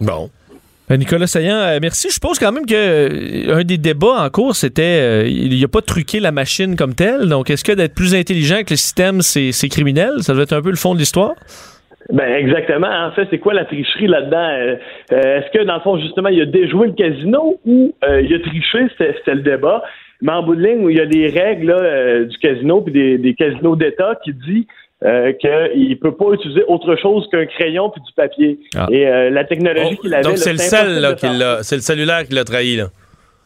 [0.00, 0.30] Bon.
[0.90, 2.08] Euh, Nicolas Saillant, euh, merci.
[2.08, 5.68] Je suppose quand même que euh, un des débats en cours, c'était il n'y a
[5.68, 7.28] pas truqué la machine comme telle.
[7.28, 10.10] Donc, est-ce que d'être plus intelligent que le système, c'est c'est criminel?
[10.20, 11.34] Ça doit être un peu le fond de l'histoire?
[12.12, 12.86] Ben exactement.
[12.86, 14.76] En fait, c'est quoi la tricherie là-dedans?
[15.10, 18.38] Est-ce que dans le fond, justement, il a déjoué le casino ou euh, il a
[18.38, 18.86] triché?
[18.96, 19.82] C'était le débat.
[20.22, 23.34] Mais en bout de ligne, il y a des règles du casino puis des, des
[23.34, 24.68] casinos d'État qui dit
[25.04, 28.58] euh, qu'il ne peut pas utiliser autre chose qu'un crayon puis du papier.
[28.74, 28.86] Ah.
[28.90, 30.22] Et euh, la technologie qu'il avait.
[30.22, 31.62] Donc, c'est le sel, là, qui l'a.
[31.62, 32.86] C'est le cellulaire qui l'a trahi, là.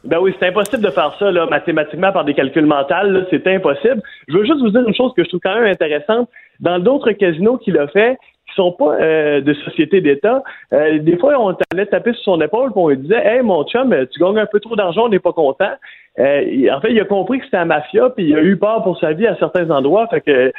[0.04, 3.26] ben oui, c'est impossible de faire ça là, mathématiquement par des calculs mentaux.
[3.30, 4.00] C'est impossible.
[4.28, 6.28] Je veux juste vous dire une chose que je trouve quand même intéressante.
[6.60, 8.16] Dans d'autres casinos qu'il a fait,
[8.50, 10.42] qui sont pas euh, de sociétés d'État,
[10.72, 13.64] euh, des fois, on allait taper sur son épaule et on lui disait Hey, mon
[13.64, 15.72] chum, tu gagnes un peu trop d'argent, on n'est pas content.
[16.18, 18.82] Euh, en fait, il a compris que c'était un mafia, puis il a eu peur
[18.82, 20.06] pour sa vie à certains endroits.
[20.08, 20.52] Fait que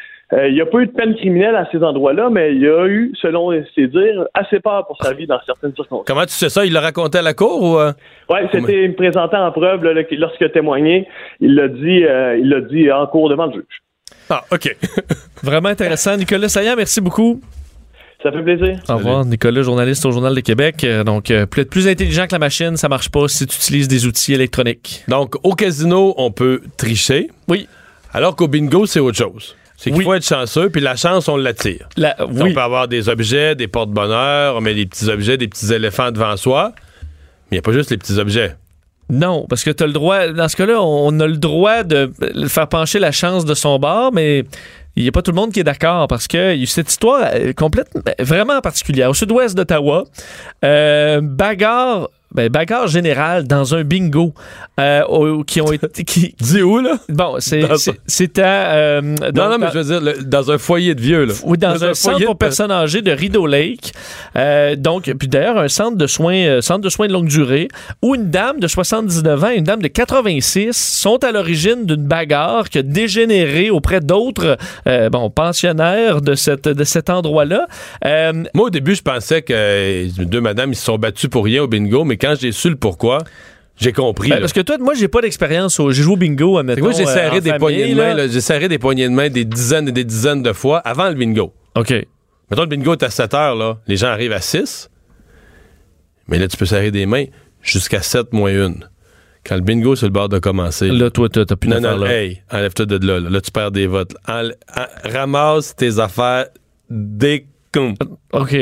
[0.47, 3.11] il n'y a pas eu de peine criminelle à ces endroits-là, mais il a eu,
[3.21, 6.05] selon ses dires, assez peur pour sa vie dans certaines circonstances.
[6.07, 6.65] Comment tu sais ça?
[6.65, 7.75] Il l'a raconté à la cour ou.
[8.33, 11.05] Ouais, c'était présenté en preuve là, lorsqu'il a témoigné.
[11.41, 13.81] Il l'a dit, euh, il l'a dit en cours devant le juge.
[14.29, 14.75] Ah, OK.
[15.43, 16.15] Vraiment intéressant.
[16.15, 17.41] Nicolas Saillant, merci beaucoup.
[18.23, 18.79] Ça fait plaisir.
[18.87, 20.83] Au revoir, Nicolas, journaliste au Journal de Québec.
[20.83, 23.87] Euh, Donc, euh, être plus intelligent que la machine, ça marche pas si tu utilises
[23.87, 25.03] des outils électroniques.
[25.07, 27.29] Donc, au casino, on peut tricher.
[27.47, 27.67] Oui.
[28.13, 29.55] Alors qu'au bingo, c'est autre chose.
[29.75, 30.03] C'est qu'il Oui.
[30.05, 31.89] faut être chanceux, puis la chance, on l'attire.
[31.97, 32.53] La- On oui.
[32.53, 36.37] peut avoir des objets, des porte-bonheur, on met des petits objets, des petits éléphants devant
[36.37, 36.73] soi.
[37.49, 38.55] Mais il n'y a pas juste les petits objets.
[39.09, 42.11] Non, parce que tu as le droit, dans ce cas-là, on a le droit de
[42.47, 44.45] faire pencher la chance de son bord, mais
[44.95, 47.53] il n'y a pas tout le monde qui est d'accord parce que cette histoire euh,
[47.53, 49.09] complètement, vraiment particulière.
[49.09, 50.05] Au sud-ouest d'Ottawa,
[50.65, 52.09] euh, bagarre.
[52.33, 54.33] Ben, bagarre générale dans un bingo
[54.79, 56.97] euh, au- qui ont été qui Dis où, là?
[57.09, 60.51] bon c'est un- à euh, non, donc, non, mais dans- je veux dire, le- dans
[60.51, 61.33] un foyer de vieux, là.
[61.43, 63.91] oui, dans, un, centre foyer pour personnes âgées de Rideau Lake.
[64.35, 67.67] Euh, donc, puis d'ailleurs, un centre de soins, centre de soins de longue durée,
[68.01, 72.05] où une dame de 79 ans et une dame de 86 sont à l'origine d'une
[72.07, 74.57] bagarre qui a dégénéré auprès d'autres,
[75.11, 77.67] bon, pensionnaires de cette de cet endroit-là.
[78.53, 81.67] Moi, au début, je pensais que deux madames, ils se sont battus pour rien au
[81.67, 83.17] bingo, mais quand j'ai su le pourquoi,
[83.77, 84.29] j'ai compris.
[84.29, 85.79] ben, parce que toi, moi, j'ai pas d'expérience.
[85.79, 86.83] au- J'ai joué au bingo, admettons.
[86.83, 89.29] moi, j'ai euh, serré des famille, poignées de main, j'ai serré des poignées de main
[89.29, 91.53] des dizaines et des dizaines de fois avant le bingo.
[91.75, 91.91] OK.
[92.51, 93.79] Mettons, le bingo est à 7 heures, là.
[93.87, 94.89] Les gens arrivent à 6.
[96.27, 97.25] Mais là, tu peux serrer des mains
[97.61, 98.73] jusqu'à 7 moins 1.
[99.43, 100.87] Quand le bingo est sur le bord de commencer.
[100.89, 102.13] Là, toi, t'as plus non, non, là.
[102.13, 103.29] hey, enlève-toi de là, là.
[103.29, 104.13] Là, tu perds des votes.
[104.27, 104.49] En-
[105.03, 106.45] ramasse tes affaires
[106.89, 107.47] dès.
[108.33, 108.55] OK.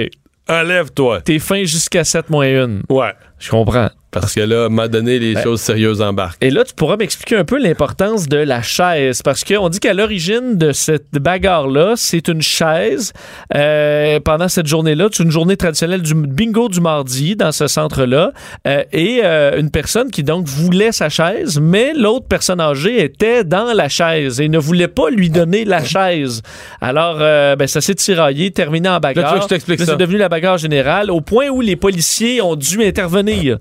[0.49, 1.21] Enlève-toi.
[1.21, 2.81] T'es fin jusqu'à 7 moins 1.
[2.89, 3.13] Ouais.
[3.37, 3.89] Je comprends.
[4.11, 6.43] Parce que là, à un moment donné, les Ben- choses sérieuses embarquent.
[6.43, 9.93] Et là, tu pourras m'expliquer un peu l'importance de la chaise, parce qu'on dit qu'à
[9.93, 13.13] l'origine de cette bagarre-là, c'est une chaise.
[13.55, 18.31] euh, pendant cette journée-là, c'est une journée traditionnelle du bingo du mardi dans ce centre-là,
[18.67, 23.43] euh, et euh, une personne qui donc voulait sa chaise, mais l'autre personne âgée était
[23.43, 26.41] dans la chaise et ne voulait pas lui donner la chaise.
[26.81, 29.35] Alors, ben, ça s'est tiraillé, terminé en Là, tu veux bagarre.
[29.35, 29.91] que je t'explique Là, ça?
[29.93, 33.57] C'est devenu la bagarre générale, au point où les policiers ont dû intervenir.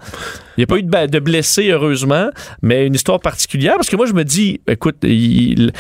[0.59, 2.31] Il n'y a pas eu de, de blessés, heureusement,
[2.63, 5.71] mais une histoire particulière parce que moi, je me dis, écoute, il-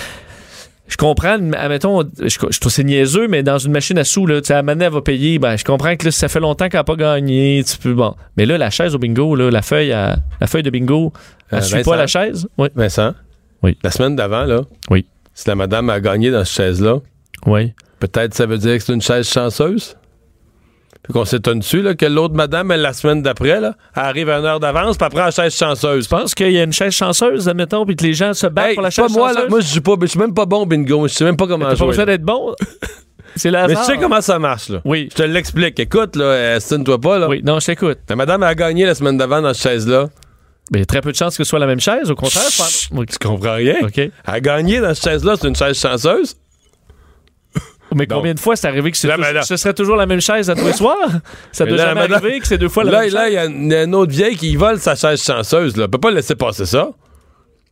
[0.86, 4.40] je comprends, admettons, je, je trouve c'est niaiseux, mais dans une machine à sous, là,
[4.40, 6.78] tu sais, la manette va payer, ben, je comprends que là, ça fait longtemps qu'elle
[6.78, 8.14] n'a pas gagné, tu peux, bon.
[8.36, 11.12] Mais là, la chaise au bingo, là, la feuille, à- la feuille de bingo,
[11.50, 11.90] elle Euh, suit Vincent?
[11.90, 12.46] pas la chaise?
[12.56, 12.68] Oui.
[12.76, 13.14] Vincent?
[13.64, 13.76] Oui.
[13.82, 14.60] La semaine d'avant, là.
[14.90, 15.04] Oui.
[15.34, 17.00] Si la madame a gagné dans cette chaise-là,
[17.46, 17.72] Oui.
[17.98, 19.96] peut-être ça veut dire que c'est une chaise chanceuse?
[21.02, 24.28] Puis qu'on s'étonne dessus, là, que l'autre madame, elle, la semaine d'après, là, elle arrive
[24.28, 26.04] à une heure d'avance, puis elle prend la chaise chanceuse.
[26.04, 28.68] Je pense qu'il y a une chaise chanceuse, admettons, puis que les gens se battent
[28.68, 29.42] Hey, pour la chaise pas moi, chanceuse.
[29.44, 29.48] là.
[29.48, 31.08] Moi, je suis pas, je suis même pas bon bingo.
[31.08, 31.96] Je sais même pas comment pas jouer.
[31.96, 32.04] là.
[32.04, 32.54] d'être bon.
[33.36, 34.80] C'est Mais tu sais comment ça marche, là.
[34.84, 35.08] Oui.
[35.12, 35.78] Je te l'explique.
[35.78, 37.28] Écoute, là, estime-toi pas, là.
[37.28, 37.98] Oui, non, je t'écoute.
[38.08, 40.08] La madame a gagné la semaine d'avant dans cette chaise-là.
[40.72, 42.14] Mais il y a très peu de chances que ce soit la même chaise, au
[42.14, 42.42] contraire.
[42.90, 43.06] Oui.
[43.06, 43.76] Tu comprends rien?
[43.82, 43.96] OK.
[43.98, 46.34] Elle a gagné dans cette chaise-là, c'est une chaise chanceuse.
[47.94, 50.20] Mais Donc- combien de fois c'est arrivé que Là, là- ce serait toujours la même
[50.20, 50.96] chaise à tous les soirs?
[51.52, 53.30] Ça doit jamais arriver que c'est deux fois la Là, même là, chaise.
[53.32, 53.34] il
[53.70, 55.84] y a une, autre vieille qui vole sa chaise chanceuse, là.
[55.86, 56.90] On peut pas laisser passer ça.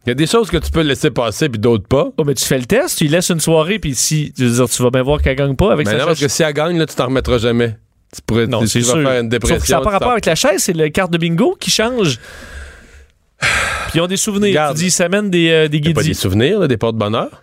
[0.07, 2.11] Il y a des choses que tu peux laisser passer, puis d'autres pas.
[2.17, 4.55] Oh, mais tu fais le test, tu y laisses une soirée, puis si, tu veux
[4.55, 6.33] dire, tu vas bien voir qu'elle gagne pas avec Mais sa non, parce que chaise.
[6.33, 7.77] si elle gagne, là, tu t'en remettras jamais.
[8.15, 9.77] Tu pourrais Non, tu, tu vas faire une Sauf que ça dépression.
[9.79, 12.19] n'a pas tu rapport avec la chaise, c'est le carte de bingo qui change.
[13.41, 13.49] Puis
[13.97, 14.49] Ils ont des souvenirs.
[14.51, 14.77] Regarde.
[14.77, 17.43] Tu dis, ils s'amènent des, euh, des pas des souvenirs, là, des porte-bonheur?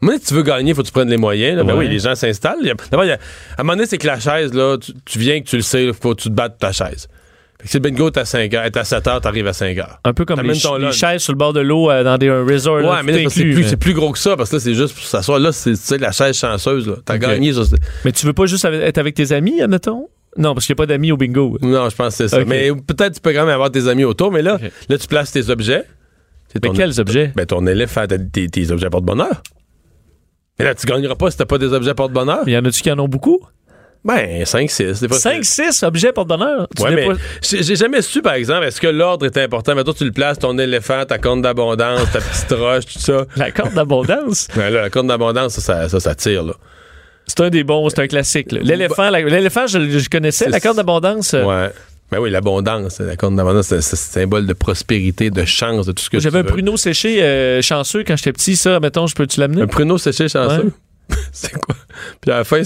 [0.00, 1.56] Mais si tu veux gagner, faut que tu prennes les moyens.
[1.58, 1.64] là.
[1.64, 1.80] Ben Ouais.
[1.86, 2.62] oui, les gens s'installent.
[2.90, 3.12] D'abord, à
[3.58, 5.84] un moment donné, c'est que la chaise, là, tu, tu viens que tu le sais,
[5.86, 7.08] il faut que tu te battes ta chaise.
[7.58, 9.52] Fait que si le bingo est à 5 heures, est à 7 heures, t'arrives à
[9.52, 10.00] 5 heures.
[10.02, 12.28] Un peu comme les, ton les chaises sur le bord de l'eau euh, dans des
[12.28, 12.78] un resort.
[12.80, 14.74] là, Ouais, tout mais là, c'est plus, plus gros que ça, parce que là, c'est
[14.74, 15.38] juste pour s'asseoir.
[15.38, 16.94] Là, c'est la chaise chanceuse, là.
[17.04, 17.60] T'as gagné, ça.
[18.04, 20.08] Mais tu veux pas juste être avec tes amis, admettons?
[20.36, 21.58] Non, parce qu'il n'y a pas d'amis au bingo.
[21.62, 22.44] Non, je pense que c'est ça.
[22.44, 25.30] Mais peut-être tu peux quand même avoir tes amis autour, mais là, là, tu places
[25.30, 25.84] tes objets.
[26.60, 27.32] Mais quels objets?
[27.36, 29.42] Ben, ton éléphant, tes, tes objets porte-bonheur.
[30.62, 32.40] Mais là, tu gagneras pas si t'as pas des objets porte-bonheur.
[32.46, 33.40] Il y en a-tu qui en ont beaucoup?
[34.04, 35.00] Ben, 5, 6.
[35.00, 36.66] Des fois, 5, 6 objets porte-bonheur?
[36.80, 39.74] Ouais, mais pas- j'ai jamais su, par exemple, est-ce que l'ordre est important?
[39.76, 43.26] Mettons, tu le places, ton éléphant, ta corne d'abondance, ta petite roche, tout ça.
[43.36, 44.48] La corde d'abondance?
[44.56, 46.54] Ben là, la corne d'abondance, ça, ça, ça, ça tire, là.
[47.28, 48.50] C'est un des bons, c'est un classique.
[48.50, 50.48] L'éléphant, l'éléphant, je, je connaissais.
[50.48, 51.70] La corde d'abondance, euh, Ouais.
[52.12, 56.02] Ben oui, l'abondance, la corne d'abondance, c'est c'est symbole de prospérité, de chance, de tout
[56.04, 58.54] ce que j'avais un pruneau séché euh, chanceux quand j'étais petit.
[58.54, 59.62] Ça, mettons, je peux-tu l'amener?
[59.62, 60.72] Un pruneau séché chanceux?
[61.32, 61.74] c'est quoi?
[62.20, 62.60] Puis à la fin,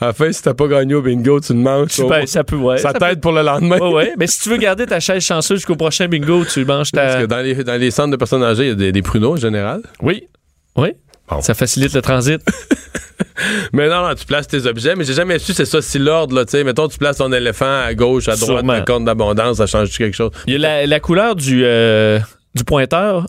[0.00, 1.92] à la fin, si t'as pas gagné au bingo, tu le manges.
[1.92, 2.76] Tu- ça peut, ouais.
[2.76, 3.78] ça ça t'aide pour le lendemain.
[3.78, 4.12] Ouais, ouais.
[4.18, 7.20] Mais si tu veux garder ta chaise chanceuse jusqu'au prochain bingo, tu manges Parce ta.
[7.22, 9.32] que dans les, dans les centres de personnes âgées, il y a des, des pruneaux
[9.32, 9.80] en général.
[10.02, 10.28] Oui.
[10.76, 10.90] Oui.
[11.26, 11.40] Bon.
[11.40, 12.42] Ça facilite le transit.
[13.72, 16.34] Mais non, non, tu places tes objets, mais j'ai jamais su c'est ça si l'ordre,
[16.34, 18.82] là, tu sais, mettons, tu places ton éléphant à gauche, à droite, Sûrement.
[18.84, 20.30] corne d'abondance, ça change quelque chose?
[20.46, 22.18] Il y a la, la couleur du, euh,
[22.54, 23.26] du pointeur.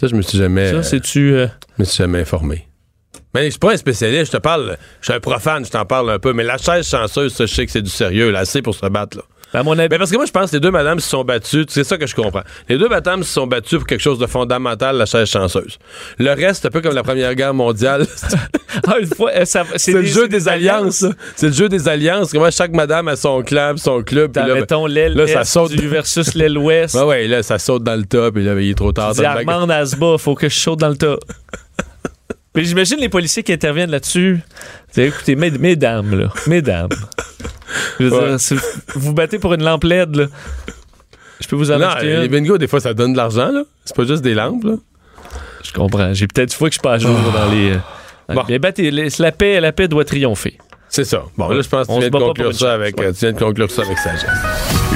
[0.00, 1.34] Ça, je me suis jamais, Ça, euh, c'est-tu.
[1.34, 2.66] euh, je me suis jamais informé.
[3.34, 5.84] Mais je suis pas un spécialiste, je te parle, je suis un profane, je t'en
[5.84, 8.40] parle un peu, mais la chaise chanceuse, ça, je sais que c'est du sérieux, là,
[8.40, 9.22] assez pour se battre, là.
[9.52, 9.88] À mon avis.
[9.88, 11.64] Ben parce que moi, je pense que les deux madames se sont battues.
[11.68, 12.42] C'est ça que je comprends.
[12.68, 15.78] Les deux madames se sont battues pour quelque chose de fondamental, la chaise chanceuse.
[16.18, 18.06] Le reste, c'est un peu comme la Première Guerre mondiale.
[18.86, 21.04] Ah, une fois, euh, c'est le jeu des alliances.
[21.34, 22.30] C'est le jeu des alliances.
[22.30, 24.34] Comment chaque madame a son puis son club.
[24.36, 25.72] Là, ben, mettons, l'aile là, ça saute.
[25.72, 26.94] du versus l'aile ouest.
[26.94, 29.12] ouais, ouais, là, ça saute dans le top, et là, ben, il est trop tard.
[29.14, 29.24] Dis.
[29.24, 31.16] Armand Asba, faut que je saute dans le tas.
[32.54, 34.40] Mais j'imagine les policiers qui interviennent là-dessus.
[34.96, 36.88] Écoutez, mes- mesdames, là, mesdames.
[37.98, 38.28] Je veux Ouais.
[38.30, 38.56] dire, si
[38.94, 40.26] vous battez pour une lampe LED, là.
[41.40, 42.30] Je peux vous en Non, acheter les une.
[42.30, 43.62] bingos, des fois, ça donne de l'argent, là.
[43.84, 44.74] C'est pas juste des lampes, là.
[45.64, 46.12] Je comprends.
[46.12, 47.72] J'ai peut-être une fois que je suis pas à jour dans les.
[47.72, 47.76] euh,
[48.28, 48.44] dans Bon.
[48.48, 50.58] les- battez- les- la paix, la paix doit triompher.
[50.88, 51.22] C'est ça.
[51.38, 53.06] Bon, là, je pense que On tu viens, de conclure ça avec, ouais.
[53.06, 54.26] euh, tu viens de conclure ça avec sagesse.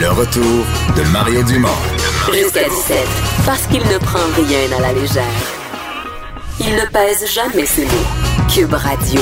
[0.00, 0.64] Le retour
[0.96, 1.68] de Mario Dumont.
[2.32, 2.96] Jusqu'à 17.
[3.46, 5.22] Parce qu'il ne prend rien à la légère.
[6.60, 8.48] Il ne pèse jamais ses mots.
[8.52, 9.20] Cube Radio.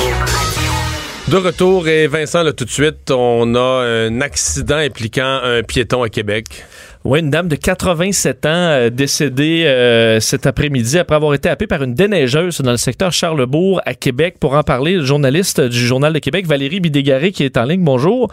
[1.33, 6.03] De retour, et Vincent, là, tout de suite, on a un accident impliquant un piéton
[6.03, 6.63] à Québec.
[7.05, 11.65] Oui, une dame de 87 ans euh, décédée euh, cet après-midi après avoir été happée
[11.65, 14.35] par une déneigeuse dans le secteur Charlebourg à Québec.
[14.39, 17.83] Pour en parler, le journaliste du Journal de Québec, Valérie Bidégaré, qui est en ligne.
[17.83, 18.31] Bonjour.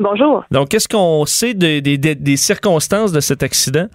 [0.00, 0.42] Bonjour.
[0.50, 3.88] Donc, qu'est-ce qu'on sait des- des- des- des circonstances de cet accident?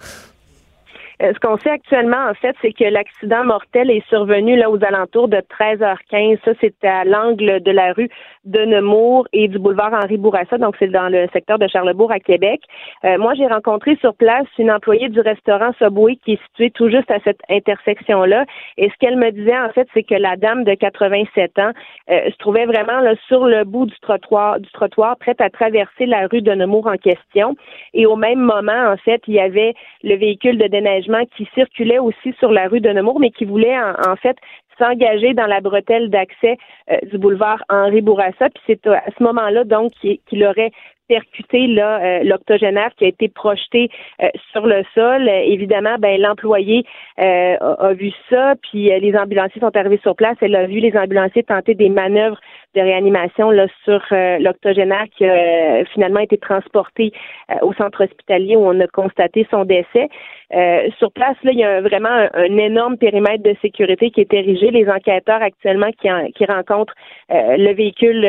[1.22, 4.82] Euh, ce qu'on sait actuellement, en fait, c'est que l'accident mortel est survenu là aux
[4.82, 6.38] alentours de 13h15.
[6.44, 8.08] Ça, c'était à l'angle de la rue
[8.44, 10.58] de Nemours et du boulevard Henri Bourassa.
[10.58, 12.62] Donc, c'est dans le secteur de Charlebourg à Québec.
[13.04, 16.88] Euh, moi, j'ai rencontré sur place une employée du restaurant Subway qui est situé tout
[16.88, 18.44] juste à cette intersection-là.
[18.76, 21.70] Et ce qu'elle me disait, en fait, c'est que la dame de 87 ans
[22.10, 26.06] euh, se trouvait vraiment là, sur le bout du trottoir, du trottoir, prête à traverser
[26.06, 27.54] la rue de Nemours en question.
[27.94, 31.98] Et au même moment, en fait, il y avait le véhicule de déneigement qui circulait
[31.98, 34.36] aussi sur la rue de Nemours, mais qui voulait en, fait
[34.78, 36.56] s'engager dans la bretelle d'accès
[36.90, 38.48] euh, du boulevard Henri Bourassa.
[38.50, 40.72] Puis c'est à ce moment-là donc qu'il aurait
[41.08, 43.88] percuté là euh, l'octogénaire qui a été projeté
[44.22, 45.28] euh, sur le sol.
[45.28, 46.84] Évidemment, ben l'employé
[47.20, 50.36] euh, a, a vu ça, puis les ambulanciers sont arrivés sur place.
[50.40, 52.40] Elle a vu les ambulanciers tenter des manœuvres
[52.74, 54.02] de réanimation là sur
[54.40, 57.12] l'octogénaire qui a finalement été transporté
[57.60, 60.08] au centre hospitalier où on a constaté son décès.
[60.54, 64.32] Euh, sur place, là, il y a vraiment un, énorme périmètre de sécurité qui est
[64.34, 64.70] érigé.
[64.70, 66.94] Les enquêteurs actuellement qui, qui rencontrent
[67.30, 68.20] euh, le véhicule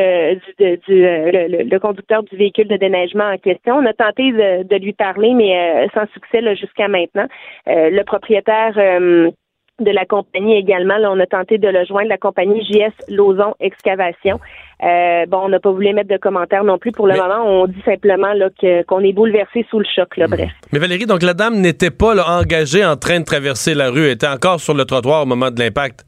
[0.59, 3.75] du, du le- le conducteur du véhicule de déneigement en question.
[3.75, 7.27] On a tenté de, de lui parler, mais euh, sans succès jusqu'à maintenant.
[7.67, 9.29] Euh, le propriétaire euh,
[9.79, 10.97] de la compagnie également.
[10.97, 14.39] Là, on a tenté de le joindre, la compagnie JS Lozon Excavation.
[14.83, 17.43] Euh, bon, on n'a pas voulu mettre de commentaires non plus pour le Mais- moment.
[17.45, 20.15] On dit simplement là, que, qu'on est bouleversé sous le choc.
[20.17, 20.51] Là, bref.
[20.71, 24.05] Mais Valérie, donc la dame n'était pas là, engagée en train de traverser la rue,
[24.05, 26.05] elle était encore sur le trottoir au moment de l'impact.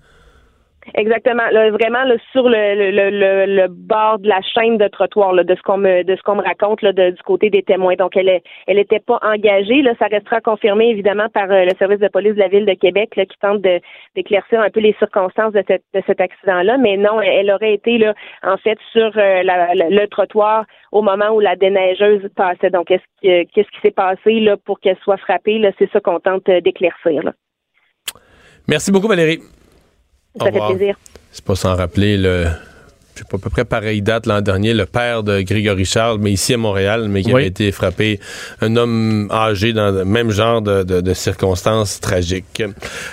[0.93, 1.43] Exactement.
[1.71, 5.77] Vraiment sur le, le, le, le, bord de la chaîne de trottoir de ce qu'on
[5.77, 7.95] me ce qu'on me raconte du côté des témoins.
[7.95, 9.81] Donc elle est, elle était pas engagée.
[9.81, 12.73] Là, ça restera confirmé évidemment par euh, le service de police de la ville de
[12.73, 13.61] Québec qui tente
[14.15, 16.77] d'éclaircir un peu les circonstances de, cette, de cet accident-là.
[16.77, 17.99] Mais non, elle, aurait été
[18.43, 22.69] en fait sur euh, la, le trottoir au moment où la déneigeuse passait.
[22.69, 26.61] Donc qu'est-ce qui qui s'est passé pour qu'elle soit frappée C'est ça qu'on tente euh,
[26.61, 27.21] d'éclaircir.
[28.67, 29.39] Merci beaucoup Valérie.
[30.39, 30.97] Ça fait plaisir.
[31.31, 32.47] C'est pas sans rappeler le
[33.16, 36.18] je sais pas, à peu près pareille date l'an dernier, le père de Grégory Charles,
[36.20, 38.20] mais ici à Montréal, mais qui avait été frappé,
[38.61, 42.61] un homme âgé dans le même genre de, de, circonstances tragiques.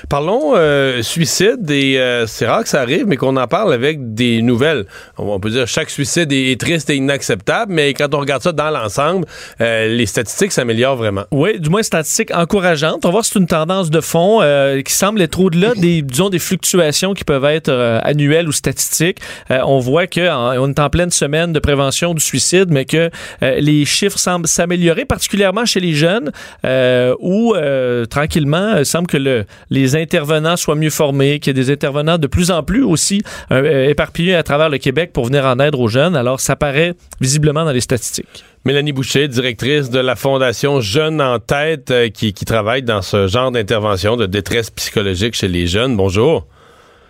[0.09, 4.14] Parlons euh, suicide, et euh, c'est rare que ça arrive, mais qu'on en parle avec
[4.14, 4.86] des nouvelles.
[5.18, 8.70] On peut dire chaque suicide est, triste et inacceptable, mais quand on regarde ça dans
[8.70, 9.26] l'ensemble,
[9.61, 11.24] euh, les statistiques s'améliorent vraiment.
[11.30, 13.05] Oui, du moins statistiques encourageantes.
[13.05, 14.40] On va voir si c'est une tendance de fond
[14.84, 17.70] qui semble être au-delà des, disons, des fluctuations qui peuvent être
[18.03, 19.18] annuelles ou statistiques.
[19.48, 23.11] on voit voit qu'on est en pleine semaine de prévention du suicide, mais que
[23.43, 26.32] euh, les chiffres semblent s'améliorer, particulièrement chez les jeunes,
[26.64, 31.61] euh, où euh, tranquillement, il semble que le, les intervenants soient mieux formés, qu'il y
[31.61, 35.45] ait des intervenants de plus en plus aussi éparpillés à travers le Québec pour venir
[35.45, 36.16] en aide aux jeunes.
[36.16, 38.45] Alors, ça paraît visiblement dans les statistiques.
[38.64, 44.16] Mélanie Boucher, directrice de la Fondation Jeunes en tête, qui travaille dans ce genre d'intervention
[44.16, 45.97] de détresse psychologique chez les jeunes.
[45.97, 46.47] Bonjour.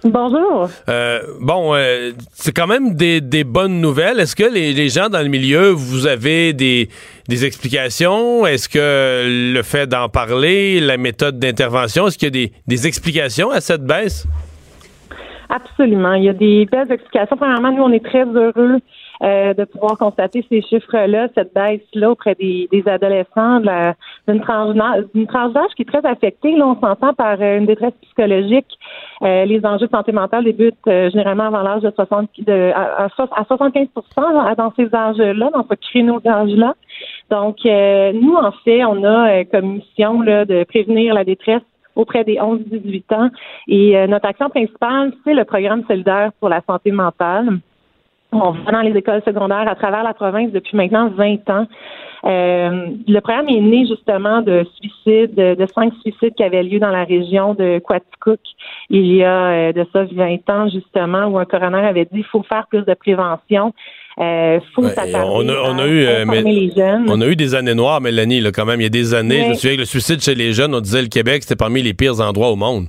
[0.04, 0.68] Bonjour.
[0.88, 4.18] Euh, bon, euh, c'est quand même des, bonnes nouvelles.
[4.18, 6.88] Est-ce que les, gens dans le milieu, vous avez des,
[7.28, 8.44] explications?
[8.44, 13.50] Est-ce que le fait d'en parler, la méthode d'intervention, est-ce qu'il y a des, explications
[13.50, 14.26] à cette baisse?
[15.48, 16.14] Absolument.
[16.14, 17.36] Il y a des belles explications.
[17.36, 18.78] Premièrement, nous, on est très heureux
[19.22, 23.60] euh, de pouvoir constater ces chiffres-là, cette baisse-là auprès des, adolescents,
[24.26, 26.56] d'une tranche d'âge qui est très affectée.
[26.56, 28.66] Là, on s'entend par euh, une détresse psychologique.
[29.22, 34.56] Euh, les enjeux de santé mentale débutent généralement avant l'âge de 60 de, à, 75%
[34.56, 36.74] dans ces âges-là, dans ce créneau d'âge-là.
[37.30, 41.62] Donc, nous, en fait, on a comme mission là, de prévenir la détresse
[41.94, 43.30] auprès des 11-18 ans.
[43.68, 47.60] Et notre action principale, c'est le programme solidaire pour la santé mentale.
[48.32, 51.66] On va dans les écoles secondaires à travers la province depuis maintenant 20 ans.
[52.24, 56.90] Euh, le programme est né justement de suicides, de, cinq suicides qui avaient lieu dans
[56.90, 58.40] la région de Quaticook
[58.90, 62.24] il y a euh, de ça 20 ans justement, où un coroner avait dit qu'il
[62.24, 63.72] faut faire plus de prévention.
[64.18, 66.24] Euh, faut on, a, on a eu, euh,
[67.08, 68.80] on a eu des années noires, Mélanie, là, quand même.
[68.80, 70.80] Il y a des années, je me souviens que le suicide chez les jeunes, on
[70.80, 72.88] disait le Québec, c'était parmi les pires endroits au monde.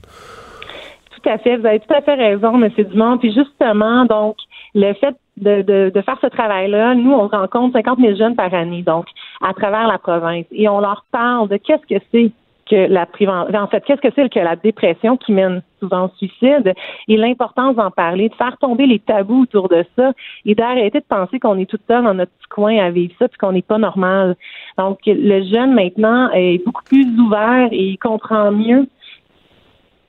[1.11, 2.69] Tout à fait, vous avez tout à fait raison, M.
[2.89, 3.17] Dumont.
[3.17, 4.35] Puis justement, donc,
[4.75, 8.53] le fait de, de, de faire ce travail-là, nous, on rencontre 50 000 jeunes par
[8.53, 9.07] année, donc,
[9.41, 12.31] à travers la province, et on leur parle de qu'est-ce que c'est
[12.69, 16.11] que la prévention, en fait, qu'est-ce que c'est que la dépression qui mène souvent au
[16.17, 16.73] suicide
[17.07, 20.13] et l'importance d'en parler, de faire tomber les tabous autour de ça
[20.45, 23.27] et d'arrêter de penser qu'on est tout seul dans notre petit coin à vivre ça
[23.27, 24.37] puis qu'on n'est pas normal.
[24.77, 28.87] Donc, le jeune maintenant est beaucoup plus ouvert et il comprend mieux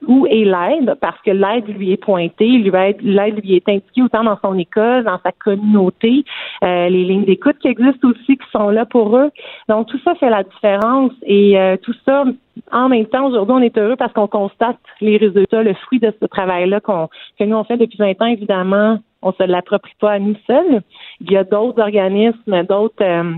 [0.08, 4.38] où est l'aide, parce que l'aide lui est pointée, l'aide lui est indiquée autant dans
[4.42, 6.24] son école, dans sa communauté,
[6.62, 9.30] euh, les lignes d'écoute qui existent aussi, qui sont là pour eux.
[9.68, 12.24] Donc, tout ça fait la différence et euh, tout ça,
[12.72, 16.12] en même temps, aujourd'hui, on est heureux parce qu'on constate les résultats, le fruit de
[16.20, 20.12] ce travail-là qu'on que nous on fait depuis 20 ans, évidemment, on se l'approprie pas
[20.12, 20.82] à nous seuls.
[21.20, 23.34] Il y a d'autres organismes, d'autres euh,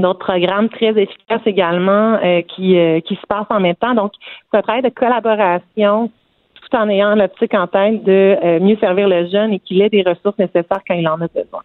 [0.00, 3.94] notre programme très efficace également euh, qui, euh, qui se passe en même temps.
[3.94, 4.12] Donc,
[4.50, 6.10] c'est un travail de collaboration
[6.54, 9.90] tout en ayant l'optique en tête de euh, mieux servir le jeune et qu'il ait
[9.90, 11.62] des ressources nécessaires quand il en a besoin.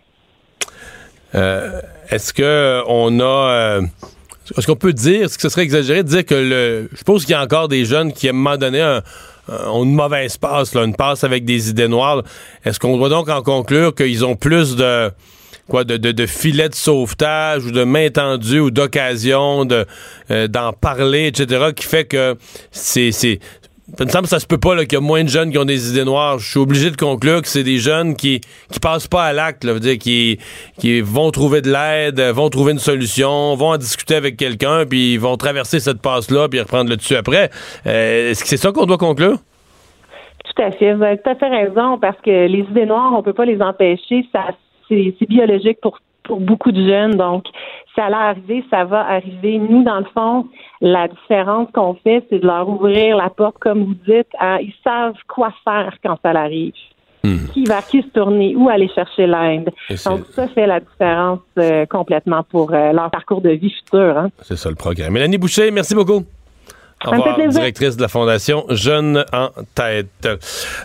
[2.10, 3.80] est-ce que on a
[4.58, 7.26] est-ce qu'on peut dire, est-ce que ce serait exagéré de dire que le je suppose
[7.26, 9.00] qu'il y a encore des jeunes qui à un moment donné
[9.50, 12.24] ont une mauvaise passe, là, une passe avec des idées noires.
[12.66, 15.12] Est-ce qu'on doit donc en conclure qu'ils ont plus de
[15.70, 19.86] quoi de, de, de filet de sauvetage ou de main tendue ou d'occasion de
[20.32, 22.36] euh, d'en parler, etc., qui fait que
[22.72, 23.12] c'est
[23.98, 25.58] ça me semble que ça se peut pas qu'il y a moins de jeunes qui
[25.58, 26.40] ont des idées noires.
[26.40, 28.42] Je suis obligé de conclure que c'est des jeunes qui
[28.72, 30.40] qui passent pas à l'acte, dire qui
[30.78, 35.14] qui vont trouver de l'aide, vont trouver une solution, vont en discuter avec quelqu'un, puis
[35.14, 37.50] ils vont traverser cette passe là, puis reprendre le dessus après.
[37.86, 39.38] Euh, est-ce que c'est ça qu'on doit conclure?
[40.44, 43.24] Tout à fait, vous avez tout à fait raison, parce que les idées noires, on
[43.24, 44.26] peut pas les empêcher.
[44.32, 44.48] Ça
[44.90, 47.16] c'est biologique pour pour beaucoup de jeunes.
[47.16, 47.46] Donc,
[47.96, 49.58] ça allait arriver, ça va arriver.
[49.58, 50.48] Nous, dans le fond,
[50.82, 54.28] la différence qu'on fait, c'est de leur ouvrir la porte, comme vous dites.
[54.62, 56.74] ils savent quoi faire quand ça arrive.
[57.24, 57.48] Hmm.
[57.54, 59.72] Qui va qui se tourner, où aller chercher l'aide.
[60.06, 64.18] Donc, ça fait la différence euh, complètement pour euh, leur parcours de vie futur.
[64.18, 64.30] Hein.
[64.42, 65.14] C'est ça le programme.
[65.14, 66.24] Mélanie Boucher, merci beaucoup.
[67.06, 70.28] Au revoir, directrice de la Fondation Jeunes en tête.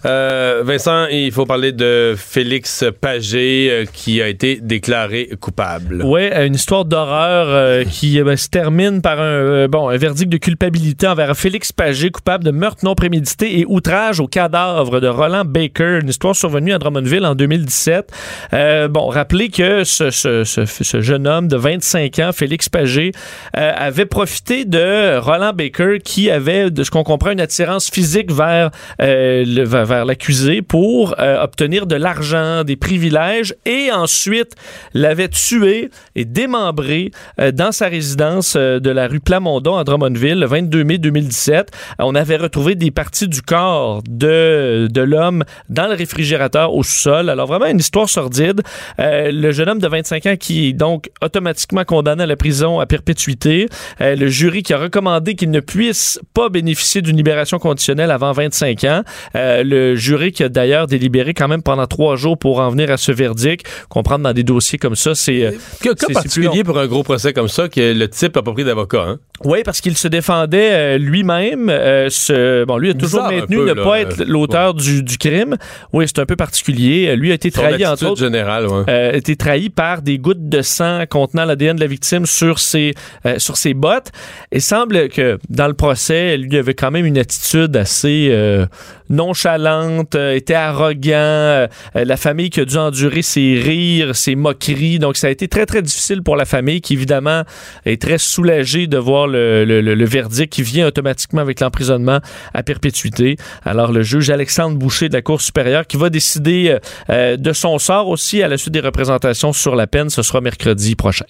[0.05, 6.03] Euh, Vincent, il faut parler de Félix Pagé euh, qui a été déclaré coupable.
[6.05, 9.97] Oui, une histoire d'horreur euh, qui euh, ben, se termine par un, euh, bon, un
[9.97, 15.01] verdict de culpabilité envers Félix Pagé, coupable de meurtre non prémédité et outrage au cadavre
[15.01, 16.01] de Roland Baker.
[16.03, 18.13] Une histoire survenue à Drummondville en 2017.
[18.53, 23.13] Euh, bon, rappelez que ce, ce- ce- ce jeune homme de 25 ans, Félix Pagé,
[23.57, 28.31] euh, avait profité de Roland Baker qui avait, de ce qu'on comprend, une attirance physique
[28.33, 34.53] vers, euh, le- vers, l'accusé pour euh, obtenir de l'argent, des privilèges et ensuite
[34.95, 40.47] l'avait tué et démembré euh, dans sa résidence de la rue Plamondon à Drummondville le
[40.47, 41.71] 22 mai 2017.
[42.01, 46.83] Euh, on avait retrouvé des parties du corps de, de l'homme dans le réfrigérateur au
[46.83, 47.31] sous-sol.
[47.31, 48.63] Alors vraiment une histoire sordide.
[48.99, 52.87] Le jeune homme de 25 ans qui est donc automatiquement condamné à la prison à
[52.87, 53.69] perpétuité.
[54.01, 55.92] Le jury qui a recommandé qu'il ne puisse
[56.35, 59.03] pas bénéficier d'une libération conditionnelle avant 25 ans.
[59.37, 62.91] Euh, le jury qui a d'ailleurs délibéré quand même pendant trois jours pour en venir
[62.91, 63.67] à ce verdict.
[63.89, 65.45] Comprendre dans des dossiers comme ça, c'est...
[65.45, 65.51] euh,
[65.83, 68.65] Que, plus particulier pour un gros procès comme ça que le type n'a pas pris
[68.65, 69.05] d'avocat.
[69.07, 69.19] Hein?
[69.45, 71.69] Oui, parce qu'il se défendait euh, lui-même.
[71.69, 75.03] euh, ce- bon, lui a toujours Bizarre maintenu peu, ne là, pas être l'auteur du,
[75.03, 75.57] du crime.
[75.93, 77.15] Oui, c'est un peu particulier.
[77.17, 78.21] Lui a été Son trahi, entre autres.
[78.21, 78.91] générale, ouais.
[78.91, 82.95] a été trahi par des gouttes de sang contenant l'ADN de la victime sur ses,
[83.39, 84.13] sur ses bottes.
[84.53, 88.67] Et semble que dans le procès, lui avait quand même une attitude assez euh,
[89.11, 91.11] nonchalante, euh, était arrogant.
[91.11, 95.01] euh, la famille qui a dû endurer ses rires, ses moqueries.
[95.01, 97.43] Donc ça a été très, très difficile pour la famille qui, évidemment,
[97.85, 102.21] est très soulagée de voir le, verdict qui vient automatiquement avec l'emprisonnement
[102.55, 103.37] à perpétuité.
[103.65, 106.77] Alors le juge Alexandre Boucher de la Cour supérieure qui va décider
[107.09, 110.11] de son sort aussi à la suite des représentations sur la peine.
[110.11, 111.27] Ce sera mercredi prochain.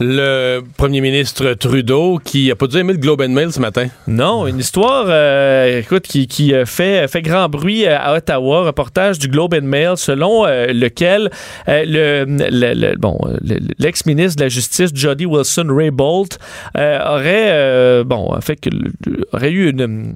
[0.00, 3.86] Le premier ministre Trudeau qui a pas dû aimer le Globe and Mail ce matin.
[4.08, 8.64] Non, une histoire, euh, écoute, qui, qui euh, fait, fait grand bruit euh, à Ottawa,
[8.64, 11.30] reportage du Globe and Mail, selon lequel
[11.68, 16.34] le, le- le- bon, le- l'ex-ministre de la Justice, Jody Wilson-Raybould,
[16.76, 18.70] aurait, bon, fait que,
[19.32, 20.14] aurait eu une-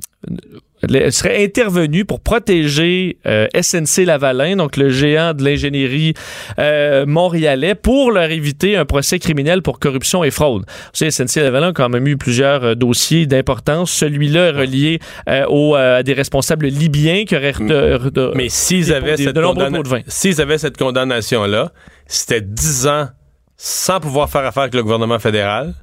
[0.83, 6.14] elle serait intervenu pour protéger euh, SNC Lavalin, donc le géant de l'ingénierie
[6.59, 10.62] euh, montréalais, pour leur éviter un procès criminel pour corruption et fraude.
[10.66, 13.91] Vous savez, SNC Lavalin a quand même eu plusieurs euh, dossiers d'importance.
[13.91, 14.99] Celui-là est relié
[15.29, 17.53] euh, au, à des responsables libyens qui auraient...
[17.53, 20.01] de- de- Mais s'ils des- avaient, des- cette de nombreux condamna- pots de vin.
[20.07, 21.72] s'ils avaient cette condamnation-là,
[22.07, 23.09] c'était 10 ans
[23.57, 25.74] sans pouvoir faire affaire avec le gouvernement fédéral,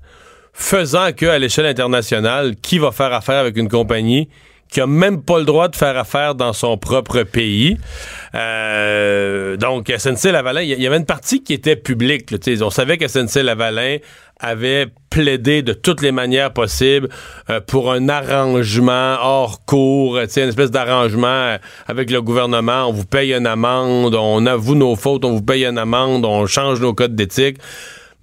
[0.54, 4.30] faisant que à l'échelle internationale, qui va faire affaire avec une compagnie
[4.76, 7.78] qui a même pas le droit de faire affaire dans son propre pays.
[8.36, 12.30] Euh, donc, SNC Lavalin, il y, avait une partie qui était publique.
[12.30, 14.00] là, on savait que SNC Lavalin
[14.38, 17.08] avait plaidé de toutes les manières possibles
[17.50, 21.58] euh, pour un arrangement hors cours, une espèce d'arrangement euh,
[21.88, 22.90] avec le gouvernement.
[22.90, 26.48] On vous paye une amende, on avoue nos fautes, on vous paye une amende, on
[26.48, 27.60] change nos codes d'éthique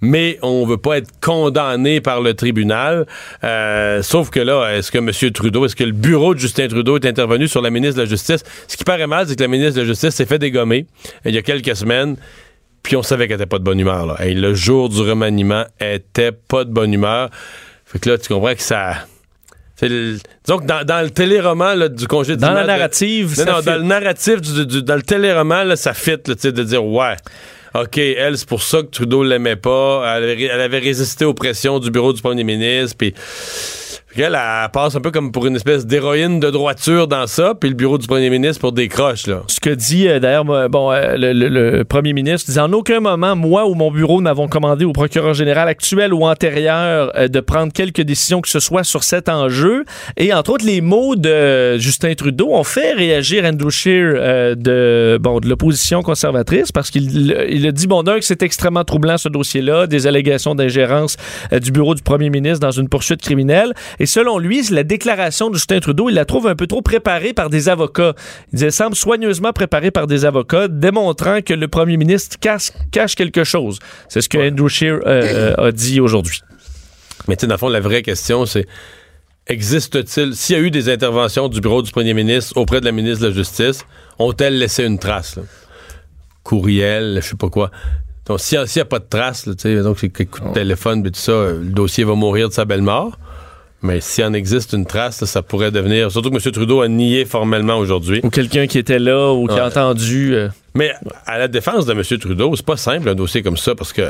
[0.03, 3.07] mais on veut pas être condamné par le tribunal.
[3.43, 5.31] Euh, sauf que là, est-ce que M.
[5.31, 8.09] Trudeau, est-ce que le bureau de Justin Trudeau est intervenu sur la ministre de la
[8.09, 8.43] Justice?
[8.67, 10.85] Ce qui paraît mal, c'est que la ministre de la Justice s'est fait dégommer
[11.25, 12.17] euh, il y a quelques semaines.
[12.83, 14.05] Puis on savait qu'elle était pas de bonne humeur.
[14.05, 14.17] Là.
[14.19, 17.29] Hey, le jour du remaniement, elle était pas de bonne humeur.
[17.85, 19.05] Fait que là, tu comprends que ça...
[19.81, 23.77] le- disons que dans, dans le téléroman là, du congé Dans la narrative, non, dans
[23.77, 27.15] le narratif, du, du- dans le téléroman, là, ça fit, là, de dire, ouais,
[27.75, 30.03] OK, elle, c'est pour ça que Trudeau l'aimait pas.
[30.17, 33.13] Elle avait, elle avait résisté aux pressions du bureau du premier ministre, puis...
[34.15, 37.69] Qu'elle, elle passe un peu comme pour une espèce d'héroïne de droiture dans ça, puis
[37.69, 39.41] le bureau du premier ministre pour des croches, là.
[39.47, 43.65] Ce que dit euh, d'ailleurs bon, euh, le, premier ministre, disait en aucun moment, moi
[43.65, 48.01] ou mon bureau n'avons commandé au procureur général actuel ou antérieur euh, de prendre quelques
[48.01, 49.83] décisions que ce soit sur cet enjeu.
[50.17, 55.39] Et entre autres, les mots de Justin Trudeau ont fait réagir Andrew Scheer de, bon,
[55.39, 59.29] de l'opposition conservatrice parce qu'il il a dit, bon, d'un, que c'est extrêmement troublant ce
[59.29, 61.17] dossier-là, des allégations d'ingérence
[61.51, 63.73] du bureau du premier ministre dans une poursuite criminelle.
[64.03, 67.31] Et selon lui, la déclaration de Justin Trudeau, il la trouve un peu trop préparée
[67.31, 68.15] par des avocats.
[68.51, 72.71] Il dit, elle semble soigneusement préparée par des avocats, démontrant que le premier ministre cache,
[72.91, 73.79] cache quelque chose.
[74.09, 76.41] C'est ce que Andrew Scheer euh, euh, a dit aujourd'hui.
[77.29, 78.67] Mais tu sais, dans le fond, la vraie question, c'est
[79.47, 82.91] existe-t-il, s'il y a eu des interventions du bureau du premier ministre auprès de la
[82.91, 83.85] ministre de la Justice,
[84.19, 85.37] ont-elles laissé une trace?
[85.37, 85.43] là?
[86.43, 87.71] Courriel, je sais pas quoi.
[88.25, 90.53] Donc, s'il n'y a, pas de trace, là, tu sais, donc c'est quelques coups de
[90.53, 93.17] téléphone, puis tout ça, euh, le dossier va mourir de sa belle mort.
[93.83, 96.09] Mais s'il en existe une trace, là, ça pourrait devenir.
[96.09, 96.51] Surtout que M.
[96.53, 98.21] Trudeau a nié formellement aujourd'hui.
[98.23, 100.33] Ou quelqu'un qui était là ou qui a entendu.
[100.33, 100.93] euh, Mais
[101.25, 102.01] à la défense de M.
[102.19, 104.03] Trudeau, c'est pas simple un dossier comme ça parce que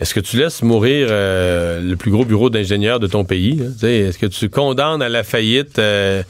[0.00, 3.60] est-ce que tu laisses mourir euh, le plus gros bureau d'ingénieurs de ton pays?
[3.82, 6.22] Est-ce que tu condamnes à la faillite euh,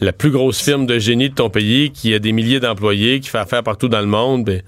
[0.00, 3.30] la plus grosse firme de génie de ton pays qui a des milliers d'employés, qui
[3.30, 4.44] fait affaire partout dans le monde?
[4.44, 4.62] ben,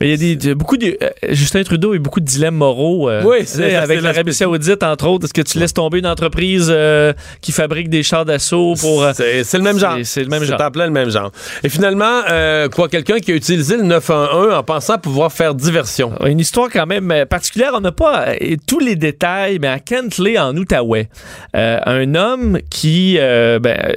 [0.00, 0.96] Mais il y a des, beaucoup de.
[1.02, 3.08] euh, Justin Trudeau a eu beaucoup de dilemmes moraux.
[3.10, 4.32] euh, Oui, c'est- avec l'Arabie.
[4.32, 5.24] Saoudite, entre autres.
[5.24, 9.02] Est-ce que tu laisses tomber une entreprise euh, qui fabrique des chars d'assaut pour.
[9.02, 9.96] euh, c'est le même genre.
[10.04, 10.58] c'est- le même genre.
[10.58, 11.32] C'est le même genre.
[11.64, 12.22] Et finalement,
[12.74, 16.12] quoi, quelqu'un qui a utilisé le 911 en pensant pouvoir faire diversion?
[16.24, 17.72] Une histoire quand même particulière.
[17.74, 18.26] On n'a pas
[18.66, 21.08] tous les détails, mais à Kentley, en Outaouais,
[21.54, 23.94] un homme qui ben,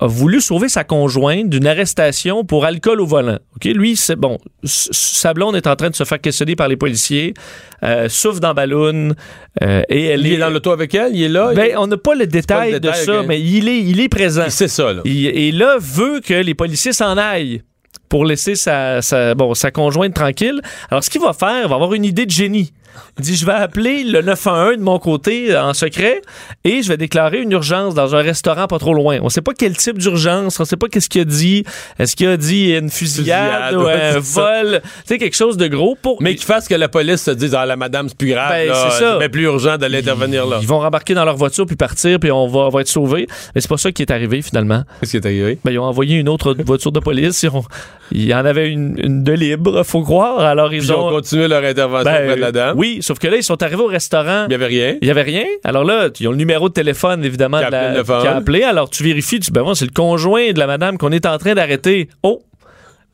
[0.00, 3.38] a voulu sauver sa conjointe d'une arrestation pour alcool au volant.
[3.56, 4.38] Ok, Lui, c'est bon.
[5.08, 7.34] S- Sa blonde est en train de se faire questionner par les policiers,
[7.82, 9.14] euh, souffle dans ballon,
[9.62, 11.52] euh, et elle Il est dans l'auto avec elle, il est là?
[11.54, 14.00] Ben, il- on n'a pas le détail, le détail, de ça, mais il est, il
[14.00, 14.48] est présent.
[14.50, 15.02] sait ça, là.
[15.04, 17.62] Il- et là, veut que les policiers s'en aillent
[18.08, 20.60] pour laisser sa, sa- bon, sa conjointe tranquille.
[20.90, 22.72] Alors, ce qu'il va faire, il va avoir une idée de génie.
[23.18, 26.22] Il dit, je vais appeler le 911 de mon côté euh, en secret
[26.64, 29.18] et je vais déclarer une urgence dans un restaurant pas trop loin.
[29.20, 31.64] On ne sait pas quel type d'urgence, on ne sait pas qu'est-ce qu'il a dit.
[31.98, 34.80] Est-ce qu'il a dit une fusillade, Fusillade, ou ouais, un vol?
[34.84, 36.22] Tu sais, quelque chose de gros pour...
[36.22, 38.72] Mais qu'il fasse que la police se dise, ah, la madame, c'est plus grave, Ben,
[38.72, 39.16] c'est ça.
[39.18, 40.58] mais plus urgent d'aller intervenir là.
[40.60, 43.26] Ils vont rembarquer dans leur voiture puis partir puis on va, on va être sauvés.
[43.54, 44.84] Mais c'est pas ça qui est arrivé finalement.
[45.00, 45.58] Qu'est-ce qui est arrivé?
[45.64, 47.42] Ben, ils ont envoyé une autre voiture de police.
[47.42, 47.64] Ils ont-
[48.12, 50.38] Il y en avait une, une de libre, faut croire.
[50.40, 51.10] Alors ils Ils ont ont.
[51.10, 52.77] continué leur intervention Ben, auprès de la dame.
[52.78, 54.44] Oui, sauf que là, ils sont arrivés au restaurant.
[54.46, 54.96] Il n'y avait rien.
[55.02, 55.44] Il n'y avait rien?
[55.64, 57.98] Alors là, ils ont le numéro de téléphone, évidemment, Qui a de la- appelé le
[57.98, 58.22] 911.
[58.22, 58.62] qui a appelé.
[58.62, 61.26] Alors tu vérifies, tu dis, ben moi, c'est le conjoint de la madame qu'on est
[61.26, 62.08] en train d'arrêter.
[62.22, 62.40] Oh!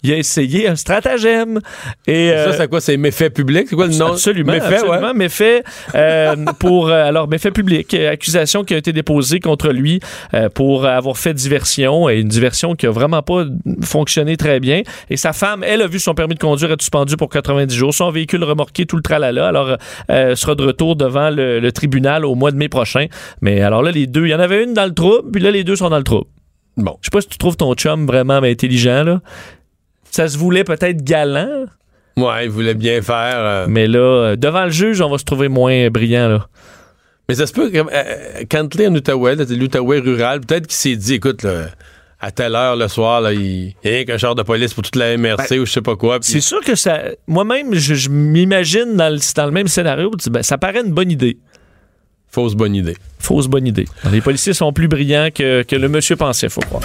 [0.05, 1.61] Il a essayé un stratagème.
[2.07, 2.81] Et, Ça, euh, c'est quoi?
[2.83, 3.67] C'est méfait public?
[3.69, 4.13] C'est quoi le nom?
[4.13, 4.53] Absolument.
[4.53, 5.07] Méfait, absolument.
[5.09, 5.15] ouais.
[5.15, 5.65] Méfait,
[5.95, 7.95] euh, pour, euh, alors, méfait public.
[7.95, 10.01] accusation qui a été déposée contre lui
[10.35, 13.47] euh, pour avoir fait diversion et une diversion qui a vraiment pas
[13.83, 14.83] fonctionné très bien.
[15.09, 17.95] Et sa femme, elle a vu son permis de conduire être suspendu pour 90 jours.
[17.95, 19.49] Son véhicule remorqué, tout le tralala.
[19.49, 19.77] Alors,
[20.11, 23.07] euh, sera de retour devant le, le tribunal au mois de mai prochain.
[23.41, 25.51] Mais alors là, les deux, il y en avait une dans le trouble, puis là,
[25.51, 26.27] les deux sont dans le trouble.
[26.77, 26.97] Bon.
[27.01, 29.21] Je sais pas si tu trouves ton chum vraiment intelligent, là.
[30.15, 31.65] Ça se voulait peut-être galant,
[32.17, 33.35] Ouais, il voulait bien faire.
[33.39, 36.47] euh, mais là, euh, devant le juge, on va se trouver moins brillant, là.
[37.29, 41.15] Mais ça se peut que euh, Cantley en Outaouais, l'Outaouais rural, peut-être qu'il s'est dit,
[41.15, 41.65] écoute, là,
[42.21, 44.85] à telle heure le soir, là, il y a rien qu'un char de police pour
[44.85, 46.19] toute la MRC ou je sais pas quoi.
[46.21, 47.01] C'est sûr que ça.
[47.27, 51.11] Moi-même, je, je m'imagine dans le, dans le même scénario, ben, ça paraît une bonne
[51.11, 51.39] idée.
[52.31, 52.97] Fausse bonne idée.
[53.19, 53.87] Fausse bonne idée.
[54.13, 56.85] Les policiers sont plus brillants que, que le monsieur pensait, faut croire.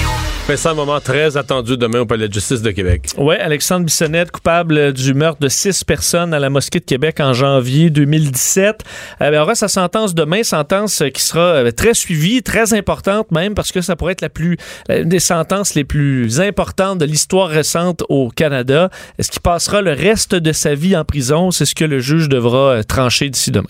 [0.49, 3.07] Mais c'est un moment très attendu demain au Palais de justice de Québec.
[3.17, 7.33] Oui, Alexandre Bissonnette, coupable du meurtre de six personnes à la mosquée de Québec en
[7.33, 8.83] janvier 2017.
[9.21, 13.53] Euh, ben, aura sa sentence demain, sentence qui sera euh, très suivie, très importante même,
[13.53, 14.57] parce que ça pourrait être la plus,
[14.89, 18.89] une des sentences les plus importantes de l'histoire récente au Canada.
[19.19, 21.51] Est-ce qu'il passera le reste de sa vie en prison?
[21.51, 23.67] C'est ce que le juge devra euh, trancher d'ici demain.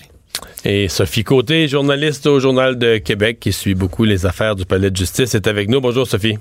[0.64, 4.90] Et Sophie Côté, journaliste au Journal de Québec, qui suit beaucoup les affaires du Palais
[4.90, 5.82] de justice, est avec nous.
[5.82, 6.38] Bonjour, Sophie.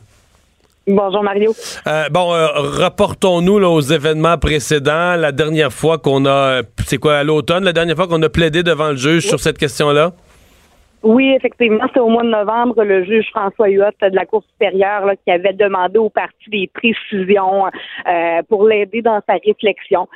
[0.86, 1.52] Bonjour Mario.
[1.86, 5.15] Euh, bon, euh, rapportons-nous là, aux événements précédents.
[5.16, 8.62] La dernière fois qu'on a, c'est quoi, à l'automne, la dernière fois qu'on a plaidé
[8.62, 10.12] devant le juge sur cette question-là?
[11.02, 15.07] Oui, effectivement, c'est au mois de novembre, le juge François Huot de la Cour supérieure
[15.07, 20.09] là, qui avait demandé au parti des précisions euh, pour l'aider dans sa réflexion.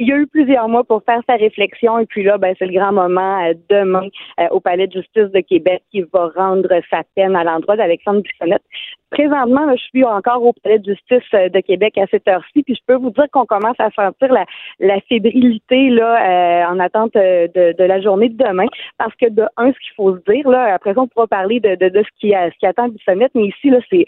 [0.00, 2.66] Il y a eu plusieurs mois pour faire sa réflexion et puis là, ben, c'est
[2.66, 4.06] le grand moment euh, demain
[4.38, 8.22] euh, au Palais de justice de Québec qui va rendre sa peine à l'endroit d'Alexandre
[8.22, 8.62] Bissonnette.
[9.10, 12.62] Présentement, là, je suis encore au Palais de justice euh, de Québec à cette heure-ci,
[12.62, 14.44] puis je peux vous dire qu'on commence à sentir la,
[14.80, 18.66] la fébrilité là euh, en attente euh, de, de la journée de demain,
[18.98, 21.74] parce que de un, ce qu'il faut se dire là, après on pourra parler de,
[21.74, 24.04] de, de ce qui ce qui attend Bissonnette, mais ici là, c'est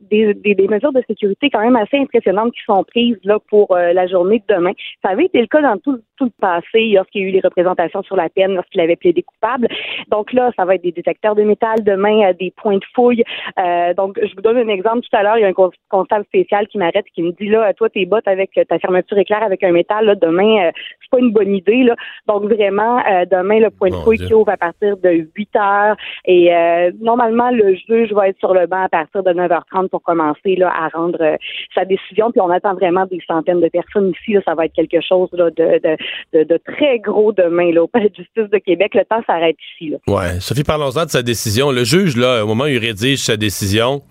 [0.00, 3.74] des, des, des mesures de sécurité quand même assez impressionnantes qui sont prises là pour
[3.74, 4.72] la journée de demain.
[5.02, 8.02] Ça été le cas dans tout, tout le passé, lorsqu'il y a eu les représentations
[8.02, 9.68] sur la peine, lorsqu'il avait plaidé coupable.
[10.10, 13.24] Donc là, ça va être des détecteurs de métal demain, euh, des points de fouille.
[13.58, 15.00] Euh, donc, je vous donne un exemple.
[15.00, 17.32] Tout à l'heure, il y a un cons- constable spécial qui m'arrête et qui me
[17.32, 20.66] dit là, toi, tes bottes avec euh, ta fermeture éclair avec un métal, là, demain,
[20.66, 20.70] euh,
[21.00, 21.82] c'est pas une bonne idée.
[21.84, 21.96] Là.
[22.26, 25.96] Donc, vraiment, euh, demain, le point de fouille qui ouvre à partir de 8 heures.
[26.24, 30.02] Et euh, normalement, le juge va être sur le banc à partir de 9h30 pour
[30.02, 31.36] commencer là, à rendre
[31.74, 32.30] sa décision.
[32.30, 34.32] Puis on attend vraiment des centaines de personnes ici.
[34.32, 34.40] Là.
[34.44, 38.58] Ça va être quelque chose de très gros demain là, au Palais de justice de
[38.58, 38.92] Québec.
[38.94, 39.90] Le temps s'arrête ici.
[39.90, 39.98] Là.
[40.06, 40.40] Ouais.
[40.40, 41.70] Sophie, parlons-en de sa décision.
[41.70, 44.02] Le juge, là, au moment où il rédige sa décision,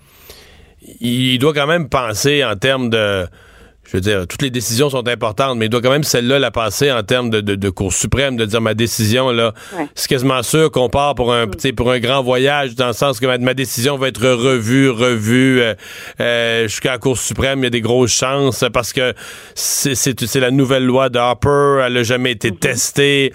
[1.00, 3.26] il doit quand même penser en termes de
[3.86, 6.52] je veux dire, toutes les décisions sont importantes, mais il doit quand même celle-là la
[6.52, 9.54] passer en termes de, de, de, Cour suprême, de dire ma décision, là,
[9.94, 11.74] c'est quasiment sûr qu'on part pour un, mm.
[11.76, 15.74] pour un grand voyage, dans le sens que ma, décision va être revue, revue, euh,
[16.22, 19.14] euh, jusqu'à la Cour suprême, il y a des grosses chances, parce que
[19.54, 22.60] c'est la nouvelle loi d'Harper, elle n'a jamais été mm-hmm.
[22.60, 23.34] testée,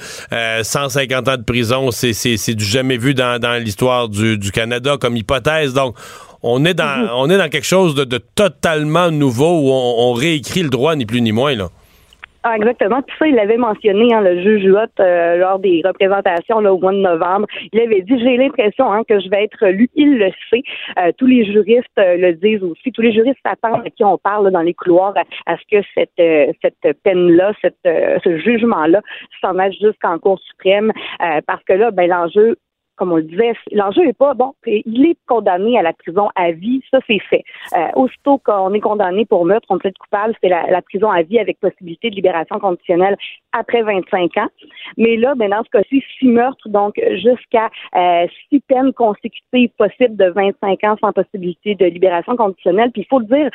[0.62, 5.16] 150 ans de prison, c'est du jamais vu dans, dans l'histoire du, du Canada comme
[5.16, 5.96] hypothèse, donc
[6.42, 7.10] on est dans, mhm.
[7.14, 11.20] on est dans quelque chose de, totalement nouveau où on, réécrit le droit, ni plus
[11.20, 11.68] ni moins, là.
[12.44, 13.02] Ah, exactement.
[13.02, 16.78] Puis ça, il l'avait mentionné, hein, le juge Huot, euh, lors des représentations là, au
[16.78, 17.46] mois de novembre.
[17.72, 19.90] Il avait dit, j'ai l'impression hein, que je vais être lu.
[19.96, 20.62] Il le sait.
[20.98, 22.92] Euh, tous les juristes euh, le disent aussi.
[22.92, 25.14] Tous les juristes s'attendent à qui on parle dans les couloirs
[25.46, 29.02] à, ce que cette, cette peine-là, cette, ce jugement-là
[29.40, 30.92] s'en aille jusqu'en Cour suprême.
[31.46, 32.56] parce que là, ben, l'enjeu
[32.98, 34.52] comme on le disait, l'enjeu est pas bon.
[34.66, 37.44] Il est condamné à la prison à vie, ça c'est fait.
[37.74, 41.22] Euh, aussitôt qu'on est condamné pour meurtre, on peut être coupable, c'est la, prison à
[41.22, 43.16] vie avec possibilité de libération conditionnelle
[43.52, 44.48] après 25 ans.
[44.96, 50.16] Mais là, ben, dans ce cas-ci, six meurtres, donc jusqu'à euh, six peines consécutives possibles
[50.16, 52.90] de 25 ans sans possibilité de libération conditionnelle.
[52.92, 53.50] Puis il faut le dire,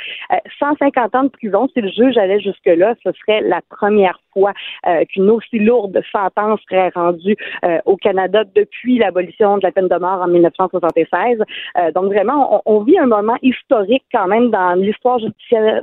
[0.59, 4.53] 150 euh, ans de prison, si le juge allait jusque-là, ce serait la première fois
[4.87, 9.87] euh, qu'une aussi lourde sentence serait rendue euh, au Canada depuis l'abolition de la peine
[9.87, 11.39] de mort en 1976.
[11.77, 15.81] Euh, donc vraiment, on, vit un moment historique quand même dans l'histoire judiciaire,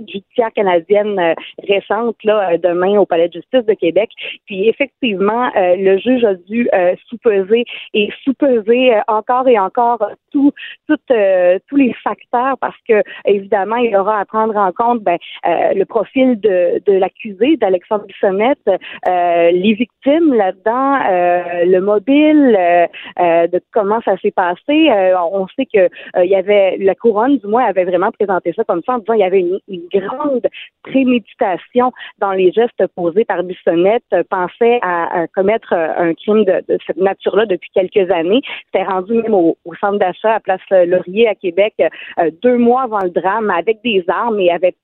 [0.54, 1.34] canadienne
[1.66, 4.10] récente, là, demain au Palais de justice de Québec.
[4.46, 6.68] Puis effectivement, le juge a dû
[7.08, 7.64] sous-peser
[7.94, 10.52] et sous-peser encore et encore tout,
[10.88, 10.96] tout
[11.68, 16.38] tous les facteurs parce que évidemment, il aura à prendre en compte ben, le profil
[16.40, 18.58] de, de l'accusé, d'Alexandre Bissonnette,
[19.08, 22.56] euh, les victimes là-dedans, euh, le mobile,
[23.44, 24.90] euh, de comment ça s'est passé.
[25.32, 25.88] on sait que
[26.22, 29.14] il y avait la couronne, du moins, avait vraiment présenté ça comme ça en disant
[29.14, 29.60] qu'il y avait une,
[29.92, 30.46] grande
[30.82, 37.46] préméditation dans les gestes posés par Bissonnette, pensait à, commettre un crime de, cette nature-là
[37.46, 38.40] depuis quelques années.
[38.66, 41.74] C'était rendu même au, centre d'achat à Place Laurier à Québec
[42.42, 44.74] deux mois avant le drame avec des armes et avait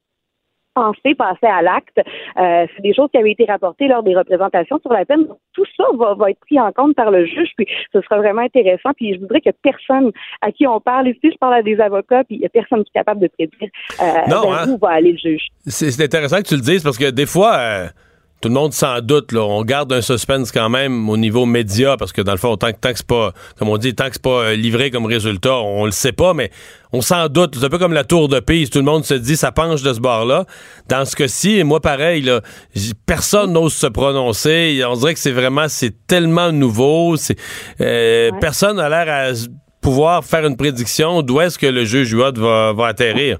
[0.77, 1.99] penser passer à l'acte.
[1.99, 5.27] Euh, c'est des choses qui avaient été rapportées lors des représentations sur la peine.
[5.55, 8.43] Tout ça va, va, être pris en compte par le juge, puis ce sera vraiment
[8.43, 8.91] intéressant.
[8.95, 10.13] Puis je voudrais que personne
[10.43, 12.85] à qui on parle ici, je parle à des avocats, puis il n'y a personne
[12.85, 13.71] qui est capable de prédire
[14.03, 14.69] euh, non, hein?
[14.69, 15.49] où va aller le juge.
[15.67, 17.55] C'est intéressant que tu le dises parce que des fois.
[17.57, 17.87] Euh,
[18.47, 19.41] tout le monde s'en doute, là.
[19.41, 22.71] On garde un suspense quand même au niveau média, parce que dans le fond, tant
[22.71, 25.05] que, tant que c'est pas, comme on dit, tant que c'est pas euh, livré comme
[25.05, 26.53] résultat, on le sait pas, mais
[26.93, 27.57] on s'en doute.
[27.59, 28.71] C'est un peu comme la tour de Pise.
[28.71, 30.45] Tout le monde se dit, ça penche de ce bord-là.
[30.89, 32.41] Dans ce cas-ci, moi, pareil, là,
[33.05, 34.81] personne n'ose se prononcer.
[34.89, 37.17] On dirait que c'est vraiment, c'est tellement nouveau.
[37.17, 37.37] C'est,
[37.81, 39.35] euh, Personne n'a l'air à
[39.81, 43.39] pouvoir faire une prédiction d'où est-ce que le juge Huot va, va atterrir.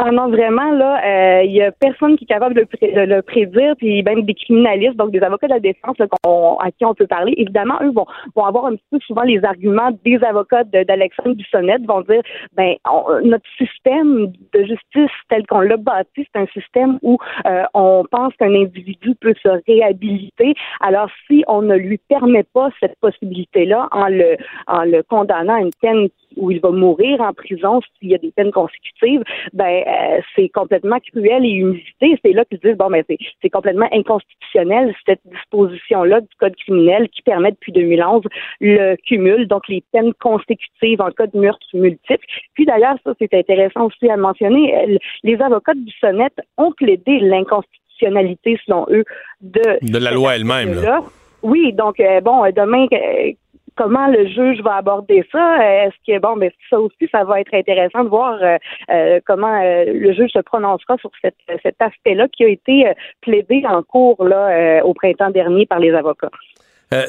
[0.00, 3.74] Ah non, vraiment, là, il euh, y a personne qui est capable de, le prédire,
[3.76, 7.34] puis même des criminalistes, donc des avocats de la défense à qui on peut parler.
[7.36, 8.06] Évidemment, eux vont,
[8.36, 12.22] vont avoir un petit peu souvent les arguments des avocats d'Alexandre Bissonnette, vont dire,
[12.52, 12.76] ben,
[13.24, 18.32] notre système de justice tel qu'on l'a bâti, c'est un système où euh, on pense
[18.36, 20.54] qu'un individu peut se réhabiliter.
[20.80, 24.36] Alors, si on ne lui permet pas cette possibilité-là en le,
[24.68, 28.18] en le condamnant à une peine où il va mourir en prison s'il y a
[28.18, 29.22] des peines consécutives,
[29.52, 32.18] ben euh, c'est complètement cruel et inusité.
[32.24, 37.22] C'est là qu'ils disent bon ben c'est complètement inconstitutionnel cette disposition-là du code criminel qui
[37.22, 38.22] permet depuis 2011
[38.60, 42.24] le cumul, donc les peines consécutives en cas de meurtre multiple.
[42.54, 47.20] Puis d'ailleurs ça c'est intéressant aussi à mentionner, euh, les avocats de Bissonnette ont plaidé
[47.20, 49.04] l'inconstitutionnalité selon eux
[49.40, 50.80] de de la loi elle-même.
[51.42, 52.86] Oui, donc euh, bon, demain,
[53.78, 55.84] comment le juge va aborder ça?
[55.84, 58.56] Est-ce que bon, mais ça aussi, ça va être intéressant de voir euh,
[58.90, 62.92] euh, comment euh, le juge se prononcera sur cet aspect-là qui a été
[63.22, 66.30] plaidé en cours là au printemps dernier par les avocats.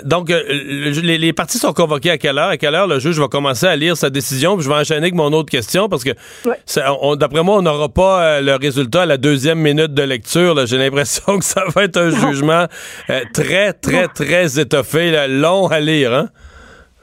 [0.04, 2.50] donc, les, parties sont convoquées à quelle heure?
[2.50, 4.60] À quelle heure le juge va commencer à lire sa décision?
[4.60, 6.12] je vais enchaîner avec mon autre question parce que,
[7.16, 10.66] d'après moi, on n'aura pas le résultat à la deuxième minute de lecture.
[10.68, 12.66] J'ai l'impression que ça va être un jugement
[13.34, 16.14] très, très, très étoffé, long à lire.
[16.14, 16.30] Hein?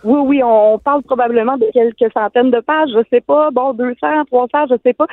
[0.06, 3.96] Oui, oui, on parle probablement de quelques centaines de pages, je sais pas, bon, 200,
[4.30, 5.06] 300, je sais pas.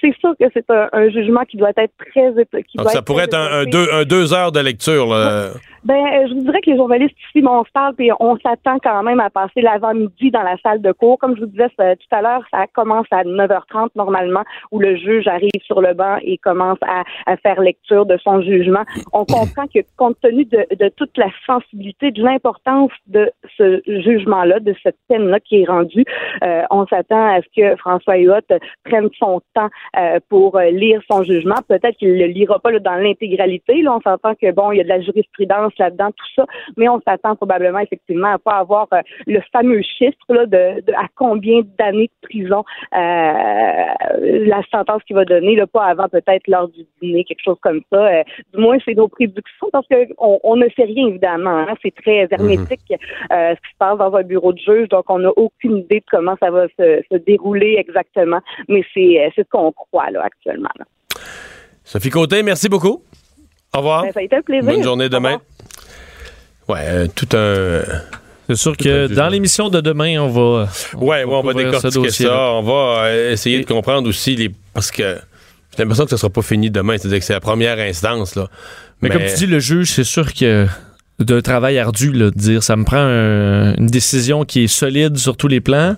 [0.00, 2.32] C'est sûr que c'est un, jugement qui doit être très...
[2.62, 5.06] Qui Donc ça pourrait être, un, deux, un, deux, heures de lecture.
[5.08, 5.50] Là.
[5.88, 8.36] Ben, euh, je vous dirais que les journalistes ici, bon, on se parle, puis on
[8.40, 11.18] s'attend quand même à passer l'avant-midi dans la salle de cours.
[11.18, 15.26] Comme je vous disais tout à l'heure, ça commence à 9h30 normalement, où le juge
[15.26, 17.04] arrive sur le banc et commence à,
[17.38, 18.82] faire lecture de son jugement.
[19.14, 24.60] On comprend que compte tenu de, de toute la sensibilité, de l'importance de ce jugement-là,
[24.60, 26.04] de cette peine-là qui est rendue,
[26.44, 31.00] euh, on s'attend à ce que François Huot prenne son temps euh, pour euh, lire
[31.10, 31.56] son jugement.
[31.66, 33.80] Peut-être qu'il le lira pas là, dans l'intégralité.
[33.80, 36.44] Là, on s'entend que bon, il y a de la jurisprudence là-dedans, tout ça,
[36.76, 40.92] mais on s'attend probablement effectivement à pas avoir euh, le fameux chiffre là, de, de
[40.92, 42.64] à combien d'années de prison
[42.94, 43.84] euh,
[44.46, 47.80] la sentence qu'il va donner, là, pas avant peut-être l'heure du dîner, quelque chose comme
[47.92, 48.06] ça.
[48.06, 48.22] Euh,
[48.54, 51.58] du moins, c'est nos prédictions parce que on, ne sait rien évidemment.
[51.68, 51.74] hein.
[51.82, 55.18] C'est très hermétique euh, ce qui se passe dans un bureau de juge, donc on
[55.20, 58.40] n'a aucune idée de comment ça va se, se dérouler exactement.
[58.68, 60.70] Mais c'est ce qu'on croit là actuellement.
[60.78, 60.84] là.
[61.84, 63.02] Sophie Côté, merci beaucoup.
[63.74, 64.02] Au revoir.
[64.02, 64.72] Ben, ça a été un plaisir.
[64.72, 65.38] Bonne journée demain.
[66.68, 67.82] Ouais, euh, tout un.
[68.48, 70.68] C'est sûr Tout que dans l'émission de demain, on va.
[70.96, 72.50] Ouais, ouais, on va décortiquer ça.
[72.52, 74.50] On va euh, essayer de comprendre aussi les.
[74.74, 75.16] Parce que
[75.76, 76.96] j'ai l'impression que ce sera pas fini demain.
[76.98, 78.48] C'est-à-dire que c'est la première instance, là.
[79.02, 80.66] Mais, comme tu dis, le juge, c'est sûr que
[81.18, 85.16] d'un travail ardu, là, de dire ça me prend un- une décision qui est solide
[85.18, 85.96] sur tous les plans.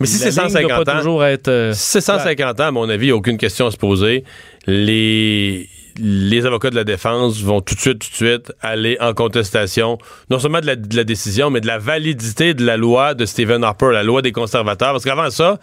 [0.00, 1.48] Mais si c'est ligne doit 150 pas ans, toujours être.
[1.48, 4.22] euh, si c'est 150 ans, à mon avis, aucune question à se poser.
[4.66, 5.68] Les,
[5.98, 9.98] les avocats de la défense vont tout de suite, tout de suite aller en contestation,
[10.30, 13.90] non seulement de la, décision, mais de la validité de la loi de Stephen Harper,
[13.92, 14.92] la loi des conservateurs.
[14.92, 15.58] Parce qu'avant ça,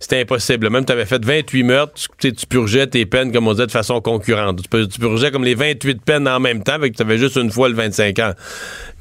[0.00, 0.70] c'était impossible.
[0.70, 3.72] Même tu avais fait 28 meurtres, tu, tu purgeais tes peines, comme on disait, de
[3.72, 4.60] façon concurrente.
[4.70, 7.68] Tu, tu purgeais comme les 28 peines en même temps, tu avais juste une fois
[7.68, 8.32] le 25 ans.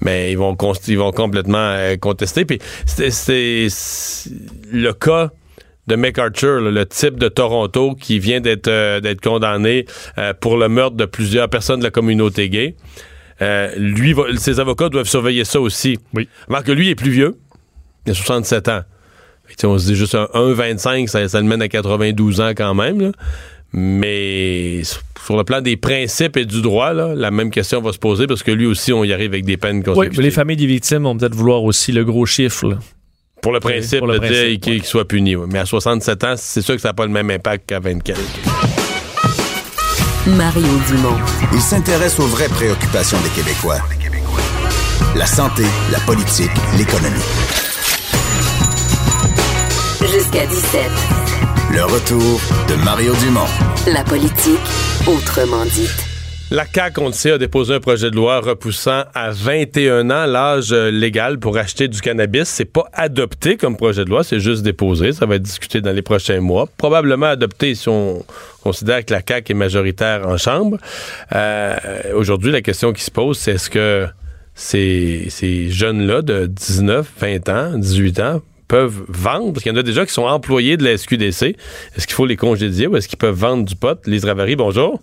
[0.02, 0.56] Mais ils vont,
[0.88, 2.46] ils vont complètement euh, contester.
[2.46, 3.68] Puis c'est
[4.72, 5.32] le cas
[5.88, 9.86] de McArthur, là, le type de Toronto qui vient d'être euh, d'être condamné
[10.18, 12.76] euh, pour le meurtre de plusieurs personnes de la communauté gay.
[13.42, 15.98] Euh, lui, va- ses avocats doivent surveiller ça aussi.
[16.14, 16.30] Oui.
[16.50, 17.36] Alors que lui est plus vieux.
[18.06, 18.82] Il a 67 ans.
[19.46, 22.74] Fait on se dit juste un 1,25, ça, ça le mène à 92 ans quand
[22.74, 23.02] même.
[23.02, 23.12] là.
[23.78, 25.02] Mais sur-
[25.38, 28.44] le plan des principes et du droit, là, la même question va se poser parce
[28.44, 30.20] que lui aussi, on y arrive avec des peines Oui, consécutives.
[30.20, 32.68] mais les familles des victimes vont peut-être vouloir aussi le gros chiffre.
[32.68, 32.78] là.
[33.44, 35.36] Pour le principe pour le de principe, dire qu'il soit puni.
[35.36, 38.18] Mais à 67 ans, c'est sûr que ça n'a pas le même impact qu'à 24.
[40.28, 41.18] Mario Dumont.
[41.52, 43.80] Il s'intéresse aux vraies préoccupations des Québécois.
[45.18, 47.20] La santé, la politique, l'économie.
[50.00, 50.82] Jusqu'à 17.
[51.74, 52.40] Le retour
[52.70, 53.42] de Mario Dumont.
[53.88, 54.62] La politique,
[55.06, 56.13] autrement dite.
[56.54, 60.72] La CAQ, on le a déposé un projet de loi repoussant à 21 ans l'âge
[60.72, 62.48] euh, légal pour acheter du cannabis.
[62.48, 65.14] C'est pas adopté comme projet de loi, c'est juste déposé.
[65.14, 66.70] Ça va être discuté dans les prochains mois.
[66.78, 68.24] Probablement adopté si on
[68.62, 70.78] considère que la CAQ est majoritaire en Chambre.
[71.34, 71.76] Euh,
[72.14, 74.06] Aujourd'hui, la question qui se pose, c'est est-ce que
[74.54, 79.80] ces, ces jeunes-là de 19, 20 ans, 18 ans peuvent vendre, parce qu'il y en
[79.80, 81.56] a déjà qui sont employés de la SQDC.
[81.98, 84.00] Est-ce qu'il faut les congédier ou est-ce qu'ils peuvent vendre du pot?
[84.06, 85.02] Lise Ravary, bonjour.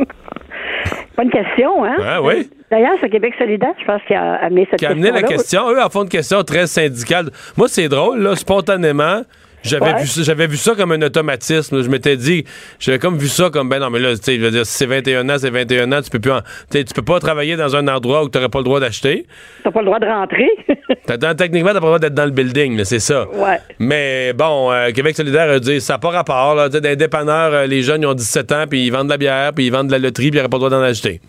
[1.16, 1.96] Bonne question, hein?
[2.02, 2.48] Ah oui.
[2.70, 5.66] D'ailleurs, c'est Québec solidaire, je pense, qui a amené cette qui a amené la question.
[5.66, 5.70] question.
[5.70, 7.30] Eux, en fond, une question très syndicale.
[7.56, 9.22] Moi, c'est drôle, là, spontanément.
[9.62, 10.00] J'avais Ouais.
[10.02, 11.82] vu ça, j'avais vu ça comme un automatisme.
[11.82, 12.44] Je m'étais dit,
[12.78, 14.72] j'avais comme vu ça comme ben non mais là, tu sais, je veux dire, si
[14.78, 17.76] c'est 21 ans, c'est 21 ans, tu peux plus, en- tu peux pas travailler dans
[17.76, 19.26] un endroit où tu n'aurais pas le droit d'acheter.
[19.64, 20.48] T'as pas le droit de rentrer.
[21.18, 23.28] Dans- techniquement, t'as pas le droit d'être dans le building, c'est ça.
[23.30, 23.58] Ouais.
[23.78, 26.54] Mais bon, euh, Québec solidaire a dit, ça n'a pas rapport.
[26.54, 28.90] Là, Tu sais, dans les dépanneurs, euh, les jeunes, ils ont 17 ans, puis ils
[28.90, 30.60] vendent de la bière, puis ils vendent de la loterie, puis ils n'auraient pas le
[30.60, 31.20] droit d'en acheter.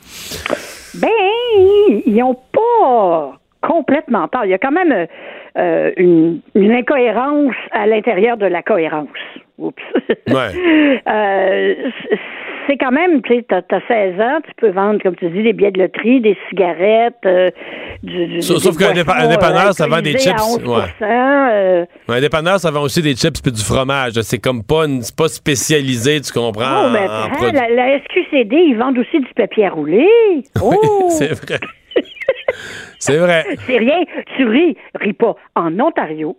[0.96, 1.08] Ben,
[2.06, 4.46] ils n'ont pas complètement tort.
[4.46, 5.08] Il y a quand même
[5.58, 9.08] euh, une, une incohérence à l'intérieur de la cohérence.
[9.58, 9.82] Oups.
[10.28, 10.52] Ouais.
[11.08, 11.74] Euh,
[12.68, 15.42] c'est quand même, tu sais, t'as, t'as 16 ans, tu peux vendre, comme tu dis,
[15.44, 17.50] des billets de loterie, des cigarettes, euh,
[18.04, 20.68] du, du- Sauf- qu'un dépanneur, ça vend des chips, 11%,
[21.02, 21.86] ouais.
[22.08, 24.14] Un dépanneur, ça vend aussi des chips puis du fromage.
[24.22, 26.86] C'est comme pas, une- c'est pas spécialisé, tu comprends?
[26.86, 30.08] Oh, mais en- la, la SQCD, ils vendent aussi du papier à rouler.
[30.62, 31.10] Oh!
[31.10, 31.60] C'est vrai.
[33.00, 33.44] C'est vrai.
[33.68, 34.04] C'est rien.
[34.36, 35.36] Tu ris, ris pas.
[35.56, 36.38] En Ontario,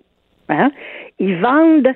[0.49, 0.71] hein,
[1.19, 1.93] ils vendent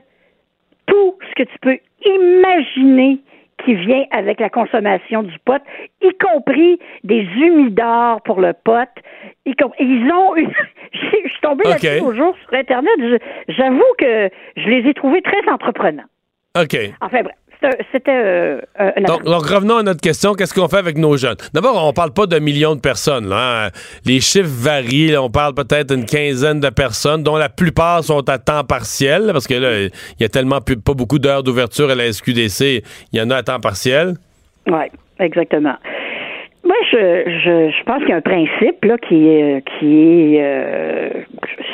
[0.86, 3.20] tout ce que tu peux imaginer
[3.64, 5.62] qui vient avec la consommation du pot,
[6.02, 8.88] y compris des humidors pour le pot.
[9.44, 10.52] y Ils ont une...
[10.92, 11.82] Je suis tombée OK.
[11.82, 13.20] là-dessus aujourd'hui sur Internet.
[13.48, 16.04] J'avoue que je les ai trouvés très entreprenants.
[16.56, 16.76] OK.
[17.00, 17.36] Enfin bref,
[17.92, 20.34] c'était- euh, un Donc, donc, revenons à notre question.
[20.34, 21.36] Qu'est-ce qu'on fait avec nos jeunes?
[21.54, 23.28] D'abord, on parle pas de millions de personnes.
[23.28, 23.70] Là, hein.
[24.04, 25.12] Les chiffres varient.
[25.12, 25.22] là.
[25.22, 29.46] On parle peut-être d'une quinzaine de personnes, dont la plupart sont à temps partiel, parce
[29.46, 29.90] que là, il
[30.20, 32.82] y a tellement plus- pas beaucoup d'heures d'ouverture à la SQDC.
[33.12, 34.14] Il y en a à temps partiel.
[34.66, 34.84] Oui,
[35.20, 35.76] exactement.
[36.66, 40.42] Moi, je, je, je pense qu'il y a un principe là qui est qui est
[40.42, 41.10] euh,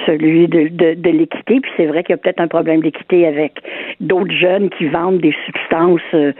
[0.04, 1.60] celui de, de, de l'équité.
[1.60, 3.54] Puis c'est vrai qu'il y a peut-être un problème d'équité avec
[4.00, 6.32] d'autres jeunes qui vendent des substances euh,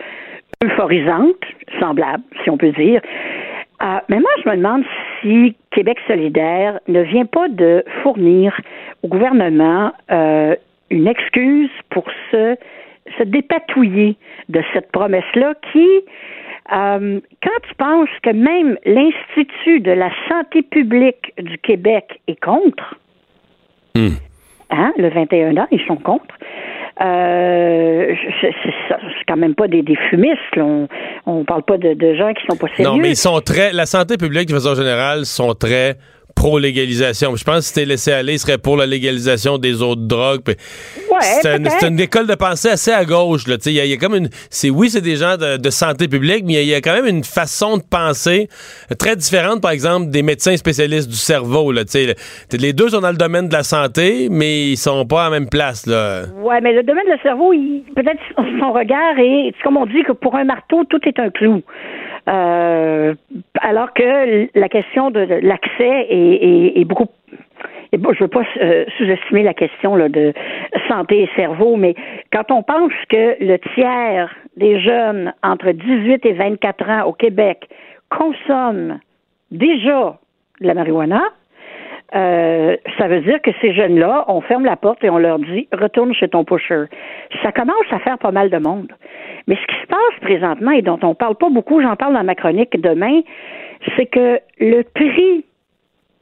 [0.63, 1.45] euphorisantes,
[1.81, 3.01] semblables, si on peut dire.
[3.83, 4.85] Euh, mais moi, je me demande
[5.21, 8.55] si Québec solidaire ne vient pas de fournir
[9.03, 10.55] au gouvernement euh,
[10.91, 12.57] une excuse pour se,
[13.19, 14.17] se dépatouiller
[14.51, 15.89] de cette promesse-là qui,
[16.73, 22.97] euh, quand tu penses que même l'Institut de la santé publique du Québec est contre,
[23.95, 24.15] Hmm.
[24.71, 26.35] hein, le 21 ans, ils sont contre.
[27.01, 28.55] Euh, c'est
[29.29, 30.57] quand même pas des, des fumistes.
[30.57, 30.65] là.
[30.65, 30.89] On,
[31.27, 32.85] on parle pas de, de gens qui sont pas sérieux.
[32.91, 33.73] Non, mais ils sont très.
[33.73, 35.97] La santé publique, de façon générale, sont très
[36.35, 37.37] pro-légalisation.
[37.37, 40.41] Je pense que si c'était laissé aller, ils seraient pour la légalisation des autres drogues.
[40.45, 40.55] puis
[41.11, 41.77] Ouais, c'est une, peut-être.
[41.81, 43.47] c'est une école de pensée assez à gauche.
[43.47, 43.57] Là.
[43.67, 44.29] Il y, a- il y a comme une.
[44.51, 46.75] C'est oui, c'est des gens de, de santé publique, mais il y, a- il y
[46.75, 48.49] a quand même une façon de penser
[48.99, 51.73] très différente, par exemple, des médecins spécialistes du cerveau.
[51.73, 51.83] Là.
[52.53, 55.39] Les deux sont dans le domaine de la santé, mais ils sont pas à la
[55.39, 55.87] même place.
[55.87, 56.23] Là.
[56.43, 60.03] Ouais, mais le domaine de le cerveau, il- peut-être son regard est, comme on dit
[60.07, 61.63] que pour un marteau, tout est un clou.
[62.29, 63.15] Euh,
[63.61, 67.09] alors que la question de, l'accès est, est- est beaucoup.
[67.93, 70.33] et bon, je veux pas euh, sous-estimer la question là, de
[70.89, 71.95] santé et cerveau, mais
[72.33, 77.69] quand on pense que le tiers des jeunes entre 18 et 24 ans au Québec
[78.09, 79.01] consomment
[79.51, 80.17] déjà
[80.61, 81.23] de la marijuana,
[82.15, 85.69] euh, ça veut dire que ces jeunes-là, on ferme la porte et on leur dit
[85.73, 86.85] retourne chez ton pusher.
[87.43, 88.93] Ça commence à faire pas mal de monde.
[89.47, 92.25] Mais ce qui se passe présentement et dont on parle pas beaucoup, j'en parle dans
[92.25, 93.23] ma chronique demain,
[93.97, 95.45] c'est que le prix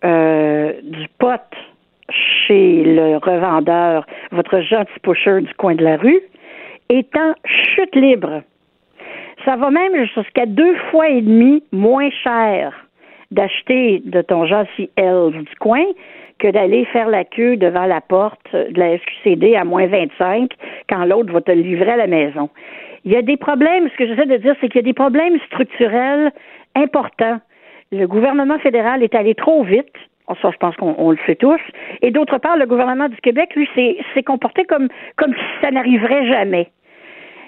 [0.04, 1.40] euh, du pot
[2.10, 6.20] chez le revendeur, votre gentil pusher du coin de la rue,
[6.88, 8.42] est en chute libre.
[9.44, 12.72] Ça va même jusqu'à deux fois et demi moins cher
[13.30, 15.84] d'acheter de ton gentil elf du coin
[16.38, 20.50] que d'aller faire la queue devant la porte de la SQCD à moins 25
[20.88, 22.48] quand l'autre va te livrer à la maison.
[23.04, 24.94] Il y a des problèmes, ce que j'essaie de dire, c'est qu'il y a des
[24.94, 26.32] problèmes structurels
[26.74, 27.40] importants.
[27.92, 29.94] Le gouvernement fédéral est allé trop vite.
[30.42, 31.60] Ça, je pense qu'on on le sait tous.
[32.02, 36.26] Et d'autre part, le gouvernement du Québec, lui, s'est comporté comme, comme si ça n'arriverait
[36.26, 36.70] jamais.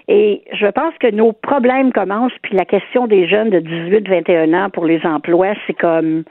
[0.08, 4.70] Et je pense que nos problèmes commencent, puis la question des jeunes de 18-21 ans
[4.70, 6.24] pour les emplois, c'est comme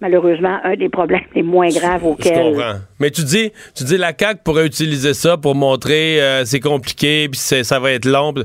[0.00, 2.54] malheureusement un des problèmes les moins graves Je auxquels.
[2.54, 2.74] comprends.
[2.98, 7.28] Mais tu dis, tu dis la CAQ pourrait utiliser ça pour montrer euh, c'est compliqué,
[7.30, 8.44] puis c'est- ça va être long, puis-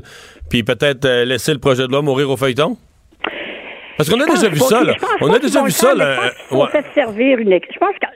[0.50, 2.76] puis peut-être euh, laisser le projet de loi mourir au feuilleton?
[3.96, 4.92] Parce qu'on a déjà vu pas- ça, là.
[5.20, 6.14] On pas a déjà vu ça, là.
[6.14, 6.70] Je pense euh, ouais.
[6.72, 7.50] peut-être servir une.
[7.52, 8.06] Je pense que.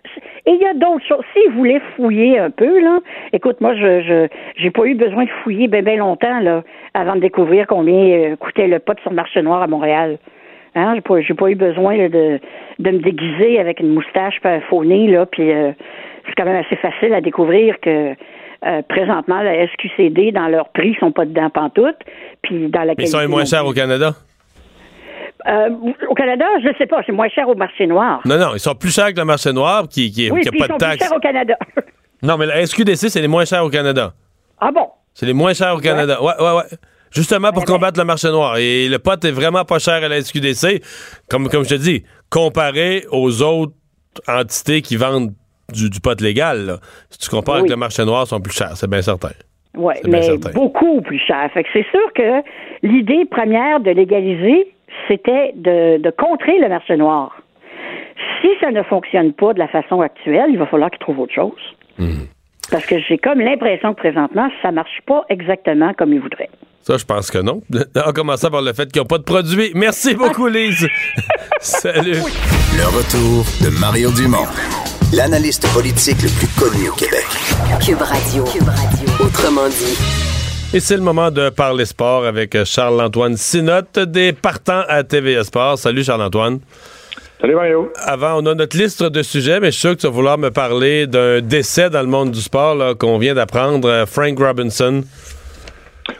[0.47, 1.25] Et il y a d'autres choses.
[1.35, 2.99] S'ils voulaient fouiller un peu, là,
[3.33, 6.63] écoute, moi, je je j'ai pas eu besoin de fouiller bien ben longtemps, là,
[6.95, 10.19] avant de découvrir combien euh, coûtait le pot sur le marché noir à Montréal.
[10.75, 12.39] Hein, j'ai pas, j'ai pas eu besoin là, de,
[12.79, 15.73] de me déguiser avec une moustache puis un faux nez, là, puis euh,
[16.27, 18.15] c'est quand même assez facile à découvrir que
[18.67, 21.97] euh, présentement, la SQCD, dans leurs prix, sont pas dedans pantoute,
[22.43, 24.13] puis dans la Mais ils sont qualité moins chers au Canada?
[25.47, 25.69] Euh,
[26.09, 28.21] au Canada, je sais pas, c'est moins cher au marché noir.
[28.25, 30.51] Non, non, ils sont plus chers que le marché noir, qui, qui, oui, qui a
[30.51, 31.05] puis pas ils sont de plus taxes.
[31.09, 31.57] chers au Canada.
[32.23, 34.13] Non, mais la SQDC, c'est les moins chers au Canada.
[34.61, 34.89] ah bon?
[35.15, 36.23] C'est les moins chers au Canada.
[36.23, 36.65] Ouais, ouais, ouais.
[37.11, 38.59] Justement pour combattre le marché noir.
[38.59, 40.83] Et le pot est vraiment pas cher à la SQDC,
[41.31, 43.73] comme, comme je te dis, comparé aux autres
[44.29, 45.33] entités qui vendent
[45.73, 46.67] du, du pot légal.
[46.67, 46.77] là.
[47.09, 49.31] Si tu compares avec le marché noir, ils sont plus chers, c'est bien certain.
[49.75, 50.51] Oui, mais certain.
[50.51, 51.49] beaucoup plus cher.
[51.55, 52.43] Fait que c'est sûr que
[52.83, 54.75] l'idée première de légaliser,
[55.09, 57.41] c'était de, de contrer le marché noir.
[58.41, 61.35] Si ça ne fonctionne pas de la façon actuelle, il va falloir qu'ils trouvent autre
[61.35, 61.61] chose.
[61.99, 62.27] Hmm.
[62.71, 66.51] Parce que j'ai comme l'impression que présentement, ça marche pas exactement comme ils voudraient.
[66.83, 67.63] Ça, je pense que non.
[68.07, 69.73] En commençant par le fait qu'ils n'ont pas de produits.
[69.75, 70.89] Merci beaucoup, Lise.
[71.61, 72.13] Salut.
[72.13, 74.47] Le retour de Mario Dumont,
[75.13, 77.27] l'analyste politique le plus connu au Québec.
[77.85, 78.45] Cube Radio.
[78.45, 79.27] Cube Radio.
[79.27, 80.30] Autrement dit.
[80.73, 85.79] Et c'est le moment de parler sport avec Charles-Antoine Sinotte des partants à TVA Sport.
[85.79, 86.61] Salut Charles-Antoine.
[87.41, 87.91] Salut Mario.
[88.07, 90.39] Avant, on a notre liste de sujets, mais je suis sûr que tu vas vouloir
[90.39, 93.89] me parler d'un décès dans le monde du sport là, qu'on vient d'apprendre.
[93.89, 95.03] Euh, Frank Robinson.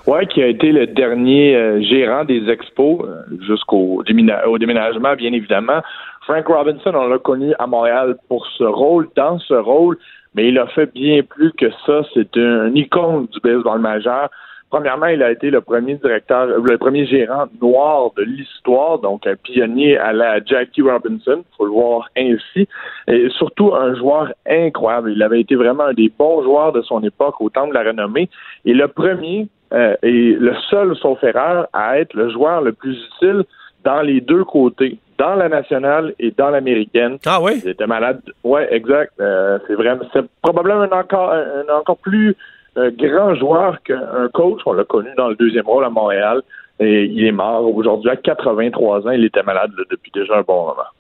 [0.07, 5.33] Ouais, qui a été le dernier euh, gérant des expos euh, jusqu'au démina- déménagement, bien
[5.33, 5.81] évidemment.
[6.23, 9.97] Frank Robinson, on l'a connu à Montréal pour ce rôle, dans ce rôle,
[10.35, 12.03] mais il a fait bien plus que ça.
[12.15, 14.31] C'est un icône du baseball majeur.
[14.71, 19.35] Premièrement, il a été le premier directeur, le premier gérant noir de l'histoire, donc un
[19.35, 22.69] pionnier à la Jackie Robinson, faut le voir ainsi,
[23.09, 25.11] et surtout un joueur incroyable.
[25.11, 27.83] Il avait été vraiment un des bons joueurs de son époque au temps de la
[27.83, 28.31] renommée,
[28.65, 32.97] et le premier euh, et le seul, sauf erreur, à être le joueur le plus
[33.07, 33.43] utile
[33.85, 37.15] dans les deux côtés dans la nationale et dans l'américaine.
[37.27, 37.61] Ah oui?
[37.65, 38.21] Il était malade.
[38.43, 39.13] Ouais, exact.
[39.21, 42.35] Euh, c'est vraiment, c'est probablement un encore, un, encore plus
[42.79, 44.61] euh, grand joueur qu'un coach.
[44.67, 46.41] On l'a connu dans le deuxième rôle à Montréal.
[46.83, 49.11] Et il est mort aujourd'hui à 83 ans.
[49.11, 50.91] Il était malade là, depuis déjà un bon moment.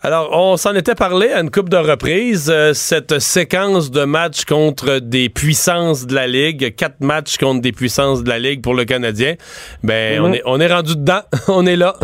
[0.00, 4.44] Alors, on s'en était parlé à une coupe de reprises, euh, cette séquence de matchs
[4.44, 8.74] contre des puissances de la Ligue, quatre matchs contre des puissances de la Ligue pour
[8.74, 9.34] le Canadien.
[9.82, 10.34] Ben, on, Mhm.
[10.34, 11.94] est, on est rendu dedans, on est là.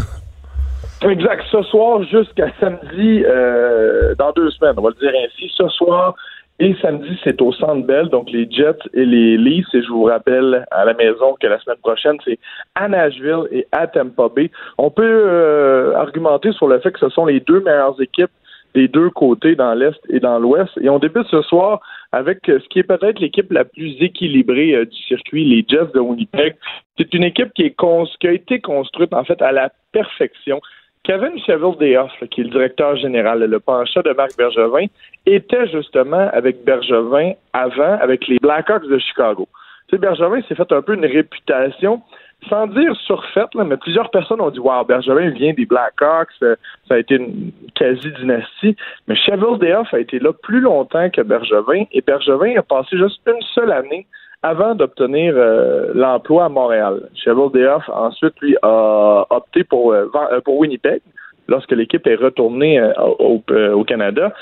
[1.05, 1.45] Exact.
[1.51, 5.53] Ce soir jusqu'à samedi, euh, dans deux semaines, on va le dire ainsi.
[5.55, 6.15] Ce soir
[6.61, 9.67] et samedi, c'est au Centre Bell, donc les Jets et les Leafs.
[9.75, 12.39] Et je vous rappelle à la maison que la semaine prochaine, c'est
[12.75, 14.51] à Nashville et à Tampa Bay.
[14.79, 18.31] On peut euh, argumenter sur le fait que ce sont les deux meilleures équipes
[18.75, 20.71] des deux côtés, dans l'Est et dans l'Ouest.
[20.81, 21.81] Et on débute ce soir
[22.13, 26.01] avec ce qui est peut-être l'équipe la plus équilibrée euh, du circuit, les Jets de
[26.01, 26.57] Winnipeg.
[26.99, 27.77] C'est une équipe qui, est
[28.21, 30.61] qui a été construite, en fait, à la perfection.
[31.05, 34.87] Kevin Chevel-Dayoff, là, qui est le directeur général, le penchant de Marc Bergevin,
[35.27, 39.47] était justement avec Bergevin avant, avec les Blackhawks de Chicago.
[39.89, 42.01] Tu sais, Bergevin s'est fait un peu une réputation,
[42.49, 46.57] sans dire surfaite, là, mais plusieurs personnes ont dit Wow, Bergevin vient des Blackhawks, euh,
[46.89, 48.75] ça a été une quasi-dynastie.
[49.07, 53.43] Mais Chevel-Dayoff a été là plus longtemps que Bergevin, et Bergevin a passé juste une
[53.55, 54.07] seule année
[54.45, 57.09] avant d'obtenir euh, l'emploi à Montréal.
[57.15, 61.01] Chevel-Dayoff, ensuite, lui, a opté pour, euh, euh, pour Winnipeg
[61.49, 64.35] lorsque l'équipe est retournée euh, au, au Canada.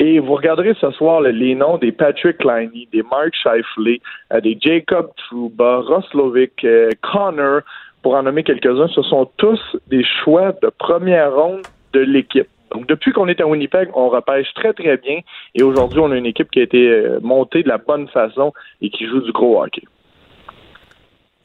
[0.00, 4.00] Et vous regarderez ce soir les noms des Patrick Liney, des Mark Scheifele,
[4.32, 6.66] euh, des Jacob Trouba, Roslovic,
[7.00, 7.60] Connor,
[8.02, 8.88] pour en nommer quelques-uns.
[8.88, 11.62] Ce sont tous des choix de première ronde
[11.92, 12.48] de l'équipe.
[12.74, 15.20] Donc, depuis qu'on est à Winnipeg, on repêche très, très bien.
[15.54, 18.52] Et aujourd'hui, on a une équipe qui a été euh, montée de la bonne façon
[18.82, 19.82] et qui joue du gros hockey.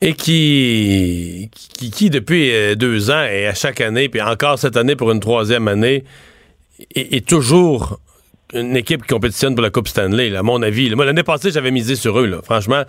[0.02, 4.96] Et qui, qui, depuis euh, deux ans et à chaque année, puis encore cette année
[4.96, 6.04] pour une troisième année,
[6.96, 8.00] est toujours
[8.54, 10.90] une équipe qui compétitionne pour la Coupe Stanley, là, à mon avis.
[10.90, 10.96] là.
[10.96, 12.84] Moi, l'année passée, j'avais misé sur eux, là, franchement.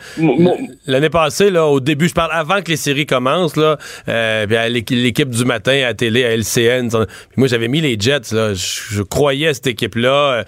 [0.86, 3.76] L'année passée, là, au début, je parle avant que les séries commencent, là,
[4.08, 6.88] euh, l'équipe du matin à la télé, à LCN.
[6.88, 7.06] Puis
[7.36, 8.54] moi, j'avais mis les Jets, là.
[8.54, 10.32] Je, je croyais à cette équipe-là.
[10.32, 10.44] Euh,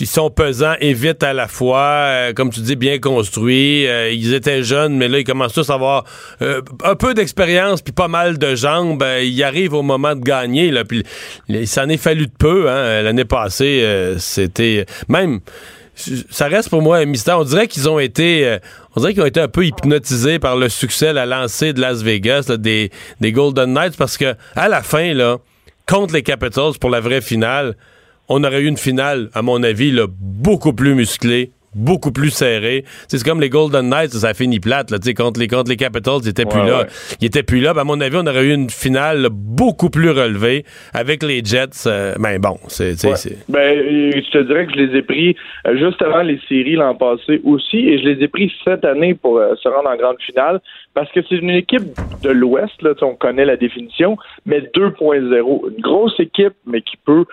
[0.00, 3.86] ils sont pesants et vite à la fois, euh, comme tu dis, bien construits.
[3.86, 6.04] Euh, ils étaient jeunes, mais là, ils commencent tous à avoir
[6.40, 9.04] euh, un peu d'expérience puis pas mal de jambes.
[9.22, 10.70] Ils arrivent au moment de gagner.
[10.70, 11.04] Là, puis
[11.48, 12.70] il s'en est fallu de peu.
[12.70, 13.84] Hein, L'année passée,
[14.18, 15.40] c'était même.
[15.94, 17.38] Ça reste pour moi un mystère.
[17.38, 18.58] On dirait qu'ils ont été,
[18.96, 22.02] on dirait qu'ils ont été un peu hypnotisés par le succès, la lancée de Las
[22.02, 22.90] Vegas, des,
[23.20, 25.38] des Golden Knights, parce que à la fin, là,
[25.86, 27.76] contre les Capitals pour la vraie finale,
[28.34, 32.84] on aurait eu une finale, à mon avis, là, beaucoup plus musclée, beaucoup plus serrée.
[33.08, 34.90] C'est comme les Golden Knights, ça a fini plate.
[34.90, 36.78] Là, contre, les, contre les Capitals, ils étaient plus Ouais, là.
[36.80, 36.86] ouais.
[37.20, 37.72] Ils étaient plus là.
[37.74, 41.86] Ben, à mon avis, on aurait eu une finale beaucoup plus relevée avec les Jets.
[41.86, 42.92] euh, ben bon, c'est...
[43.06, 43.14] Ouais.
[43.48, 45.34] Ben, je te dirais que je les ai pris
[45.66, 49.14] euh, juste avant les séries l'an passé aussi, et je les ai pris cette année
[49.14, 50.60] pour euh, se rendre en grande finale,
[50.94, 51.84] parce que c'est une équipe
[52.22, 57.24] de l'Ouest, là, on connaît la définition, mais 2.0, une grosse équipe, mais qui peut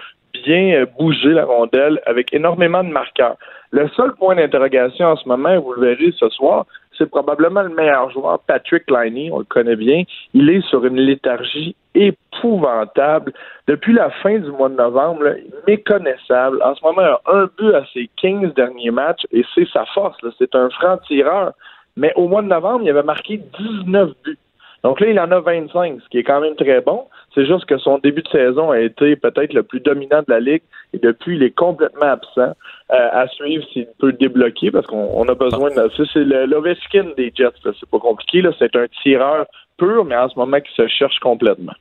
[0.43, 3.37] bien euh, bouger la rondelle avec énormément de marqueurs.
[3.71, 6.65] Le seul point d'interrogation en ce moment, vous le verrez ce soir,
[6.97, 10.03] c'est probablement le meilleur joueur, Patrick Liney, on le connaît bien.
[10.33, 13.31] Il est sur une léthargie épouvantable.
[13.67, 15.35] Depuis la fin du mois de novembre,
[15.65, 16.61] méconnaissable.
[16.61, 19.85] En ce moment, il a un but à ses 15 derniers matchs et c'est sa
[19.85, 20.17] force.
[20.37, 21.53] C'est un franc-tireur.
[21.95, 24.37] Mais au mois de novembre, il avait marqué 19 buts.
[24.83, 27.05] Donc là, il en a 25, ce qui est quand même très bon.
[27.35, 30.39] C'est juste que son début de saison a été peut-être le plus dominant de la
[30.39, 30.61] Ligue
[30.93, 32.53] et depuis, il est complètement absent.
[32.91, 35.91] Euh, à suivre s'il peut débloquer parce qu'on on a besoin de...
[35.95, 37.51] C'est le l'Ovechkin des Jets.
[37.63, 38.41] C'est pas compliqué.
[38.57, 39.45] C'est un tireur
[39.77, 41.73] pur, mais en ce moment qui se cherche complètement.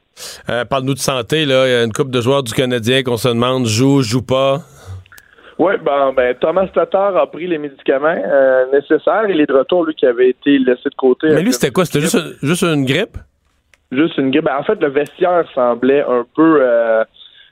[0.50, 1.66] Euh, Parle-nous de santé, là.
[1.66, 4.58] Il y a une couple de joueurs du Canadien qu'on se demande joue, joue pas?
[5.58, 9.28] Oui, ben, ben, Thomas Tatar a pris les médicaments euh, nécessaires.
[9.28, 11.28] Il est de retour, lui, qui avait été laissé de côté.
[11.30, 11.84] Mais lui, c'était quoi?
[11.84, 13.16] C'était juste, juste une grippe?
[13.90, 14.44] Juste une grippe.
[14.44, 17.02] Ben, en fait, le vestiaire semblait un peu euh,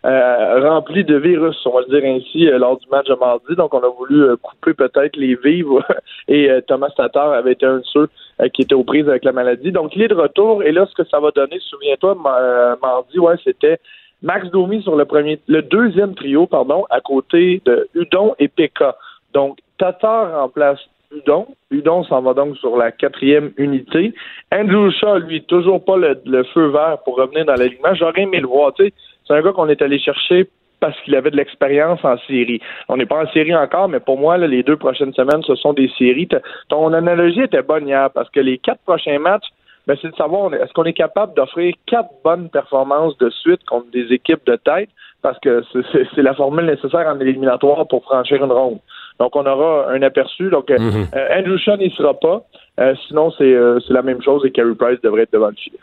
[0.04, 3.56] euh, rempli de virus, on va le dire ainsi, lors du match de mardi.
[3.56, 5.82] Donc, on a voulu couper peut-être les vivres.
[6.28, 8.08] Et Thomas Tatar avait été un de ceux
[8.54, 9.72] qui était aux prises avec la maladie.
[9.72, 10.62] Donc, il est de retour.
[10.62, 13.78] Et là, ce que ça va donner, souviens-toi, ma- mardi, ouais, c'était
[14.22, 18.96] Max Domi sur le premier, le deuxième trio, pardon, à côté de Udon et Pekka.
[19.34, 20.80] Donc, Tatar remplace
[21.14, 21.46] Udon.
[21.70, 24.14] Udon s'en va donc sur la quatrième unité.
[24.52, 27.94] Andrew Shaw, lui, toujours pas le, le feu vert pour revenir dans l'alignement.
[27.94, 28.72] J'aurais aimé le voir.
[28.76, 28.92] C'est
[29.28, 30.48] un gars qu'on est allé chercher
[30.80, 32.60] parce qu'il avait de l'expérience en série.
[32.88, 35.54] On n'est pas en série encore, mais pour moi, là, les deux prochaines semaines, ce
[35.54, 36.28] sont des séries.
[36.68, 39.46] Ton analogie était bonne hier parce que les quatre prochains matchs
[39.86, 43.86] ben, c'est de savoir est-ce qu'on est capable d'offrir quatre bonnes performances de suite contre
[43.92, 44.88] des équipes de tête,
[45.22, 48.78] parce que c'est- la formule nécessaire en éliminatoire pour franchir une ronde.
[49.18, 50.50] Donc, on aura un aperçu.
[50.50, 51.06] Donc, euh, Mhm.
[51.14, 52.42] euh, Andrew Shaw n'y sera pas.
[52.80, 55.78] Euh, sinon, c'est euh, la même chose et Carey Price devrait être devant le filet.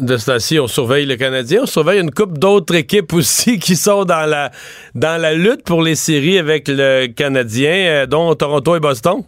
[0.00, 1.60] De ce temps-ci, on surveille le Canadien.
[1.64, 4.50] On surveille une coupe d'autres équipes aussi qui sont dans la,
[4.94, 9.22] dans la lutte pour les séries avec le Canadien, dont Toronto et Boston.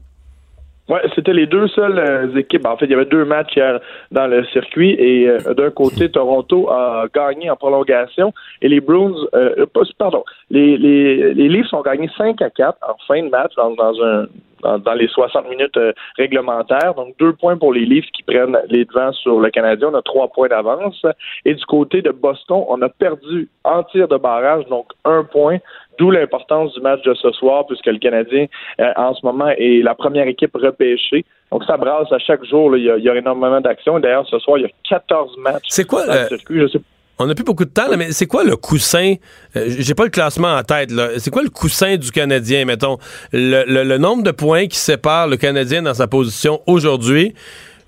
[0.88, 2.64] Ouais, c'était les deux seules euh, équipes.
[2.64, 3.80] En fait, il y avait deux matchs hier
[4.12, 8.32] dans le circuit et euh, d'un côté, Toronto a gagné en prolongation
[8.62, 12.78] et les Bruins, euh, pas- pardon, les, les, les Leafs ont gagné 5 à 4
[12.88, 14.26] en fin de match dans, dans un
[14.62, 16.94] dans, les 60 minutes euh, réglementaires.
[16.94, 19.88] Donc, deux points pour les Leafs qui prennent les devants sur le Canadien.
[19.92, 21.04] On a trois points d'avance.
[21.44, 25.58] Et du côté de Boston, on a perdu en tir de barrage, donc un point.
[25.98, 28.46] D'où l'importance du match de ce soir, puisque le Canadien,
[28.80, 31.24] euh, en ce moment, est la première équipe repêchée.
[31.52, 32.76] Donc, ça brasse à chaque jour.
[32.76, 33.98] Il y, a, il y a énormément d'actions.
[34.00, 35.64] D'ailleurs, ce soir, il y a 14 matchs.
[35.68, 36.60] C'est quoi, le circuit.
[36.60, 36.80] Je sais
[37.18, 39.14] On n'a plus beaucoup de temps, là, mais c'est quoi le coussin?
[39.56, 40.90] euh, J'ai pas le classement en tête.
[40.90, 41.10] là.
[41.18, 42.98] C'est quoi le coussin du Canadien, mettons?
[43.32, 47.32] Le, le- le nombre de points qui sépare le Canadien dans sa position aujourd'hui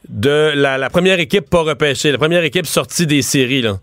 [0.08, 3.60] de la, la première équipe pas repêchée, la première équipe sortie des séries.
[3.62, 3.74] Là?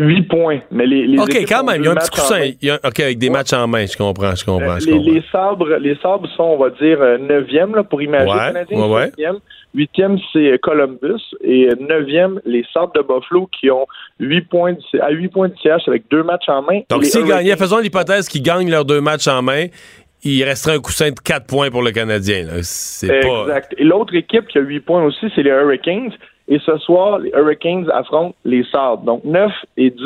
[0.00, 0.60] Ouais, c'est 8 points.
[0.70, 2.50] Mais les, les OK, quand même, il y a un petit coussin.
[2.62, 5.12] y a- OK, avec des matchs en main, je comprends, je comprends, je les, comprends.
[5.12, 8.78] les sabres, les sabres sont, on va dire, euh, neuvième là, pour imaginer Ouais, Canadien.
[8.78, 9.04] ouais, ouais.
[9.06, 9.36] Huitième,
[9.74, 11.22] huitième, c'est Columbus.
[11.42, 13.86] Et euh, neuvième, les sabres de Buffalo qui ont
[14.18, 16.80] 8 points du- à 8 points de CH avec deux matchs en main.
[16.88, 19.66] Donc, s'ils gagnaient, faisons l'hypothèse qu'ils gagnent leurs deux matchs en main,
[20.22, 22.44] il resterait un coussin de 4 points pour le Canadien.
[22.44, 22.52] là.
[22.62, 23.42] C'est pas.
[23.42, 23.74] Exact.
[23.78, 26.12] Et l'autre équipe qui a 8 points aussi, c'est les Hurricanes.
[26.50, 29.02] Et ce soir, les Hurricanes affrontent les Sabres.
[29.04, 30.02] Donc 9 et 10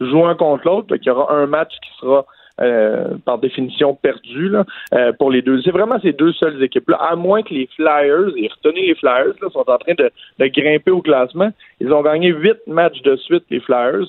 [0.00, 0.88] jouent un contre l'autre.
[0.88, 2.26] Donc il y aura un match qui sera
[2.60, 4.64] euh, par définition perdu là,
[4.94, 5.60] euh, pour les deux.
[5.62, 9.34] C'est vraiment ces deux seules équipes-là, à moins que les Flyers, et retenez les Flyers,
[9.42, 11.50] là, sont en train de, de grimper au classement.
[11.80, 14.06] Ils ont gagné 8 matchs de suite, les Flyers.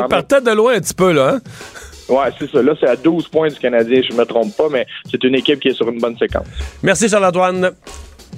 [0.00, 1.36] Même- partait de loin un petit peu, là.
[1.36, 1.38] Hein?
[2.10, 2.62] Ouais, c'est ça.
[2.62, 5.34] Là, c'est à 12 points du Canadien, je ne me trompe pas, mais c'est une
[5.36, 6.46] équipe qui est sur une bonne séquence.
[6.82, 7.70] Merci, Charles-Antoine.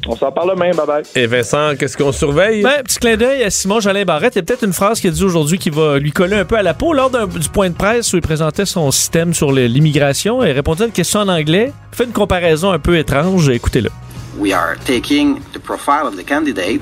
[0.06, 0.70] On s'en parle demain.
[0.70, 1.04] Bye-bye.
[1.14, 2.62] Et Vincent, qu'est-ce qu'on surveille?
[2.62, 4.34] Ben, petit clin d'œil à Simon Jolin Barrette.
[4.34, 6.44] Il y a peut-être une phrase qu'il a dit aujourd'hui qui va lui coller un
[6.44, 6.92] peu à la peau.
[6.92, 10.86] Lors du point de presse où il présentait son système sur l'immigration, il répondait à
[10.86, 11.72] une question en anglais.
[11.92, 13.48] Fait une comparaison un peu étrange.
[13.48, 13.90] Écoutez-le.
[14.38, 16.80] we are taking the profile of the candidate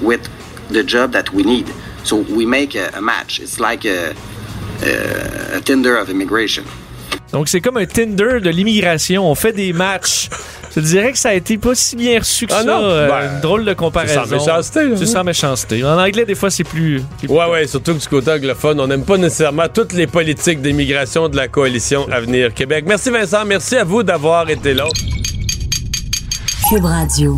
[0.00, 0.28] with
[0.70, 1.72] the job that we need.
[2.04, 3.40] So we make a, a match.
[3.40, 4.14] It's like a,
[4.82, 6.64] a, a Tinder of immigration.
[7.32, 9.30] Donc, c'est comme un Tinder de l'immigration.
[9.30, 10.28] On fait des matchs.
[10.74, 12.64] Je dirais que ça a été pas si bien reçu que Ah ça.
[12.64, 12.80] non?
[12.82, 14.22] euh, Ben, une drôle de comparaison.
[14.24, 14.96] c'est sans méchanceté, là.
[14.96, 15.84] C'est sans méchanceté.
[15.84, 17.02] En anglais, des fois, c'est plus.
[17.18, 20.60] plus- Ouais, ouais, surtout que du côté anglophone, on n'aime pas nécessairement toutes les politiques
[20.60, 22.84] d'immigration de la coalition Avenir Québec.
[22.86, 24.86] Merci Vincent, merci à vous d'avoir été là.
[26.68, 27.36] Cube Radio.